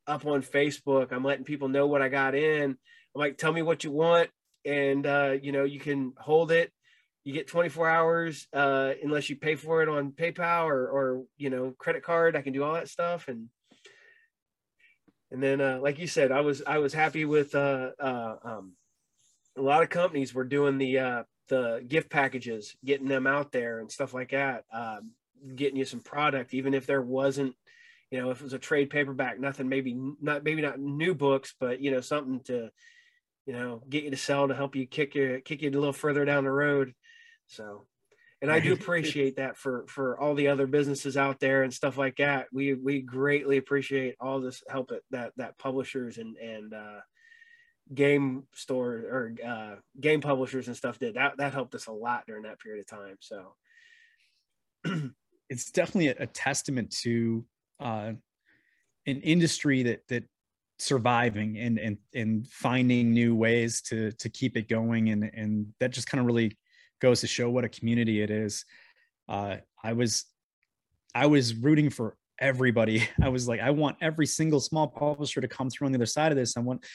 up 0.07 0.25
on 0.25 0.41
Facebook. 0.41 1.11
I'm 1.11 1.23
letting 1.23 1.45
people 1.45 1.67
know 1.67 1.87
what 1.87 2.01
I 2.01 2.09
got 2.09 2.33
in. 2.33 2.71
I'm 2.71 2.77
like, 3.19 3.37
tell 3.37 3.53
me 3.53 3.61
what 3.61 3.83
you 3.83 3.91
want. 3.91 4.29
And, 4.65 5.05
uh, 5.05 5.35
you 5.41 5.51
know, 5.51 5.63
you 5.63 5.79
can 5.79 6.13
hold 6.17 6.51
it. 6.51 6.71
You 7.23 7.33
get 7.33 7.47
24 7.47 7.89
hours 7.89 8.47
uh, 8.53 8.93
unless 9.03 9.29
you 9.29 9.35
pay 9.35 9.55
for 9.55 9.83
it 9.83 9.89
on 9.89 10.11
PayPal 10.11 10.65
or, 10.65 10.87
or, 10.87 11.23
you 11.37 11.49
know, 11.49 11.73
credit 11.77 12.03
card. 12.03 12.35
I 12.35 12.41
can 12.41 12.53
do 12.53 12.63
all 12.63 12.73
that 12.73 12.89
stuff. 12.89 13.27
And, 13.27 13.49
and 15.31 15.41
then, 15.41 15.61
uh, 15.61 15.79
like 15.81 15.99
you 15.99 16.07
said, 16.07 16.31
I 16.31 16.41
was, 16.41 16.61
I 16.65 16.77
was 16.77 16.93
happy 16.93 17.25
with, 17.25 17.53
uh, 17.55 17.91
uh, 17.99 18.35
um, 18.43 18.73
a 19.57 19.61
lot 19.61 19.83
of 19.83 19.89
companies 19.89 20.33
were 20.33 20.43
doing 20.43 20.77
the, 20.77 20.99
uh, 20.99 21.23
the 21.49 21.83
gift 21.87 22.09
packages, 22.09 22.75
getting 22.83 23.07
them 23.07 23.27
out 23.27 23.51
there 23.51 23.79
and 23.79 23.91
stuff 23.91 24.13
like 24.13 24.31
that. 24.31 24.65
Um, 24.71 25.11
getting 25.55 25.77
you 25.77 25.85
some 25.85 25.99
product, 25.99 26.53
even 26.53 26.73
if 26.73 26.85
there 26.85 27.01
wasn't, 27.01 27.55
you 28.11 28.19
know, 28.19 28.31
if 28.31 28.39
it 28.39 28.43
was 28.43 28.53
a 28.53 28.59
trade 28.59 28.89
paperback, 28.89 29.39
nothing, 29.39 29.69
maybe 29.69 29.97
not, 30.21 30.43
maybe 30.43 30.61
not 30.61 30.79
new 30.79 31.13
books, 31.13 31.53
but 31.59 31.81
you 31.81 31.91
know, 31.91 32.01
something 32.01 32.39
to, 32.45 32.69
you 33.45 33.53
know, 33.53 33.81
get 33.89 34.03
you 34.03 34.11
to 34.11 34.17
sell 34.17 34.47
to 34.47 34.55
help 34.55 34.75
you 34.75 34.87
kick 34.87 35.15
you, 35.15 35.41
kick 35.43 35.61
you 35.61 35.69
a 35.69 35.71
little 35.71 35.93
further 35.93 36.25
down 36.25 36.43
the 36.43 36.51
road. 36.51 36.93
So, 37.47 37.85
and 38.41 38.52
I 38.52 38.60
do 38.60 38.73
appreciate 38.80 39.38
that 39.38 39.58
for 39.58 39.86
for 39.88 40.19
all 40.19 40.36
the 40.36 40.47
other 40.47 40.67
businesses 40.67 41.17
out 41.17 41.39
there 41.39 41.63
and 41.63 41.73
stuff 41.73 41.97
like 41.97 42.17
that. 42.17 42.47
We 42.52 42.73
we 42.73 43.02
greatly 43.02 43.58
appreciate 43.58 44.15
all 44.19 44.39
this 44.39 44.63
help 44.69 44.91
that 45.12 45.32
that, 45.38 45.58
publishers 45.58 46.17
and 46.17 46.38
and 46.38 46.73
uh, 46.73 47.00
game 47.93 48.43
store 48.54 48.91
or 48.93 49.36
uh, 49.45 49.76
game 50.00 50.21
publishers 50.21 50.67
and 50.67 50.76
stuff 50.76 51.00
did. 51.00 51.15
That 51.15 51.38
that 51.38 51.54
helped 51.54 51.76
us 51.76 51.88
a 51.88 51.91
lot 51.91 52.26
during 52.28 52.43
that 52.43 52.60
period 52.60 52.82
of 52.82 52.88
time. 52.88 53.17
So. 53.19 53.54
it's 55.50 55.71
definitely 55.71 56.10
a, 56.10 56.15
a 56.19 56.28
testament 56.28 56.91
to 56.91 57.45
uh, 57.80 58.12
an 59.06 59.21
industry 59.21 59.84
that 59.84 60.08
that 60.10 60.23
surviving 60.80 61.58
and 61.58 61.80
and 61.80 61.97
and 62.13 62.47
finding 62.47 63.12
new 63.12 63.36
ways 63.36 63.82
to 63.82 64.12
to 64.13 64.30
keep 64.30 64.56
it 64.56 64.69
going 64.69 65.10
and 65.10 65.32
and 65.34 65.67
that 65.80 65.91
just 65.91 66.08
kind 66.08 66.19
of 66.19 66.28
really 66.28 66.56
goes 66.99 67.21
to 67.21 67.27
show 67.27 67.49
what 67.49 67.63
a 67.63 67.69
community 67.69 68.21
it 68.21 68.29
is 68.29 68.65
uh 69.29 69.57
i 69.83 69.93
was 69.93 70.25
i 71.15 71.25
was 71.25 71.53
rooting 71.55 71.89
for 71.89 72.15
everybody 72.39 73.07
i 73.21 73.29
was 73.29 73.47
like 73.47 73.60
i 73.60 73.69
want 73.69 73.97
every 74.01 74.25
single 74.25 74.60
small 74.60 74.88
publisher 74.88 75.41
to 75.41 75.47
come 75.47 75.69
through 75.69 75.86
on 75.86 75.91
the 75.91 75.97
other 75.97 76.05
side 76.05 76.31
of 76.31 76.38
this 76.38 76.57
i 76.57 76.60
want 76.60 76.86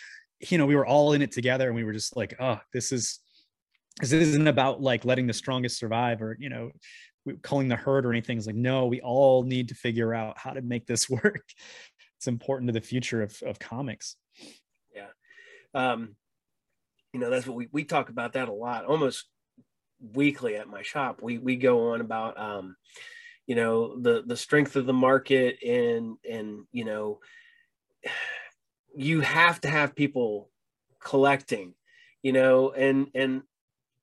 you 0.50 0.58
know 0.58 0.66
we 0.66 0.76
were 0.76 0.86
all 0.86 1.12
in 1.12 1.22
it 1.22 1.32
together 1.32 1.66
and 1.66 1.76
we 1.76 1.84
were 1.84 1.92
just 1.92 2.16
like 2.16 2.34
oh 2.40 2.58
this 2.72 2.92
is 2.92 3.20
this 4.00 4.12
isn't 4.12 4.48
about 4.48 4.80
like 4.80 5.04
letting 5.04 5.26
the 5.26 5.32
strongest 5.32 5.78
survive 5.78 6.22
or 6.22 6.36
you 6.40 6.48
know 6.48 6.70
calling 7.42 7.68
the 7.68 7.76
herd 7.76 8.04
or 8.04 8.12
anything. 8.12 8.38
It's 8.38 8.46
like, 8.46 8.56
no, 8.56 8.86
we 8.86 9.00
all 9.00 9.42
need 9.42 9.68
to 9.68 9.74
figure 9.74 10.14
out 10.14 10.38
how 10.38 10.50
to 10.52 10.62
make 10.62 10.86
this 10.86 11.08
work. 11.10 11.44
It's 12.18 12.26
important 12.26 12.68
to 12.68 12.72
the 12.72 12.80
future 12.80 13.22
of, 13.22 13.36
of 13.44 13.58
comics. 13.58 14.16
Yeah. 14.94 15.08
Um, 15.74 16.16
you 17.12 17.20
know, 17.20 17.30
that's 17.30 17.46
what 17.46 17.56
we, 17.56 17.68
we 17.72 17.84
talk 17.84 18.08
about 18.08 18.34
that 18.34 18.48
a 18.48 18.52
lot, 18.52 18.86
almost 18.86 19.26
weekly 20.14 20.56
at 20.56 20.68
my 20.68 20.82
shop. 20.82 21.20
We, 21.22 21.38
we 21.38 21.56
go 21.56 21.92
on 21.92 22.00
about, 22.00 22.38
um, 22.38 22.76
you 23.46 23.54
know, 23.54 24.00
the, 24.00 24.22
the 24.26 24.36
strength 24.36 24.76
of 24.76 24.86
the 24.86 24.92
market 24.92 25.62
and, 25.62 26.16
and, 26.28 26.64
you 26.72 26.84
know, 26.84 27.20
you 28.94 29.20
have 29.20 29.60
to 29.62 29.68
have 29.68 29.94
people 29.96 30.50
collecting, 31.00 31.74
you 32.22 32.32
know, 32.32 32.72
and, 32.72 33.08
and 33.14 33.42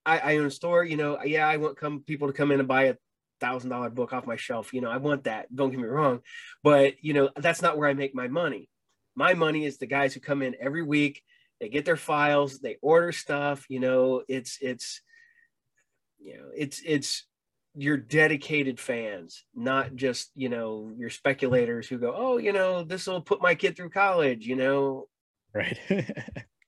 I, 0.06 0.20
I 0.20 0.38
own 0.38 0.46
a 0.48 0.52
store, 0.52 0.84
you 0.84 0.98
know, 0.98 1.22
yeah, 1.24 1.48
I 1.48 1.58
want 1.58 1.78
come 1.78 2.02
people 2.02 2.28
to 2.28 2.34
come 2.34 2.52
in 2.52 2.60
and 2.60 2.68
buy 2.68 2.84
a 2.86 2.96
thousand 3.40 3.70
dollar 3.70 3.90
book 3.90 4.14
off 4.14 4.28
my 4.28 4.36
shelf. 4.36 4.74
You 4.74 4.82
know, 4.82 4.90
I 4.90 4.98
want 4.98 5.26
that. 5.26 5.54
Don't 5.54 5.72
get 5.72 5.80
me 5.80 5.88
wrong, 5.88 6.22
but 6.64 6.96
you 7.04 7.14
know, 7.14 7.30
that's 7.36 7.62
not 7.62 7.78
where 7.78 7.90
I 7.90 7.94
make 7.94 8.16
my 8.16 8.28
money. 8.28 8.70
My 9.16 9.34
money 9.34 9.66
is 9.66 9.78
the 9.78 9.86
guys 9.86 10.14
who 10.14 10.20
come 10.20 10.42
in 10.42 10.56
every 10.60 10.84
week. 10.84 11.22
They 11.60 11.70
get 11.70 11.86
their 11.86 11.98
files. 11.98 12.60
They 12.60 12.78
order 12.82 13.12
stuff. 13.12 13.66
You 13.70 13.80
know, 13.80 14.24
it's 14.28 14.58
it's 14.62 15.02
you 16.20 16.38
know 16.38 16.46
it's 16.56 16.82
it's 16.86 17.26
your 17.76 17.98
dedicated 17.98 18.80
fans, 18.80 19.46
not 19.56 19.96
just 19.96 20.32
you 20.36 20.50
know 20.50 20.92
your 20.98 21.10
speculators 21.10 21.88
who 21.88 21.98
go, 21.98 22.14
oh, 22.16 22.38
you 22.38 22.54
know, 22.54 22.84
this 22.84 23.08
will 23.08 23.22
put 23.22 23.42
my 23.42 23.56
kid 23.56 23.76
through 23.76 23.90
college. 23.90 24.46
You 24.46 24.56
know, 24.56 25.08
right. 25.54 25.78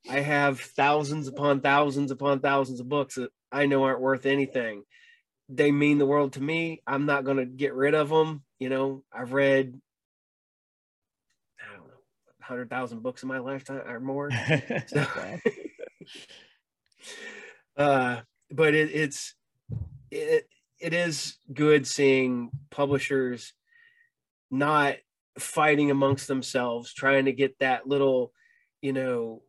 I 0.09 0.19
have 0.19 0.59
thousands 0.59 1.27
upon 1.27 1.61
thousands 1.61 2.11
upon 2.11 2.39
thousands 2.39 2.79
of 2.79 2.89
books 2.89 3.15
that 3.15 3.29
I 3.51 3.67
know 3.67 3.83
aren't 3.83 4.01
worth 4.01 4.25
anything 4.25 4.83
they 5.53 5.71
mean 5.71 5.97
the 5.97 6.05
world 6.05 6.33
to 6.33 6.41
me. 6.41 6.81
I'm 6.87 7.05
not 7.05 7.25
going 7.25 7.37
to 7.37 7.45
get 7.45 7.73
rid 7.73 7.93
of 7.93 8.09
them. 8.09 8.43
You 8.59 8.69
know, 8.69 9.03
I've 9.11 9.33
read, 9.33 9.79
I 11.59 11.75
don't 11.75 11.87
know, 11.87 11.93
100,000 12.47 13.03
books 13.03 13.23
in 13.23 13.29
my 13.29 13.39
lifetime 13.39 13.81
or 13.85 13.99
more. 13.99 14.31
so, 14.87 15.05
uh, 17.77 18.21
but 18.49 18.73
it, 18.73 18.91
it's, 18.93 19.35
it, 20.11 20.47
it 20.79 20.93
is 20.93 21.37
good 21.53 21.87
seeing 21.87 22.51
publishers 22.69 23.53
not 24.49 24.95
fighting 25.39 25.91
amongst 25.91 26.27
themselves, 26.27 26.93
trying 26.93 27.25
to 27.25 27.31
get 27.31 27.57
that 27.59 27.87
little, 27.87 28.33
you 28.81 28.93
know, 28.93 29.41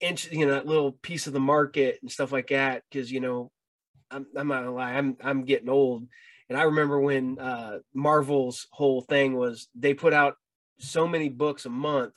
inch, 0.00 0.30
you 0.30 0.46
know, 0.46 0.52
that 0.52 0.66
little 0.66 0.92
piece 0.92 1.26
of 1.26 1.32
the 1.32 1.40
market 1.40 1.98
and 2.02 2.10
stuff 2.10 2.32
like 2.32 2.48
that. 2.48 2.82
Cause 2.92 3.10
you 3.10 3.20
know, 3.20 3.50
I'm, 4.10 4.26
I'm 4.36 4.48
not 4.48 4.60
gonna 4.60 4.74
lie, 4.74 4.92
I'm, 4.92 5.16
I'm 5.22 5.44
getting 5.44 5.68
old. 5.68 6.06
And 6.48 6.58
I 6.58 6.64
remember 6.64 7.00
when 7.00 7.38
uh, 7.38 7.78
Marvel's 7.94 8.66
whole 8.70 9.00
thing 9.00 9.34
was 9.34 9.68
they 9.74 9.94
put 9.94 10.12
out 10.12 10.36
so 10.78 11.08
many 11.08 11.28
books 11.28 11.64
a 11.64 11.70
month 11.70 12.14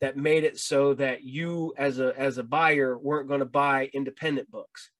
that 0.00 0.16
made 0.16 0.44
it 0.44 0.58
so 0.58 0.94
that 0.94 1.22
you 1.22 1.72
as 1.78 1.98
a 1.98 2.18
as 2.18 2.38
a 2.38 2.42
buyer 2.42 2.98
weren't 2.98 3.28
going 3.28 3.40
to 3.40 3.46
buy 3.46 3.90
independent 3.92 4.50
books. 4.50 4.90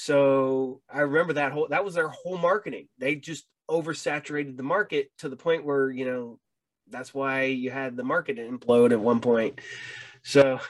So 0.00 0.80
I 0.88 1.00
remember 1.00 1.32
that 1.32 1.50
whole 1.50 1.66
that 1.70 1.84
was 1.84 1.94
their 1.94 2.06
whole 2.06 2.38
marketing. 2.38 2.86
They 2.98 3.16
just 3.16 3.48
oversaturated 3.68 4.56
the 4.56 4.62
market 4.62 5.10
to 5.18 5.28
the 5.28 5.34
point 5.34 5.64
where, 5.64 5.90
you 5.90 6.04
know, 6.04 6.38
that's 6.88 7.12
why 7.12 7.46
you 7.46 7.72
had 7.72 7.96
the 7.96 8.04
market 8.04 8.38
implode 8.38 8.92
at 8.92 9.00
one 9.00 9.18
point. 9.18 9.60
So 10.22 10.60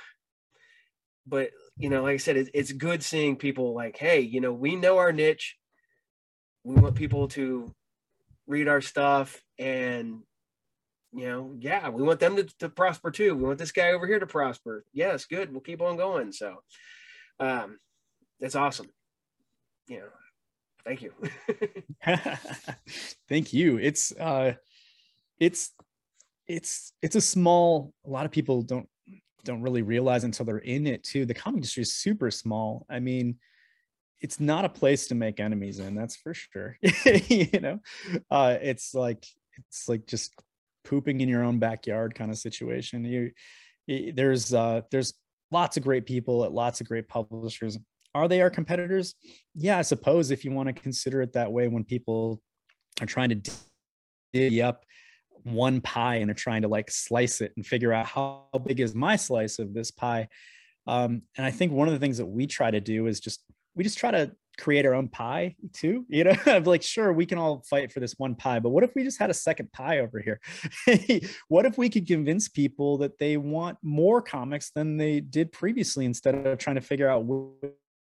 but 1.27 1.51
you 1.77 1.91
know, 1.91 2.05
like 2.05 2.15
I 2.15 2.17
said, 2.17 2.39
it's, 2.39 2.51
it's 2.55 2.73
good 2.73 3.03
seeing 3.03 3.37
people 3.37 3.75
like, 3.75 3.99
hey, 3.99 4.21
you 4.21 4.41
know, 4.41 4.55
we 4.55 4.77
know 4.77 4.97
our 4.97 5.13
niche. 5.13 5.57
We 6.65 6.77
want 6.77 6.95
people 6.95 7.29
to 7.29 7.71
read 8.47 8.67
our 8.67 8.81
stuff 8.81 9.43
and 9.59 10.21
you 11.13 11.29
know, 11.29 11.55
yeah, 11.59 11.91
we 11.91 12.03
want 12.03 12.21
them 12.21 12.37
to, 12.37 12.45
to 12.61 12.71
prosper 12.71 13.11
too. 13.11 13.35
We 13.35 13.45
want 13.45 13.59
this 13.59 13.73
guy 13.73 13.93
over 13.93 14.07
here 14.07 14.21
to 14.21 14.27
prosper. 14.27 14.87
Yes, 14.95 15.27
good. 15.27 15.53
We'll 15.53 15.61
keep 15.61 15.83
on 15.83 15.99
going. 15.99 16.33
So 16.33 16.63
um 17.39 17.79
that's 18.41 18.57
awesome. 18.57 18.89
You 19.89 20.01
know, 20.01 20.09
thank 20.85 21.03
you. 21.03 21.13
thank 23.29 23.53
you. 23.53 23.79
It's 23.79 24.13
uh 24.13 24.55
it's 25.41 25.73
it's 26.47 26.93
it's 27.03 27.17
a 27.17 27.21
small 27.21 27.93
a 28.07 28.11
lot 28.11 28.27
of 28.27 28.33
people 28.33 28.63
don't 28.63 28.89
don't 29.45 29.63
really 29.63 29.83
realize 29.83 30.25
until 30.25 30.45
they're 30.45 30.59
in 30.59 30.87
it 30.87 31.03
too. 31.03 31.25
The 31.25 31.35
comic 31.35 31.59
industry 31.59 31.83
is 31.83 31.95
super 31.95 32.31
small. 32.31 32.87
I 32.91 33.01
mean, 33.01 33.37
it's 34.21 34.41
not 34.41 34.65
a 34.65 34.69
place 34.69 35.07
to 35.09 35.15
make 35.15 35.41
enemies 35.41 35.79
in, 35.79 35.95
that's 35.95 36.17
for 36.17 36.35
sure. 36.35 36.79
you 37.29 37.61
know, 37.61 37.81
uh, 38.31 38.57
it's 38.61 38.95
like 38.95 39.25
it's 39.57 39.89
like 39.89 40.07
just 40.07 40.35
pooping 40.85 41.21
in 41.21 41.29
your 41.29 41.45
own 41.45 41.59
backyard 41.59 42.15
kind 42.15 42.31
of 42.31 42.39
situation. 42.39 43.05
You, 43.05 44.13
there's 44.13 44.53
uh, 44.53 44.83
there's 44.91 45.15
lots 45.51 45.77
of 45.77 45.83
great 45.83 46.07
people 46.07 46.45
at 46.45 46.53
lots 46.53 46.81
of 46.81 46.89
great 46.89 47.09
publishers. 47.09 47.79
Are 48.19 48.29
they 48.29 48.41
our 48.41 48.51
competitors? 48.51 49.15
Yeah, 49.55 49.79
I 49.79 49.83
suppose 49.83 50.31
if 50.31 50.45
you 50.45 50.51
want 50.51 50.67
to 50.69 50.73
consider 50.73 51.23
it 51.23 51.33
that 51.35 51.51
way, 51.53 51.69
when 51.69 51.85
people 51.85 52.43
are 53.01 53.07
trying 53.07 53.29
to 53.31 53.51
dig 54.33 54.61
up 54.61 54.85
one 55.45 55.81
pie 55.81 56.17
and 56.17 56.29
they're 56.29 56.35
trying 56.35 56.63
to 56.63 56.69
like 56.69 56.91
slice 56.91 57.41
it 57.41 57.53
and 57.57 57.65
figure 57.65 57.93
out 57.93 58.07
how 58.07 58.49
big 58.67 58.81
is 58.81 58.95
my 58.95 59.17
slice 59.17 59.59
of 59.59 59.73
this 59.73 59.91
pie. 59.91 60.29
Um, 60.87 61.23
and 61.37 61.47
I 61.47 61.51
think 61.51 61.73
one 61.73 61.89
of 61.89 61.95
the 61.95 62.01
things 62.01 62.19
that 62.19 62.27
we 62.27 62.47
try 62.47 62.71
to 62.71 62.81
do 62.81 63.07
is 63.07 63.21
just 63.21 63.43
we 63.75 63.85
just 63.85 63.99
try 63.99 64.11
to 64.11 64.33
create 64.59 64.85
our 64.85 64.95
own 64.95 65.09
pie 65.09 65.55
too. 65.73 66.05
You 66.09 66.25
know, 66.25 66.35
like, 66.65 66.83
sure, 66.83 67.13
we 67.13 67.27
can 67.27 67.39
all 67.39 67.63
fight 67.71 67.93
for 67.93 68.01
this 68.01 68.15
one 68.19 68.35
pie, 68.35 68.59
but 68.59 68.71
what 68.71 68.83
if 68.85 68.95
we 68.95 69.05
just 69.05 69.19
had 69.19 69.31
a 69.31 69.35
second 69.35 69.73
pie 69.73 70.01
over 70.01 70.21
here? 70.21 70.41
what 71.49 71.65
if 71.65 71.79
we 71.79 71.89
could 71.89 72.07
convince 72.07 72.49
people 72.49 72.99
that 72.99 73.19
they 73.19 73.37
want 73.37 73.79
more 73.83 74.21
comics 74.21 74.71
than 74.71 74.97
they 74.97 75.21
did 75.21 75.53
previously 75.53 76.05
instead 76.05 76.35
of 76.35 76.59
trying 76.59 76.77
to 76.77 76.83
figure 76.83 77.09
out 77.09 77.25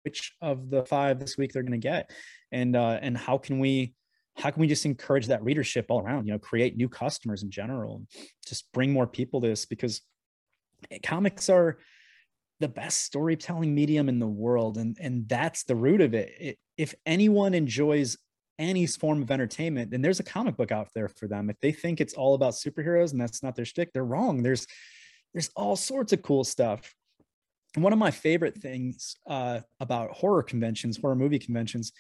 which 0.05 0.35
of 0.41 0.71
the 0.71 0.85
five 0.85 1.19
this 1.19 1.37
week 1.37 1.53
they're 1.53 1.63
going 1.63 1.73
to 1.73 1.79
get? 1.79 2.11
And 2.53 2.77
uh, 2.77 2.99
and 3.01 3.17
how 3.17 3.39
can 3.39 3.59
we 3.59 3.95
how 4.37 4.51
can 4.51 4.61
we 4.61 4.67
just 4.67 4.87
encourage 4.87 5.27
that 5.27 5.43
readership 5.43 5.87
all 5.89 6.01
around 6.01 6.27
you 6.27 6.33
know 6.33 6.39
create 6.39 6.77
new 6.77 6.89
customers 6.89 7.43
in 7.43 7.51
general 7.51 7.97
and 7.97 8.07
just 8.47 8.71
bring 8.73 8.93
more 8.93 9.07
people 9.07 9.41
to 9.41 9.49
this 9.49 9.67
because 9.67 10.01
comics 11.03 11.49
are 11.49 11.79
the 12.61 12.69
best 12.69 13.03
storytelling 13.03 13.75
medium 13.75 14.09
in 14.09 14.19
the 14.19 14.27
world 14.27 14.79
and 14.79 14.97
and 15.01 15.29
that's 15.29 15.65
the 15.65 15.77
root 15.77 16.01
of 16.01 16.15
it. 16.15 16.33
it 16.39 16.59
if 16.77 16.95
anyone 17.07 17.55
enjoys 17.55 18.17
any 18.59 18.87
form 18.87 19.23
of 19.23 19.31
entertainment 19.31 19.91
then 19.91 20.03
there's 20.03 20.21
a 20.21 20.25
comic 20.25 20.57
book 20.57 20.73
out 20.73 20.89
there 20.95 21.09
for 21.09 21.27
them 21.27 21.49
if 21.49 21.59
they 21.61 21.73
think 21.73 22.01
it's 22.01 22.15
all 22.15 22.35
about 22.35 22.53
superheroes 22.53 23.13
and 23.13 23.21
that's 23.21 23.43
not 23.43 23.57
their 23.57 23.65
stick 23.65 23.91
they're 23.93 24.05
wrong 24.05 24.43
there's 24.43 24.67
there's 25.33 25.51
all 25.57 25.77
sorts 25.77 26.13
of 26.13 26.23
cool 26.23 26.45
stuff 26.45 26.95
one 27.75 27.93
of 27.93 27.99
my 27.99 28.11
favorite 28.11 28.57
things 28.57 29.17
uh, 29.29 29.61
about 29.79 30.11
horror 30.11 30.43
conventions 30.43 30.99
horror 31.01 31.15
movie 31.15 31.39
conventions 31.39 31.93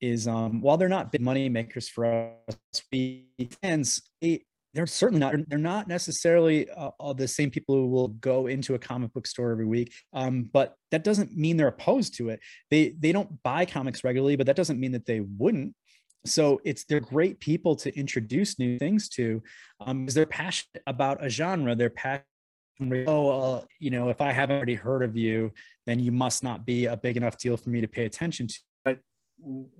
is 0.00 0.26
um, 0.26 0.60
while 0.60 0.76
they're 0.76 0.88
not 0.88 1.12
big 1.12 1.20
money 1.20 1.48
makers 1.48 1.88
for 1.88 2.32
us, 2.48 2.82
we 2.90 3.26
fans, 3.62 4.00
they're 4.72 4.86
certainly 4.86 5.20
not. 5.20 5.34
They're 5.48 5.58
not 5.58 5.88
necessarily 5.88 6.68
uh, 6.70 7.12
the 7.12 7.26
same 7.28 7.50
people 7.50 7.74
who 7.74 7.88
will 7.88 8.08
go 8.08 8.46
into 8.46 8.74
a 8.74 8.78
comic 8.78 9.12
book 9.12 9.26
store 9.26 9.50
every 9.50 9.66
week. 9.66 9.92
Um, 10.12 10.44
but 10.44 10.76
that 10.90 11.04
doesn't 11.04 11.36
mean 11.36 11.56
they're 11.56 11.68
opposed 11.68 12.14
to 12.16 12.28
it. 12.28 12.40
They 12.70 12.94
they 12.98 13.12
don't 13.12 13.42
buy 13.42 13.64
comics 13.64 14.04
regularly, 14.04 14.36
but 14.36 14.46
that 14.46 14.56
doesn't 14.56 14.78
mean 14.78 14.92
that 14.92 15.06
they 15.06 15.20
wouldn't. 15.20 15.74
So 16.24 16.60
it's 16.64 16.84
they're 16.84 17.00
great 17.00 17.40
people 17.40 17.74
to 17.76 17.96
introduce 17.98 18.58
new 18.58 18.78
things 18.78 19.08
to, 19.10 19.42
um, 19.80 20.04
because 20.04 20.14
they're 20.14 20.26
passionate 20.26 20.82
about 20.86 21.24
a 21.24 21.28
genre. 21.28 21.74
They're 21.74 21.90
passionate 21.90 22.26
oh, 23.06 23.28
uh, 23.28 23.64
you 23.78 23.90
know, 23.90 24.08
if 24.08 24.20
I 24.20 24.32
haven't 24.32 24.56
already 24.56 24.74
heard 24.74 25.02
of 25.02 25.16
you, 25.16 25.52
then 25.86 25.98
you 25.98 26.12
must 26.12 26.42
not 26.42 26.64
be 26.64 26.86
a 26.86 26.96
big 26.96 27.16
enough 27.16 27.38
deal 27.38 27.56
for 27.56 27.70
me 27.70 27.80
to 27.80 27.88
pay 27.88 28.04
attention 28.04 28.46
to 28.46 28.54
But 28.84 28.98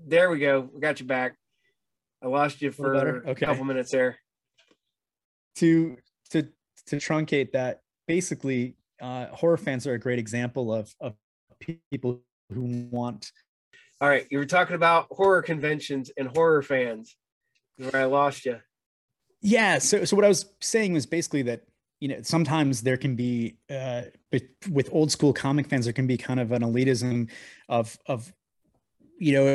there 0.06 0.30
we 0.30 0.38
go. 0.38 0.68
We 0.72 0.80
got 0.80 1.00
you 1.00 1.06
back. 1.06 1.36
I 2.22 2.28
lost 2.28 2.60
you 2.60 2.70
for 2.70 2.96
okay. 2.96 3.30
a 3.30 3.34
couple 3.34 3.64
minutes 3.64 3.92
there. 3.92 4.18
To 5.56 5.96
to 6.30 6.42
to 6.86 6.96
truncate 6.96 7.52
that, 7.52 7.80
basically, 8.06 8.76
uh, 9.00 9.26
horror 9.26 9.56
fans 9.56 9.86
are 9.86 9.94
a 9.94 9.98
great 9.98 10.18
example 10.18 10.72
of 10.72 10.94
of 11.00 11.14
people 11.90 12.20
who 12.52 12.88
want. 12.90 13.32
All 14.00 14.08
right, 14.08 14.26
you 14.30 14.38
were 14.38 14.46
talking 14.46 14.76
about 14.76 15.06
horror 15.10 15.42
conventions 15.42 16.10
and 16.16 16.28
horror 16.28 16.62
fans. 16.62 17.16
Where 17.76 17.96
I 17.96 18.04
lost 18.04 18.44
you. 18.44 18.60
Yeah. 19.40 19.78
So 19.78 20.04
so 20.04 20.16
what 20.16 20.24
I 20.24 20.28
was 20.28 20.46
saying 20.60 20.92
was 20.92 21.06
basically 21.06 21.42
that 21.42 21.62
you 22.00 22.08
know 22.08 22.18
sometimes 22.22 22.82
there 22.82 22.96
can 22.96 23.14
be 23.14 23.56
uh, 23.70 24.02
with 24.70 24.88
old 24.92 25.12
school 25.12 25.32
comic 25.32 25.68
fans 25.68 25.84
there 25.84 25.92
can 25.92 26.06
be 26.06 26.16
kind 26.16 26.40
of 26.40 26.50
an 26.52 26.62
elitism 26.62 27.30
of 27.68 27.98
of 28.06 28.32
you 29.20 29.34
know, 29.34 29.46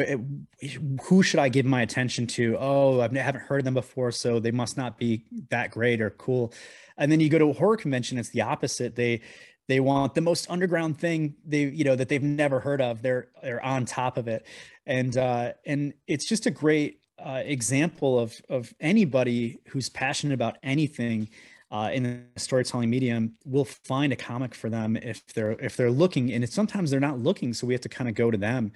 it, 0.62 0.80
who 1.02 1.24
should 1.24 1.40
I 1.40 1.50
give 1.50 1.66
my 1.66 1.82
attention 1.82 2.28
to? 2.28 2.56
Oh, 2.60 3.02
I 3.02 3.10
haven't 3.18 3.42
heard 3.42 3.60
of 3.60 3.66
them 3.66 3.74
before, 3.74 4.12
so 4.12 4.40
they 4.40 4.52
must 4.52 4.78
not 4.78 5.00
be 5.00 5.26
that 5.50 5.72
great 5.72 6.02
or 6.02 6.12
cool. 6.12 6.54
And 6.98 7.12
then 7.12 7.20
you 7.20 7.30
go 7.30 7.40
to 7.40 7.50
a 7.50 7.54
horror 7.54 7.76
convention, 7.76 8.20
it's 8.20 8.30
the 8.30 8.42
opposite. 8.42 8.96
They 8.96 9.22
they 9.68 9.80
want 9.80 10.14
the 10.14 10.22
most 10.22 10.50
underground 10.52 11.00
thing 11.00 11.34
they 11.44 11.64
you 11.64 11.84
know 11.84 11.96
that 11.96 12.10
they've 12.10 12.22
never 12.22 12.60
heard 12.60 12.80
of. 12.80 13.02
They're 13.02 13.30
they're 13.42 13.64
on 13.66 13.86
top 13.86 14.18
of 14.18 14.28
it, 14.28 14.46
and 14.86 15.18
uh, 15.18 15.54
and 15.66 15.96
it's 16.06 16.26
just 16.26 16.46
a 16.46 16.52
great 16.52 17.00
uh, 17.18 17.42
example 17.44 18.20
of 18.20 18.40
of 18.50 18.72
anybody 18.80 19.58
who's 19.70 19.90
passionate 19.90 20.36
about 20.36 20.58
anything. 20.62 21.28
Uh, 21.72 21.90
in 21.92 22.04
the 22.04 22.40
storytelling 22.40 22.90
medium 22.92 23.34
will 23.44 23.66
find 23.66 24.14
a 24.14 24.16
comic 24.16 24.54
for 24.54 24.70
them 24.70 24.96
if 24.98 25.26
they're 25.34 25.54
if 25.54 25.76
they're 25.76 25.90
looking 25.90 26.32
and 26.32 26.44
it's 26.44 26.54
sometimes 26.54 26.92
they're 26.92 27.00
not 27.00 27.18
looking 27.18 27.56
so 27.56 27.66
we 27.66 27.74
have 27.74 27.82
to 27.82 27.90
kind 27.90 28.08
of 28.08 28.14
go 28.14 28.30
to 28.30 28.38
them 28.38 28.72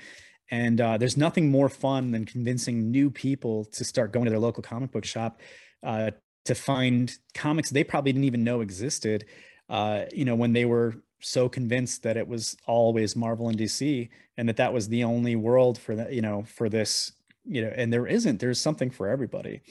and 0.52 0.82
uh, 0.82 0.98
there's 0.98 1.18
nothing 1.18 1.52
more 1.52 1.70
fun 1.70 2.12
than 2.12 2.26
convincing 2.26 2.90
new 2.90 3.12
people 3.12 3.66
to 3.66 3.84
start 3.84 4.12
going 4.12 4.26
to 4.26 4.32
their 4.32 4.40
local 4.40 4.64
comic 4.64 4.92
book 4.92 5.06
shop 5.06 5.40
uh, 5.84 6.12
to 6.46 6.56
find 6.56 7.16
comics 7.34 7.70
they 7.70 7.84
probably 7.84 8.12
didn't 8.12 8.26
even 8.26 8.44
know 8.44 8.62
existed. 8.62 9.26
Uh, 9.70 10.06
you 10.12 10.26
know, 10.26 10.36
when 10.36 10.54
they 10.54 10.66
were 10.66 10.96
so 11.22 11.48
convinced 11.48 12.04
that 12.04 12.18
it 12.18 12.28
was 12.28 12.58
always 12.66 13.16
Marvel 13.16 13.50
and 13.50 13.58
DC, 13.58 14.10
and 14.38 14.50
that 14.50 14.58
that 14.58 14.74
was 14.74 14.88
the 14.88 15.04
only 15.04 15.36
world 15.36 15.78
for 15.78 15.96
that, 15.96 16.14
you 16.14 16.22
know, 16.22 16.44
for 16.44 16.70
this, 16.70 17.12
you 17.46 17.62
know, 17.62 17.72
and 17.76 17.94
there 17.94 18.08
isn't. 18.08 18.40
There's 18.40 18.60
something 18.60 18.90
for 18.90 19.08
everybody. 19.08 19.62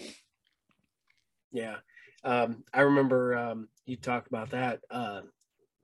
Yeah, 1.51 1.77
um, 2.25 2.65
I 2.73 2.83
remember 2.83 3.37
um, 3.37 3.69
you 3.87 3.97
talked 3.97 4.29
about 4.29 4.51
that. 4.51 4.81
Uh, 4.91 5.23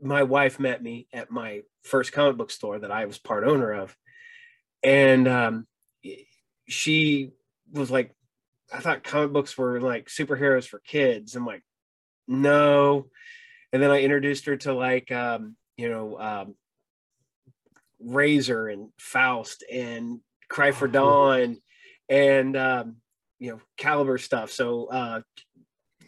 my 0.01 0.23
wife 0.23 0.59
met 0.59 0.83
me 0.83 1.07
at 1.13 1.31
my 1.31 1.63
first 1.83 2.13
comic 2.13 2.37
book 2.37 2.51
store 2.51 2.79
that 2.79 2.91
I 2.91 3.07
was 3.07 3.19
part 3.19 3.45
owner 3.45 3.73
of 3.73 3.97
and 4.85 5.27
um, 5.27 5.67
she 6.69 7.31
was 7.73 7.91
like, 7.91 8.15
I 8.73 8.81
thought 8.81 9.03
comic 9.03 9.33
books 9.33 9.57
were 9.57 9.81
like 9.81 10.09
superheroes 10.09 10.69
for 10.69 10.79
kids. 10.79 11.35
I'm 11.35 11.47
like, 11.47 11.63
no. 12.29 13.07
And 13.73 13.83
then 13.83 13.91
I 13.91 14.03
introduced 14.03 14.45
her 14.47 14.57
to 14.59 14.75
like, 14.75 15.11
um, 15.11 15.57
you 15.77 15.89
know, 15.89 16.21
um, 16.21 16.55
Razor 17.99 18.69
and 18.69 18.91
Faust 18.99 19.65
and 19.73 20.21
Cry 20.49 20.71
for 20.71 20.87
Dawn 20.89 21.57
and, 22.09 22.57
um, 22.57 22.97
you 23.39 23.53
know, 23.53 23.61
Caliber 23.79 24.19
stuff. 24.19 24.53
So, 24.53 24.87
uh, 24.87 25.21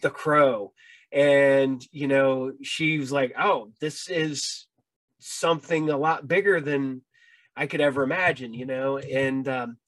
The 0.03 0.11
Crow. 0.11 0.73
And, 1.13 1.85
you 1.93 2.09
know, 2.09 2.53
she 2.63 2.99
was 2.99 3.13
like, 3.13 3.35
oh, 3.39 3.71
this 3.81 4.09
is 4.09 4.67
something 5.19 5.89
a 5.89 5.97
lot 5.97 6.29
bigger 6.29 6.61
than 6.61 7.03
I 7.57 7.67
could 7.67 7.81
ever 7.81 8.03
imagine, 8.03 8.53
you 8.53 8.67
know, 8.67 8.99
and 8.99 9.49
um, 9.49 9.79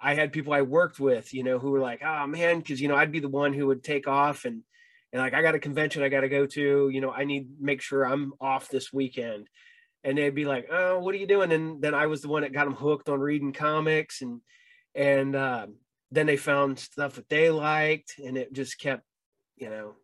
I 0.00 0.14
had 0.14 0.32
people 0.32 0.52
I 0.52 0.62
worked 0.62 1.00
with, 1.00 1.34
you 1.34 1.42
know, 1.42 1.58
who 1.58 1.70
were 1.70 1.80
like, 1.80 2.02
oh 2.04 2.26
man, 2.26 2.58
because 2.58 2.80
you 2.80 2.88
know, 2.88 2.96
I'd 2.96 3.12
be 3.12 3.20
the 3.20 3.28
one 3.28 3.52
who 3.52 3.66
would 3.66 3.82
take 3.82 4.06
off 4.06 4.44
and 4.44 4.62
and 5.12 5.22
like 5.22 5.34
I 5.34 5.42
got 5.42 5.54
a 5.54 5.58
convention 5.58 6.02
I 6.02 6.08
got 6.08 6.20
to 6.20 6.28
go 6.28 6.46
to. 6.46 6.88
You 6.90 7.00
know, 7.00 7.10
I 7.10 7.24
need 7.24 7.48
make 7.60 7.80
sure 7.80 8.04
I'm 8.04 8.32
off 8.40 8.68
this 8.68 8.92
weekend. 8.92 9.48
And 10.04 10.16
they'd 10.16 10.34
be 10.34 10.44
like, 10.44 10.68
"Oh, 10.70 11.00
what 11.00 11.14
are 11.14 11.18
you 11.18 11.26
doing?" 11.26 11.50
And 11.50 11.82
then 11.82 11.94
I 11.94 12.06
was 12.06 12.22
the 12.22 12.28
one 12.28 12.42
that 12.42 12.52
got 12.52 12.64
them 12.64 12.74
hooked 12.74 13.08
on 13.08 13.20
reading 13.20 13.52
comics, 13.52 14.22
and 14.22 14.40
and 14.94 15.34
uh, 15.34 15.66
then 16.12 16.26
they 16.26 16.36
found 16.36 16.78
stuff 16.78 17.16
that 17.16 17.28
they 17.28 17.50
liked, 17.50 18.14
and 18.24 18.36
it 18.36 18.52
just 18.52 18.78
kept, 18.78 19.02
you 19.60 19.70
know. 19.70 19.94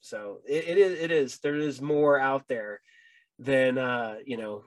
So 0.00 0.38
it, 0.46 0.68
it 0.68 0.78
is 0.78 1.00
it 1.00 1.10
is 1.10 1.38
there 1.38 1.56
is 1.56 1.80
more 1.80 2.18
out 2.18 2.48
there 2.48 2.80
than 3.38 3.78
uh, 3.78 4.16
you 4.24 4.36
know 4.36 4.64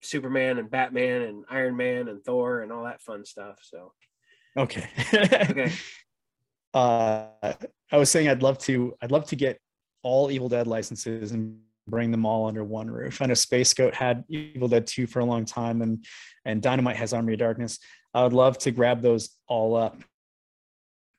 Superman 0.00 0.58
and 0.58 0.70
Batman 0.70 1.22
and 1.22 1.44
Iron 1.48 1.76
Man 1.76 2.08
and 2.08 2.24
Thor 2.24 2.60
and 2.60 2.72
all 2.72 2.84
that 2.84 3.02
fun 3.02 3.24
stuff. 3.24 3.58
So 3.62 3.92
Okay. 4.56 4.88
okay, 5.12 5.72
uh, 6.74 7.26
I 7.90 7.96
was 7.96 8.10
saying 8.10 8.28
I'd 8.28 8.42
love 8.42 8.58
to. 8.58 8.94
I'd 9.02 9.10
love 9.10 9.26
to 9.26 9.36
get 9.36 9.58
all 10.02 10.30
Evil 10.30 10.48
Dead 10.48 10.66
licenses 10.66 11.32
and 11.32 11.58
bring 11.88 12.10
them 12.10 12.24
all 12.24 12.46
under 12.46 12.62
one 12.62 12.88
roof. 12.88 13.20
I 13.20 13.26
know 13.26 13.34
Space 13.34 13.74
Goat 13.74 13.94
had 13.94 14.24
Evil 14.28 14.68
Dead 14.68 14.86
2 14.86 15.06
for 15.06 15.20
a 15.20 15.24
long 15.24 15.44
time, 15.44 15.82
and 15.82 16.04
and 16.44 16.62
Dynamite 16.62 16.96
has 16.96 17.12
Army 17.12 17.32
of 17.32 17.40
Darkness. 17.40 17.80
I 18.12 18.22
would 18.22 18.32
love 18.32 18.58
to 18.58 18.70
grab 18.70 19.02
those 19.02 19.30
all 19.48 19.74
up 19.74 19.96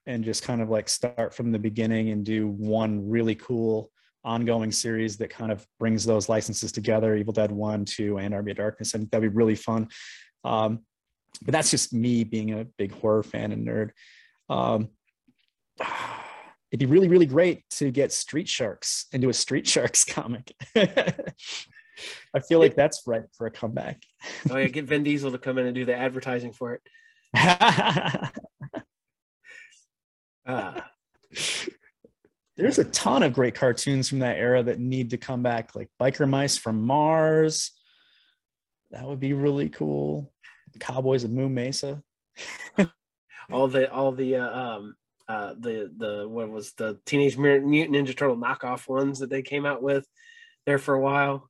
and 0.07 0.23
just 0.23 0.43
kind 0.43 0.61
of 0.61 0.69
like 0.69 0.87
start 0.89 1.33
from 1.33 1.51
the 1.51 1.59
beginning 1.59 2.09
and 2.09 2.25
do 2.25 2.47
one 2.47 3.09
really 3.09 3.35
cool 3.35 3.91
ongoing 4.23 4.71
series 4.71 5.17
that 5.17 5.29
kind 5.29 5.51
of 5.51 5.65
brings 5.79 6.03
those 6.03 6.27
licenses 6.27 6.71
together 6.71 7.15
Evil 7.15 7.33
Dead 7.33 7.51
1, 7.51 7.85
2, 7.85 8.17
and 8.17 8.33
Army 8.33 8.51
of 8.51 8.57
Darkness. 8.57 8.93
And 8.93 9.09
that'd 9.11 9.29
be 9.29 9.35
really 9.35 9.55
fun. 9.55 9.87
Um, 10.43 10.81
but 11.41 11.51
that's 11.51 11.71
just 11.71 11.93
me 11.93 12.23
being 12.23 12.59
a 12.59 12.65
big 12.77 12.91
horror 12.91 13.23
fan 13.23 13.51
and 13.51 13.67
nerd. 13.67 13.91
Um, 14.49 14.89
it'd 16.71 16.79
be 16.79 16.85
really, 16.85 17.07
really 17.07 17.25
great 17.25 17.69
to 17.71 17.91
get 17.91 18.11
Street 18.11 18.47
Sharks 18.47 19.05
into 19.11 19.29
a 19.29 19.33
Street 19.33 19.67
Sharks 19.67 20.03
comic. 20.05 20.53
I 20.75 22.39
feel 22.47 22.59
like 22.59 22.75
that's 22.75 23.03
right 23.07 23.23
for 23.37 23.47
a 23.47 23.51
comeback. 23.51 24.03
oh 24.49 24.57
yeah, 24.57 24.67
get 24.67 24.85
Vin 24.85 25.03
Diesel 25.03 25.31
to 25.31 25.37
come 25.37 25.57
in 25.57 25.65
and 25.65 25.75
do 25.75 25.85
the 25.85 25.95
advertising 25.95 26.51
for 26.51 26.73
it. 26.73 26.81
Uh, 30.45 30.81
There's 32.57 32.79
a 32.79 32.85
ton 32.85 33.23
of 33.23 33.33
great 33.33 33.53
cartoons 33.55 34.07
from 34.07 34.19
that 34.19 34.37
era 34.37 34.63
that 34.63 34.79
need 34.79 35.09
to 35.09 35.17
come 35.17 35.43
back, 35.43 35.75
like 35.75 35.89
Biker 35.99 36.27
Mice 36.27 36.57
from 36.57 36.85
Mars. 36.85 37.71
That 38.91 39.05
would 39.05 39.19
be 39.19 39.33
really 39.33 39.67
cool. 39.67 40.31
Cowboys 40.79 41.25
of 41.25 41.31
Moon 41.31 41.53
Mesa. 41.53 42.01
all 43.51 43.67
the 43.67 43.91
all 43.91 44.11
the 44.11 44.37
uh, 44.37 44.59
um 44.59 44.95
uh 45.27 45.53
the 45.59 45.91
the 45.97 46.27
what 46.27 46.49
was 46.49 46.73
the 46.73 46.99
Teenage 47.05 47.37
Mutant 47.37 47.93
Ninja 47.93 48.15
Turtle 48.15 48.37
knockoff 48.37 48.87
ones 48.87 49.19
that 49.19 49.29
they 49.29 49.41
came 49.41 49.65
out 49.65 49.81
with 49.81 50.05
there 50.65 50.77
for 50.77 50.93
a 50.93 51.01
while. 51.01 51.49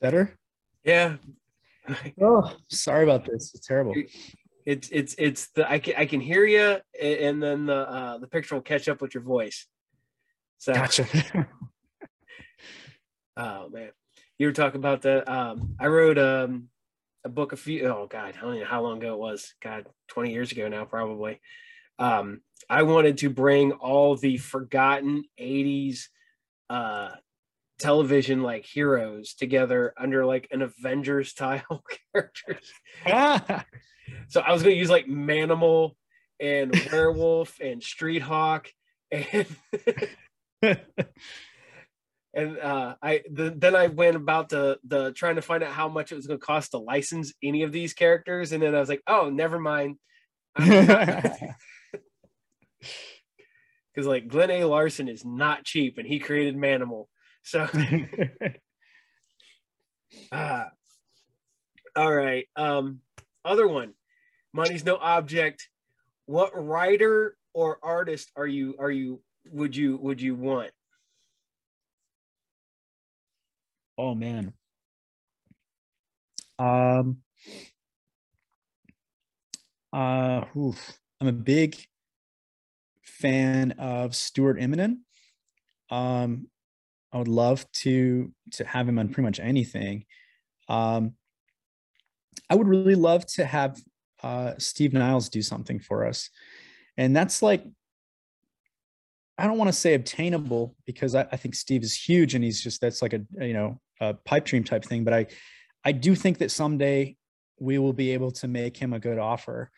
Better? 0.00 0.38
Yeah, 0.84 1.16
Oh, 2.20 2.52
sorry 2.68 3.04
about 3.04 3.24
this. 3.24 3.54
It's 3.54 3.66
terrible. 3.66 3.94
It's 4.66 4.88
it's 4.90 5.14
it's 5.16 5.46
the 5.52 5.70
I 5.70 5.78
can 5.78 5.94
I 5.96 6.06
can 6.06 6.20
hear 6.20 6.44
you, 6.44 6.78
and 7.00 7.40
then 7.40 7.66
the 7.66 7.88
uh, 7.88 8.18
the 8.18 8.26
picture 8.26 8.56
will 8.56 8.62
catch 8.62 8.88
up 8.88 9.00
with 9.00 9.14
your 9.14 9.22
voice. 9.22 9.66
So, 10.58 10.74
Gotcha. 10.74 11.06
oh 13.36 13.68
man, 13.68 13.90
you 14.38 14.48
were 14.48 14.52
talking 14.52 14.80
about 14.80 15.02
that. 15.02 15.28
Um, 15.28 15.76
I 15.78 15.86
wrote 15.86 16.18
um 16.18 16.68
a 17.24 17.28
book 17.28 17.52
a 17.52 17.56
few. 17.56 17.86
Oh 17.86 18.08
god, 18.10 18.34
I 18.36 18.40
don't 18.40 18.58
know 18.58 18.64
how 18.64 18.82
long 18.82 18.98
ago 18.98 19.14
it 19.14 19.20
was. 19.20 19.54
God, 19.62 19.86
twenty 20.08 20.32
years 20.32 20.50
ago 20.50 20.66
now, 20.66 20.84
probably. 20.84 21.40
Um, 22.00 22.40
I 22.68 22.82
wanted 22.82 23.18
to 23.18 23.30
bring 23.30 23.70
all 23.70 24.16
the 24.16 24.36
forgotten 24.36 25.24
'80s 25.40 26.06
uh 26.68 27.10
television 27.78 28.42
like 28.42 28.64
heroes 28.64 29.34
together 29.34 29.94
under 29.96 30.26
like 30.26 30.48
an 30.50 30.62
Avengers 30.62 31.28
style 31.28 31.84
characters. 32.12 32.72
So 34.28 34.40
I 34.40 34.52
was 34.52 34.62
going 34.62 34.74
to 34.74 34.78
use 34.78 34.90
like 34.90 35.06
Manimal 35.06 35.92
and 36.40 36.74
Werewolf 36.92 37.58
and 37.60 37.82
Street 37.82 38.22
Hawk 38.22 38.68
and 39.10 39.46
and 42.34 42.58
uh, 42.58 42.94
I 43.02 43.22
the, 43.30 43.54
then 43.56 43.74
I 43.74 43.86
went 43.88 44.16
about 44.16 44.48
the 44.50 44.78
the 44.86 45.12
trying 45.12 45.36
to 45.36 45.42
find 45.42 45.62
out 45.62 45.72
how 45.72 45.88
much 45.88 46.12
it 46.12 46.16
was 46.16 46.26
going 46.26 46.38
to 46.38 46.46
cost 46.46 46.72
to 46.72 46.78
license 46.78 47.32
any 47.42 47.62
of 47.62 47.72
these 47.72 47.94
characters, 47.94 48.52
and 48.52 48.62
then 48.62 48.74
I 48.74 48.80
was 48.80 48.88
like, 48.88 49.02
oh, 49.06 49.30
never 49.30 49.58
mind, 49.58 49.96
because 50.54 51.56
like 53.96 54.28
Glen 54.28 54.50
A. 54.50 54.64
Larson 54.64 55.08
is 55.08 55.24
not 55.24 55.64
cheap, 55.64 55.98
and 55.98 56.06
he 56.06 56.18
created 56.18 56.56
Manimal. 56.56 57.06
So, 57.42 57.68
uh, 60.32 60.64
all 61.94 62.12
right. 62.12 62.46
Um, 62.56 63.00
other 63.46 63.68
one, 63.68 63.94
money's 64.52 64.84
no 64.84 64.96
object. 64.96 65.68
What 66.26 66.50
writer 66.54 67.36
or 67.54 67.78
artist 67.82 68.30
are 68.36 68.46
you? 68.46 68.74
Are 68.78 68.90
you? 68.90 69.22
Would 69.52 69.76
you? 69.76 69.96
Would 69.98 70.20
you 70.20 70.34
want? 70.34 70.70
oh 73.98 74.14
man. 74.14 74.52
Um 76.58 77.18
uh 79.92 80.44
oof. 80.56 80.98
I'm 81.20 81.28
a 81.28 81.32
big 81.32 81.76
fan 83.02 83.72
of 83.72 84.14
Stuart 84.14 84.58
Immonen. 84.58 84.98
Um 85.90 86.48
I 87.12 87.18
would 87.18 87.28
love 87.28 87.70
to 87.82 88.32
to 88.52 88.64
have 88.64 88.88
him 88.88 88.98
on 88.98 89.08
pretty 89.08 89.26
much 89.26 89.40
anything. 89.40 90.04
Um 90.68 91.14
I 92.48 92.54
would 92.54 92.68
really 92.68 92.94
love 92.94 93.26
to 93.34 93.44
have 93.44 93.80
uh 94.22 94.54
Steve 94.58 94.92
Niles 94.92 95.28
do 95.28 95.42
something 95.42 95.78
for 95.78 96.06
us. 96.06 96.30
And 96.96 97.14
that's 97.14 97.42
like 97.42 97.64
I 99.38 99.46
don't 99.46 99.58
want 99.58 99.68
to 99.68 99.72
say 99.72 99.94
obtainable 99.94 100.74
because 100.86 101.14
I, 101.14 101.26
I 101.30 101.36
think 101.36 101.54
Steve 101.54 101.82
is 101.82 101.94
huge 101.94 102.34
and 102.34 102.42
he's 102.42 102.62
just 102.62 102.80
that's 102.80 103.02
like 103.02 103.12
a 103.12 103.20
you 103.40 103.52
know 103.52 103.80
a 104.00 104.14
pipe 104.14 104.44
dream 104.44 104.64
type 104.64 104.84
thing. 104.84 105.04
But 105.04 105.14
I 105.14 105.26
I 105.84 105.92
do 105.92 106.14
think 106.14 106.38
that 106.38 106.50
someday 106.50 107.16
we 107.58 107.78
will 107.78 107.92
be 107.92 108.10
able 108.12 108.30
to 108.32 108.48
make 108.48 108.76
him 108.76 108.92
a 108.92 108.98
good 108.98 109.18
offer, 109.18 109.70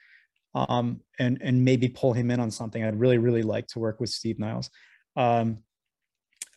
um, 0.54 1.00
and 1.18 1.38
and 1.40 1.64
maybe 1.64 1.88
pull 1.88 2.12
him 2.12 2.30
in 2.30 2.40
on 2.40 2.50
something. 2.50 2.82
I'd 2.84 2.98
really 2.98 3.18
really 3.18 3.42
like 3.42 3.66
to 3.68 3.78
work 3.78 4.00
with 4.00 4.10
Steve 4.10 4.38
Niles. 4.38 4.70
Um, 5.16 5.58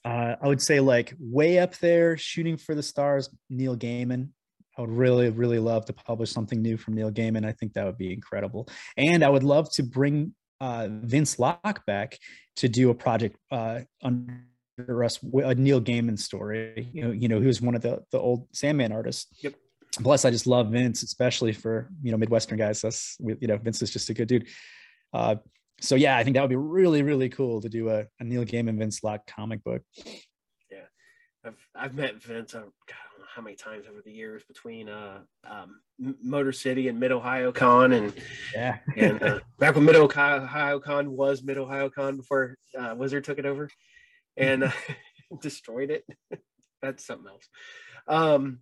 uh, 0.05 0.35
I 0.41 0.47
would 0.47 0.61
say 0.61 0.79
like 0.79 1.13
way 1.19 1.59
up 1.59 1.77
there, 1.77 2.17
shooting 2.17 2.57
for 2.57 2.75
the 2.75 2.83
stars, 2.83 3.29
Neil 3.49 3.75
Gaiman. 3.75 4.29
I 4.81 4.85
would 4.85 4.97
really, 4.97 5.29
really 5.29 5.59
love 5.59 5.85
to 5.85 5.93
publish 5.93 6.31
something 6.31 6.59
new 6.59 6.75
from 6.75 6.95
Neil 6.95 7.11
Gaiman. 7.11 7.45
I 7.45 7.51
think 7.51 7.73
that 7.73 7.85
would 7.85 7.99
be 7.99 8.11
incredible. 8.11 8.67
And 8.97 9.23
I 9.23 9.29
would 9.29 9.43
love 9.43 9.71
to 9.73 9.83
bring 9.83 10.33
uh, 10.59 10.87
Vince 10.89 11.37
Locke 11.37 11.85
back 11.85 12.17
to 12.55 12.67
do 12.67 12.89
a 12.89 12.95
project 12.95 13.37
uh, 13.51 13.81
under 14.01 15.03
us, 15.03 15.19
a 15.21 15.53
Neil 15.53 15.79
Gaiman 15.79 16.17
story. 16.17 16.89
You 16.93 17.03
know, 17.03 17.11
you 17.11 17.27
know, 17.27 17.39
he 17.39 17.45
was 17.45 17.61
one 17.61 17.75
of 17.75 17.83
the 17.83 18.01
the 18.11 18.17
old 18.17 18.47
Sandman 18.53 18.91
artists. 18.91 19.27
Yep. 19.43 19.53
Plus, 20.01 20.25
I 20.25 20.31
just 20.31 20.47
love 20.47 20.71
Vince, 20.71 21.03
especially 21.03 21.53
for 21.53 21.87
you 22.01 22.11
know 22.11 22.17
Midwestern 22.17 22.57
guys. 22.57 22.81
That's 22.81 23.17
you 23.19 23.47
know 23.47 23.57
Vince 23.57 23.83
is 23.83 23.91
just 23.91 24.09
a 24.09 24.15
good 24.15 24.27
dude. 24.27 24.47
Uh, 25.13 25.35
so 25.79 25.93
yeah, 25.93 26.17
I 26.17 26.23
think 26.23 26.37
that 26.37 26.41
would 26.41 26.49
be 26.49 26.55
really, 26.55 27.03
really 27.03 27.29
cool 27.29 27.61
to 27.61 27.69
do 27.69 27.89
a, 27.89 28.07
a 28.19 28.23
Neil 28.23 28.45
Gaiman 28.45 28.79
Vince 28.79 29.03
Locke 29.03 29.27
comic 29.27 29.63
book. 29.63 29.83
Yeah, 30.71 30.87
I've 31.45 31.67
I've 31.75 31.93
met 31.93 32.15
Vince. 32.23 32.55
Uh, 32.55 32.61
God, 32.61 32.69
I 32.69 33.10
don't 33.10 33.10
know 33.10 33.10
how 33.33 33.41
many 33.41 33.55
times 33.55 33.85
over 33.89 34.01
the 34.01 34.11
years 34.11 34.43
between 34.43 34.89
uh, 34.89 35.19
um, 35.49 35.79
Motor 36.21 36.51
City 36.51 36.87
and 36.87 36.99
Mid 36.99 37.11
Ohio 37.11 37.51
Con, 37.51 37.93
and 37.93 38.13
yeah, 38.53 38.79
and 38.97 39.21
uh, 39.23 39.39
back 39.59 39.75
when 39.75 39.85
Mid 39.85 39.95
Ohio 39.95 40.79
Con 40.79 41.15
was 41.15 41.43
Mid 41.43 41.57
Ohio 41.57 41.89
Con 41.89 42.17
before 42.17 42.57
uh, 42.77 42.93
Wizard 42.97 43.23
took 43.23 43.39
it 43.39 43.45
over, 43.45 43.69
and 44.35 44.65
uh, 44.65 44.71
destroyed 45.41 45.91
it. 45.91 46.05
That's 46.81 47.05
something 47.05 47.27
else. 47.27 47.47
Um, 48.07 48.59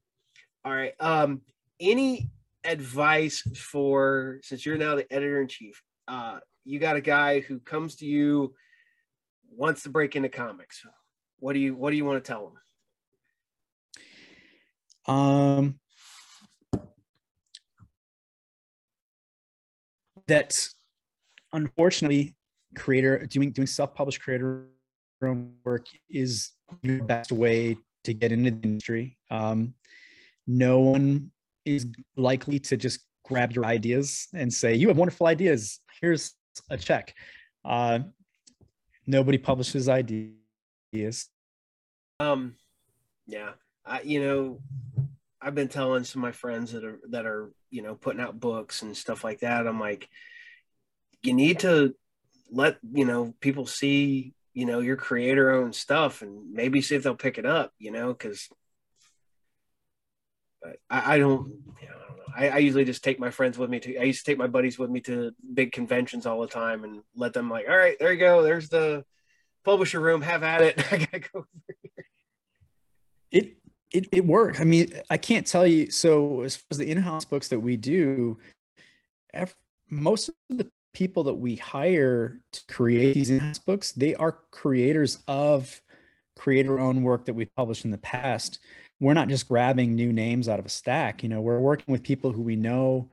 all 0.64 0.74
right. 0.74 0.94
Um, 1.00 1.42
any 1.80 2.30
advice 2.64 3.42
for 3.56 4.40
since 4.44 4.66
you're 4.66 4.78
now 4.78 4.96
the 4.96 5.12
editor 5.12 5.42
in 5.42 5.48
chief? 5.48 5.82
Uh, 6.08 6.40
you 6.66 6.80
got 6.80 6.98
a 6.98 7.02
guy 7.02 7.40
who 7.40 7.60
comes 7.60 7.96
to 7.98 8.06
you, 8.06 8.54
wants 9.52 9.84
to 9.84 9.90
break 9.90 10.16
into 10.16 10.30
comics. 10.30 10.86
What 11.40 11.54
do 11.54 11.60
you 11.60 11.76
What 11.76 11.90
do 11.92 11.98
you 11.98 12.06
want 12.06 12.24
to 12.24 12.32
tell 12.32 12.48
him? 12.48 12.54
Um, 15.10 15.80
that 20.28 20.68
unfortunately, 21.52 22.36
creator 22.76 23.26
doing 23.26 23.52
doing 23.52 23.68
self 23.68 23.94
published 23.96 24.22
creator 24.22 24.68
work 25.66 25.88
is 26.10 26.52
the 26.84 27.02
best 27.02 27.32
way 27.32 27.78
to 28.04 28.14
get 28.14 28.32
into 28.32 28.52
the 28.52 28.62
industry. 28.62 29.18
Um, 29.32 29.74
no 30.48 30.80
one 30.80 31.32
is 31.66 31.88
likely 32.16 32.60
to 32.60 32.78
just 32.78 33.02
grab 33.26 33.52
your 33.52 33.66
ideas 33.66 34.28
and 34.34 34.54
say, 34.54 34.76
"You 34.76 34.88
have 34.90 34.98
wonderful 34.98 35.28
ideas. 35.28 35.80
Here's 36.00 36.36
a 36.70 36.78
check." 36.78 37.14
Uh, 37.66 38.00
Nobody 39.10 39.40
publishes 39.40 39.90
ideas. 39.90 41.30
Um, 42.20 42.56
yeah, 43.26 43.54
I 43.90 44.02
you 44.02 44.22
know, 44.22 44.60
I've 45.42 45.56
been 45.56 45.68
telling 45.68 46.04
some 46.04 46.22
of 46.22 46.28
my 46.28 46.32
friends 46.32 46.74
that 46.74 46.84
are 46.86 47.00
that 47.10 47.26
are 47.26 47.52
you 47.72 47.82
know 47.82 47.96
putting 47.96 48.22
out 48.22 48.40
books 48.40 48.84
and 48.84 48.96
stuff 48.96 49.24
like 49.24 49.40
that. 49.40 49.68
I'm 49.68 49.80
like, 49.80 50.08
you 51.24 51.34
need 51.34 51.60
to 51.60 51.96
let 52.52 52.78
you 52.94 53.06
know 53.06 53.34
people 53.42 53.66
see 53.66 54.34
you 54.54 54.66
know 54.66 54.80
your 54.80 54.96
creator 54.96 55.52
owned 55.52 55.76
stuff 55.76 56.22
and 56.22 56.54
maybe 56.54 56.82
see 56.82 56.96
if 56.96 57.04
they'll 57.04 57.16
pick 57.16 57.38
it 57.38 57.46
up. 57.46 57.74
You 57.80 57.92
know, 57.92 58.14
because 58.14 58.48
I, 60.90 61.16
I, 61.16 61.18
don't. 61.18 61.48
You 61.82 61.88
know, 61.88 62.24
I 62.36 62.50
I, 62.50 62.58
usually 62.58 62.86
just 62.86 63.04
take 63.04 63.20
my 63.20 63.32
friends 63.32 63.58
with 63.58 63.70
me 63.70 63.80
to. 63.80 63.98
I 63.98 64.04
used 64.04 64.26
to 64.26 64.32
take 64.32 64.38
my 64.38 64.48
buddies 64.48 64.78
with 64.78 64.90
me 64.90 65.00
to 65.02 65.32
big 65.54 65.72
conventions 65.72 66.26
all 66.26 66.42
the 66.42 66.48
time 66.48 66.84
and 66.84 67.02
let 67.16 67.34
them 67.34 67.50
like, 67.50 67.68
all 67.68 67.78
right, 67.78 67.98
there 68.00 68.14
you 68.14 68.20
go. 68.20 68.44
There's 68.44 68.70
the 68.70 69.04
publisher 69.64 70.00
room. 70.00 70.22
Have 70.22 70.44
at 70.44 70.62
it. 70.62 70.80
I 70.94 70.98
gotta 70.98 71.20
go. 71.20 71.46
It 73.32 73.58
it 73.92 74.08
it 74.12 74.26
works. 74.26 74.60
I 74.60 74.64
mean, 74.64 74.94
I 75.10 75.18
can't 75.18 75.46
tell 75.46 75.66
you. 75.66 75.90
So 75.92 76.42
as 76.42 76.56
far 76.56 76.68
as 76.72 76.78
the 76.78 76.90
in-house 76.90 77.26
books 77.26 77.48
that 77.50 77.60
we 77.60 77.78
do, 77.78 78.38
every, 79.34 79.56
most 79.90 80.30
of 80.30 80.36
the 80.50 80.70
people 80.94 81.24
that 81.24 81.36
we 81.36 81.56
hire 81.56 82.40
to 82.52 82.62
create 82.68 83.14
these 83.14 83.30
in-house 83.30 83.60
books, 83.60 83.92
they 83.92 84.16
are 84.16 84.40
creators 84.52 85.20
of 85.28 85.82
creator-owned 86.38 87.04
work 87.04 87.26
that 87.26 87.34
we've 87.34 87.54
published 87.56 87.86
in 87.86 87.92
the 87.92 87.98
past. 87.98 88.60
We're 89.00 89.14
not 89.14 89.30
just 89.30 89.48
grabbing 89.48 89.96
new 89.96 90.12
names 90.12 90.50
out 90.50 90.60
of 90.60 90.66
a 90.66 90.70
stack. 90.70 91.24
You 91.24 91.30
know, 91.30 91.42
we're 91.42 91.60
working 91.60 91.92
with 91.92 92.04
people 92.04 92.32
who 92.32 92.42
we 92.42 92.56
know 92.56 93.10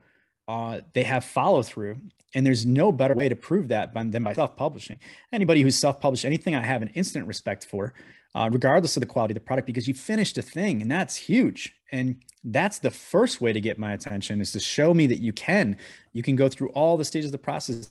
uh, 0.47 0.81
they 0.93 1.03
have 1.03 1.25
follow 1.25 1.63
through. 1.63 1.97
And 2.33 2.45
there's 2.45 2.65
no 2.65 2.91
better 2.91 3.13
way 3.15 3.29
to 3.29 3.35
prove 3.35 3.69
that 3.69 3.93
than 3.93 4.23
by 4.23 4.33
self 4.33 4.55
publishing. 4.57 4.99
Anybody 5.31 5.61
who's 5.61 5.75
self 5.75 5.99
published 5.99 6.25
anything, 6.25 6.55
I 6.55 6.61
have 6.61 6.81
an 6.81 6.89
instant 6.89 7.25
respect 7.25 7.65
for 7.65 7.93
uh, 8.37 8.47
regardless 8.51 8.95
of 8.95 9.01
the 9.01 9.07
quality 9.07 9.31
of 9.31 9.35
the 9.35 9.41
product, 9.41 9.65
because 9.65 9.87
you 9.87 9.95
finished 9.95 10.37
a 10.37 10.43
thing 10.43 10.79
and 10.83 10.91
that's 10.91 11.15
huge. 11.15 11.73
And 11.91 12.17
that's 12.43 12.77
the 12.77 12.91
first 12.91 13.41
way 13.41 13.51
to 13.51 13.59
get 13.59 13.79
my 13.79 13.93
attention 13.93 14.41
is 14.41 14.51
to 14.51 14.59
show 14.59 14.93
me 14.93 15.07
that 15.07 15.19
you 15.19 15.33
can. 15.33 15.75
You 16.13 16.21
can 16.21 16.35
go 16.35 16.47
through 16.47 16.69
all 16.69 16.97
the 16.97 17.05
stages 17.05 17.29
of 17.29 17.31
the 17.31 17.39
process. 17.39 17.89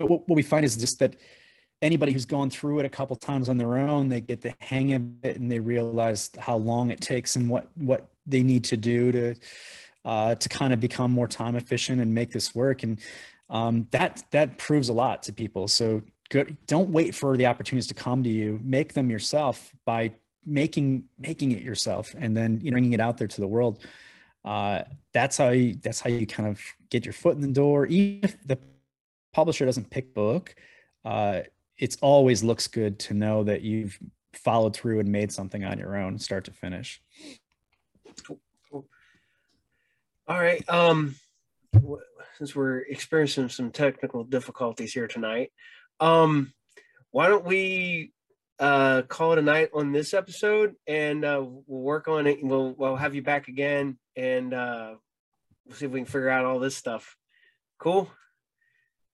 But 0.00 0.10
what, 0.10 0.28
we 0.28 0.42
find 0.42 0.64
is 0.64 0.76
just 0.76 0.98
that 0.98 1.14
anybody 1.82 2.12
who's 2.12 2.24
gone 2.24 2.50
through 2.50 2.80
it 2.80 2.86
a 2.86 2.88
couple 2.88 3.14
times 3.14 3.48
on 3.48 3.58
their 3.58 3.78
own, 3.78 4.08
they 4.08 4.20
get 4.20 4.40
the 4.40 4.54
hang 4.58 4.92
of 4.92 5.02
it 5.22 5.36
and 5.36 5.52
they 5.52 5.60
realize 5.60 6.30
how 6.36 6.56
long 6.56 6.90
it 6.90 7.00
takes 7.00 7.36
and 7.36 7.48
what 7.48 7.68
what 7.76 8.08
they 8.26 8.42
need 8.42 8.64
to 8.64 8.76
do 8.76 9.12
to 9.12 9.34
uh, 10.04 10.34
to 10.34 10.48
kind 10.48 10.72
of 10.72 10.80
become 10.80 11.12
more 11.12 11.28
time 11.28 11.54
efficient 11.54 12.00
and 12.00 12.12
make 12.12 12.32
this 12.32 12.56
work. 12.56 12.82
And 12.82 12.98
um, 13.50 13.86
that 13.92 14.24
that 14.32 14.58
proves 14.58 14.88
a 14.88 14.94
lot 14.94 15.22
to 15.24 15.32
people. 15.32 15.68
So 15.68 16.02
good 16.28 16.56
don't 16.66 16.90
wait 16.90 17.14
for 17.14 17.36
the 17.36 17.46
opportunities 17.46 17.86
to 17.88 17.94
come 17.94 18.22
to 18.22 18.30
you. 18.30 18.60
Make 18.62 18.92
them 18.94 19.10
yourself 19.10 19.72
by 19.84 20.12
making 20.44 21.04
making 21.18 21.52
it 21.52 21.62
yourself 21.62 22.14
and 22.18 22.36
then 22.36 22.60
you 22.62 22.70
know 22.70 22.74
bringing 22.74 22.92
it 22.92 23.00
out 23.00 23.18
there 23.18 23.28
to 23.28 23.40
the 23.40 23.48
world. 23.48 23.84
Uh, 24.44 24.82
that's 25.12 25.36
how 25.36 25.50
you 25.50 25.74
that's 25.82 26.00
how 26.00 26.10
you 26.10 26.26
kind 26.26 26.48
of 26.48 26.60
get 26.90 27.04
your 27.04 27.12
foot 27.12 27.34
in 27.34 27.40
the 27.40 27.48
door. 27.48 27.86
Even 27.86 28.20
if 28.22 28.36
the 28.46 28.58
publisher 29.32 29.66
doesn't 29.66 29.90
pick 29.90 30.14
book 30.14 30.54
uh, 31.06 31.42
it's 31.78 31.96
always 32.02 32.42
looks 32.42 32.66
good 32.66 32.98
to 32.98 33.14
know 33.14 33.44
that 33.44 33.62
you've 33.62 33.98
followed 34.34 34.74
through 34.74 34.98
and 34.98 35.10
made 35.10 35.30
something 35.30 35.64
on 35.64 35.78
your 35.78 35.96
own 35.96 36.18
start 36.18 36.44
to 36.44 36.50
finish. 36.50 37.00
All 40.28 40.40
right 40.40 40.68
um 40.68 41.14
since 42.36 42.56
we're 42.56 42.80
experiencing 42.80 43.48
some 43.48 43.70
technical 43.70 44.24
difficulties 44.24 44.92
here 44.92 45.06
tonight 45.06 45.52
um, 46.00 46.52
why 47.10 47.28
don't 47.28 47.44
we 47.44 48.12
uh, 48.58 49.02
call 49.02 49.32
it 49.32 49.38
a 49.38 49.42
night 49.42 49.70
on 49.74 49.92
this 49.92 50.14
episode 50.14 50.74
and 50.86 51.24
uh, 51.24 51.44
we'll 51.44 51.82
work 51.82 52.08
on 52.08 52.26
it. 52.26 52.38
We'll, 52.42 52.74
we'll 52.74 52.96
have 52.96 53.14
you 53.14 53.22
back 53.22 53.48
again 53.48 53.98
and 54.16 54.52
uh, 54.54 54.94
we'll 55.64 55.76
see 55.76 55.86
if 55.86 55.92
we 55.92 56.00
can 56.00 56.06
figure 56.06 56.28
out 56.28 56.44
all 56.44 56.58
this 56.58 56.76
stuff. 56.76 57.16
Cool. 57.78 58.10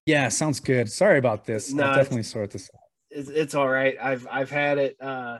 Yeah, 0.07 0.29
sounds 0.29 0.61
good. 0.61 0.91
Sorry 0.91 1.19
about 1.19 1.45
this. 1.45 1.73
No, 1.73 1.85
I'll 1.85 1.95
definitely 1.95 2.25
sort 2.25 2.51
this 2.51 2.71
out. 2.75 2.81
It's, 3.11 3.29
it's 3.29 3.55
all 3.55 3.69
right. 3.69 3.97
I've 4.01 4.27
I've 4.31 4.51
had 4.51 4.79
it. 4.79 4.97
Uh, 5.01 5.39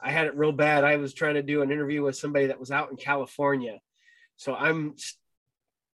I 0.00 0.10
had 0.10 0.26
it 0.26 0.36
real 0.36 0.52
bad. 0.52 0.84
I 0.84 0.96
was 0.96 1.14
trying 1.14 1.34
to 1.34 1.42
do 1.42 1.62
an 1.62 1.70
interview 1.70 2.02
with 2.02 2.16
somebody 2.16 2.46
that 2.46 2.60
was 2.60 2.70
out 2.70 2.90
in 2.90 2.96
California, 2.96 3.80
so 4.36 4.54
I'm, 4.54 4.94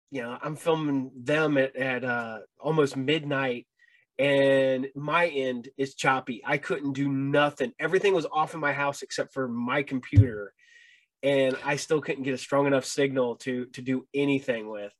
you 0.09 0.23
know, 0.23 0.35
I'm 0.41 0.55
filming 0.55 1.11
them 1.15 1.57
at, 1.57 1.75
at 1.75 2.03
uh, 2.03 2.39
almost 2.59 2.97
midnight 2.97 3.67
and 4.21 4.87
my 4.93 5.25
end 5.29 5.69
is 5.77 5.95
choppy. 5.95 6.43
I 6.45 6.57
couldn't 6.57 6.93
do 6.93 7.09
nothing. 7.09 7.73
Everything 7.79 8.13
was 8.13 8.27
off 8.31 8.53
in 8.53 8.59
my 8.59 8.71
house 8.71 9.01
except 9.01 9.33
for 9.33 9.47
my 9.47 9.81
computer, 9.81 10.53
and 11.23 11.57
I 11.65 11.77
still 11.77 12.01
couldn't 12.01 12.23
get 12.23 12.35
a 12.35 12.37
strong 12.37 12.67
enough 12.67 12.85
signal 12.85 13.37
to 13.37 13.65
to 13.73 13.81
do 13.81 14.05
anything 14.13 14.69
with. 14.69 14.93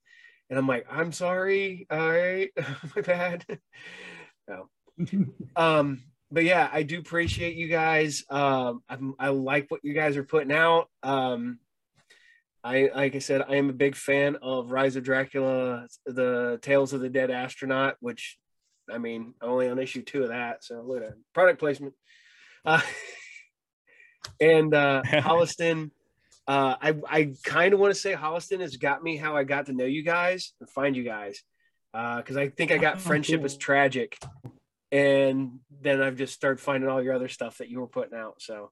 And 0.50 0.58
I'm 0.58 0.68
like, 0.68 0.88
I'm 0.90 1.12
sorry. 1.12 1.86
All 1.92 2.00
right, 2.00 2.50
my 2.96 3.02
bad. 3.04 3.46
no. 4.48 4.70
um, 5.56 6.02
but 6.32 6.44
yeah, 6.44 6.68
I 6.74 6.82
do 6.82 6.98
appreciate 6.98 7.56
you 7.56 7.68
guys. 7.68 8.24
Um, 8.28 8.82
I'm, 8.90 9.14
I 9.20 9.30
like 9.30 9.70
what 9.70 9.82
you 9.84 9.94
guys 9.94 10.18
are 10.18 10.24
putting 10.24 10.52
out. 10.52 10.90
Um, 11.04 11.60
I 12.64 12.90
like 12.96 13.16
I 13.16 13.20
said, 13.20 13.44
I 13.48 13.58
am 13.58 13.70
a 13.70 13.74
big 13.74 13.96
fan 13.96 14.38
of 14.42 14.72
Rise 14.72 14.96
of 14.96 15.04
Dracula, 15.04 15.88
the 16.08 16.58
Tales 16.64 16.94
of 16.94 17.02
the 17.02 17.10
Dead 17.10 17.30
Astronaut, 17.30 17.98
which 18.00 18.40
I 18.92 18.98
mean, 18.98 19.34
only 19.42 19.70
on 19.70 19.80
issue 19.80 20.02
two 20.02 20.24
of 20.24 20.30
that. 20.30 20.64
So 20.64 20.82
look 20.82 21.04
at 21.04 21.14
product 21.34 21.60
placement. 21.60 21.94
Uh, 22.66 22.82
and 24.40 24.74
uh, 24.74 25.04
Holliston, 25.06 25.92
uh, 26.48 26.76
I 26.82 26.96
I 27.08 27.34
kind 27.44 27.74
of 27.74 27.80
want 27.80 27.94
to 27.94 28.00
say 28.00 28.14
Holliston 28.14 28.62
has 28.62 28.78
got 28.78 29.04
me 29.04 29.18
how 29.18 29.36
I 29.36 29.44
got 29.44 29.68
to 29.68 29.74
know 29.74 29.86
you 29.86 30.04
guys 30.04 30.54
and 30.60 30.70
find 30.70 30.96
you 30.96 31.04
guys, 31.04 31.42
because 31.94 32.38
uh, 32.38 32.42
I 32.42 32.50
think 32.50 32.72
I 32.72 32.78
got 32.78 32.96
oh, 32.96 33.00
friendship 33.00 33.40
cool. 33.40 33.46
is 33.46 33.58
tragic, 33.58 34.18
and 34.92 35.60
then 35.82 36.02
I've 36.02 36.18
just 36.18 36.34
started 36.34 36.60
finding 36.60 36.90
all 36.90 37.02
your 37.02 37.14
other 37.14 37.30
stuff 37.30 37.60
that 37.60 37.70
you 37.70 37.80
were 37.80 37.88
putting 37.88 38.18
out. 38.18 38.42
So, 38.42 38.72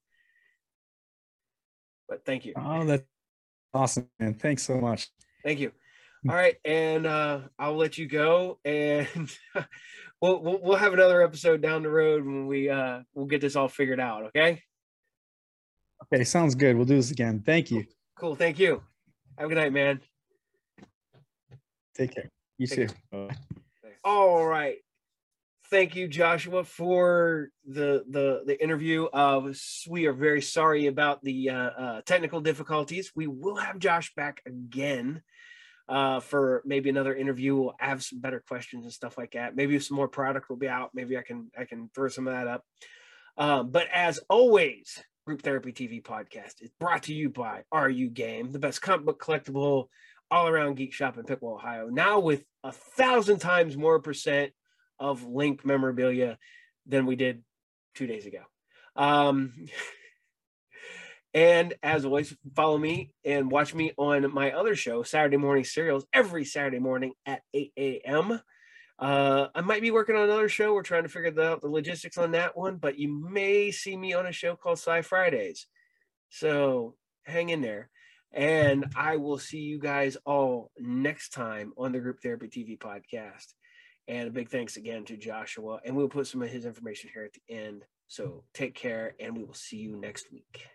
but 2.07 2.25
thank 2.25 2.45
you. 2.45 2.53
Oh, 2.55 2.85
that's 2.85 3.03
awesome, 3.73 4.09
man! 4.19 4.33
Thanks 4.33 4.63
so 4.63 4.79
much. 4.79 5.09
Thank 5.43 5.59
you. 5.59 5.71
All 6.27 6.35
right, 6.35 6.57
and 6.65 7.05
uh, 7.05 7.41
I'll 7.57 7.77
let 7.77 7.97
you 7.97 8.07
go, 8.07 8.59
and 8.65 9.07
we'll, 10.21 10.41
we'll, 10.41 10.59
we'll 10.61 10.77
have 10.77 10.93
another 10.93 11.21
episode 11.21 11.61
down 11.61 11.83
the 11.83 11.89
road 11.89 12.25
when 12.25 12.47
we 12.47 12.69
uh 12.69 12.99
we'll 13.13 13.25
get 13.25 13.41
this 13.41 13.55
all 13.55 13.67
figured 13.67 13.99
out. 13.99 14.23
Okay. 14.25 14.61
Okay, 16.11 16.23
sounds 16.23 16.55
good. 16.55 16.75
We'll 16.75 16.85
do 16.85 16.95
this 16.95 17.11
again. 17.11 17.43
Thank 17.45 17.71
you. 17.71 17.85
Cool. 18.17 18.35
Thank 18.35 18.57
you. 18.57 18.81
Have 19.37 19.45
a 19.45 19.49
good 19.49 19.61
night, 19.61 19.73
man. 19.73 19.99
Take 21.95 22.15
care. 22.15 22.29
You 22.57 22.67
Take 22.67 22.91
too. 23.11 23.29
All 24.03 24.45
right. 24.45 24.77
Thank 25.69 25.95
you, 25.95 26.07
Joshua, 26.07 26.63
for 26.63 27.49
the 27.65 28.03
the 28.09 28.43
the 28.45 28.61
interview. 28.61 29.05
Uh, 29.05 29.53
we 29.87 30.07
are 30.07 30.13
very 30.13 30.41
sorry 30.41 30.87
about 30.87 31.23
the 31.23 31.51
uh, 31.51 31.55
uh, 31.55 32.01
technical 32.05 32.41
difficulties. 32.41 33.11
We 33.15 33.27
will 33.27 33.57
have 33.57 33.77
Josh 33.77 34.13
back 34.15 34.41
again 34.45 35.21
uh, 35.89 36.19
for 36.19 36.61
maybe 36.65 36.89
another 36.89 37.15
interview. 37.15 37.55
We'll 37.55 37.75
have 37.79 38.03
some 38.03 38.19
better 38.19 38.41
questions 38.47 38.85
and 38.85 38.93
stuff 38.93 39.17
like 39.17 39.31
that. 39.31 39.55
Maybe 39.55 39.77
some 39.79 39.97
more 39.97 40.07
product 40.07 40.49
will 40.49 40.57
be 40.57 40.69
out. 40.69 40.91
Maybe 40.93 41.17
I 41.17 41.23
can 41.23 41.49
I 41.57 41.65
can 41.65 41.89
throw 41.93 42.07
some 42.07 42.27
of 42.27 42.33
that 42.33 42.47
up. 42.47 42.63
Um, 43.37 43.71
but 43.71 43.87
as 43.91 44.19
always, 44.29 45.03
Group 45.25 45.41
Therapy 45.41 45.73
TV 45.73 46.01
podcast 46.01 46.61
is 46.61 46.69
brought 46.79 47.03
to 47.03 47.13
you 47.13 47.29
by 47.29 47.63
Are 47.71 47.89
You 47.89 48.09
Game, 48.09 48.51
the 48.51 48.59
best 48.59 48.81
comic 48.81 49.05
book 49.05 49.21
collectible 49.21 49.87
all 50.31 50.47
around 50.47 50.75
geek 50.75 50.93
shop 50.93 51.17
in 51.17 51.23
Piqua, 51.23 51.55
Ohio. 51.55 51.87
Now 51.89 52.19
with 52.19 52.43
a 52.63 52.71
thousand 52.71 53.39
times 53.39 53.75
more 53.75 53.99
percent 53.99 54.51
of 54.99 55.25
link 55.25 55.65
memorabilia 55.65 56.37
than 56.85 57.07
we 57.07 57.15
did 57.15 57.43
two 57.95 58.05
days 58.05 58.27
ago. 58.27 58.41
Um, 58.95 59.53
And 61.33 61.75
as 61.83 62.05
always, 62.05 62.35
follow 62.55 62.77
me 62.77 63.13
and 63.23 63.51
watch 63.51 63.75
me 63.75 63.91
on 63.97 64.33
my 64.33 64.51
other 64.51 64.75
show, 64.75 65.03
Saturday 65.03 65.37
Morning 65.37 65.63
Serials, 65.63 66.05
every 66.11 66.43
Saturday 66.43 66.79
morning 66.79 67.13
at 67.25 67.41
8 67.53 67.71
a.m. 67.77 68.41
Uh, 68.97 69.47
I 69.53 69.61
might 69.61 69.81
be 69.81 69.91
working 69.91 70.15
on 70.15 70.23
another 70.23 70.49
show. 70.49 70.73
We're 70.73 70.81
trying 70.81 71.03
to 71.03 71.09
figure 71.09 71.41
out 71.41 71.61
the 71.61 71.69
logistics 71.69 72.17
on 72.17 72.31
that 72.31 72.57
one, 72.57 72.77
but 72.77 72.97
you 72.97 73.07
may 73.07 73.71
see 73.71 73.95
me 73.95 74.13
on 74.13 74.25
a 74.25 74.31
show 74.31 74.55
called 74.55 74.79
Sci 74.79 75.01
Fridays. 75.03 75.67
So 76.29 76.95
hang 77.23 77.49
in 77.49 77.61
there. 77.61 77.89
And 78.31 78.91
I 78.95 79.17
will 79.17 79.39
see 79.39 79.59
you 79.59 79.79
guys 79.79 80.17
all 80.25 80.71
next 80.77 81.29
time 81.29 81.73
on 81.77 81.91
the 81.91 81.99
Group 81.99 82.19
Therapy 82.21 82.47
TV 82.47 82.77
podcast. 82.77 83.53
And 84.07 84.27
a 84.27 84.31
big 84.31 84.49
thanks 84.49 84.77
again 84.77 85.05
to 85.05 85.17
Joshua. 85.17 85.79
And 85.85 85.95
we'll 85.95 86.09
put 86.09 86.27
some 86.27 86.41
of 86.41 86.49
his 86.49 86.65
information 86.65 87.09
here 87.13 87.23
at 87.23 87.33
the 87.33 87.55
end. 87.55 87.85
So 88.07 88.43
take 88.53 88.73
care, 88.73 89.13
and 89.19 89.37
we 89.37 89.43
will 89.43 89.53
see 89.53 89.77
you 89.77 89.95
next 89.95 90.31
week. 90.31 90.67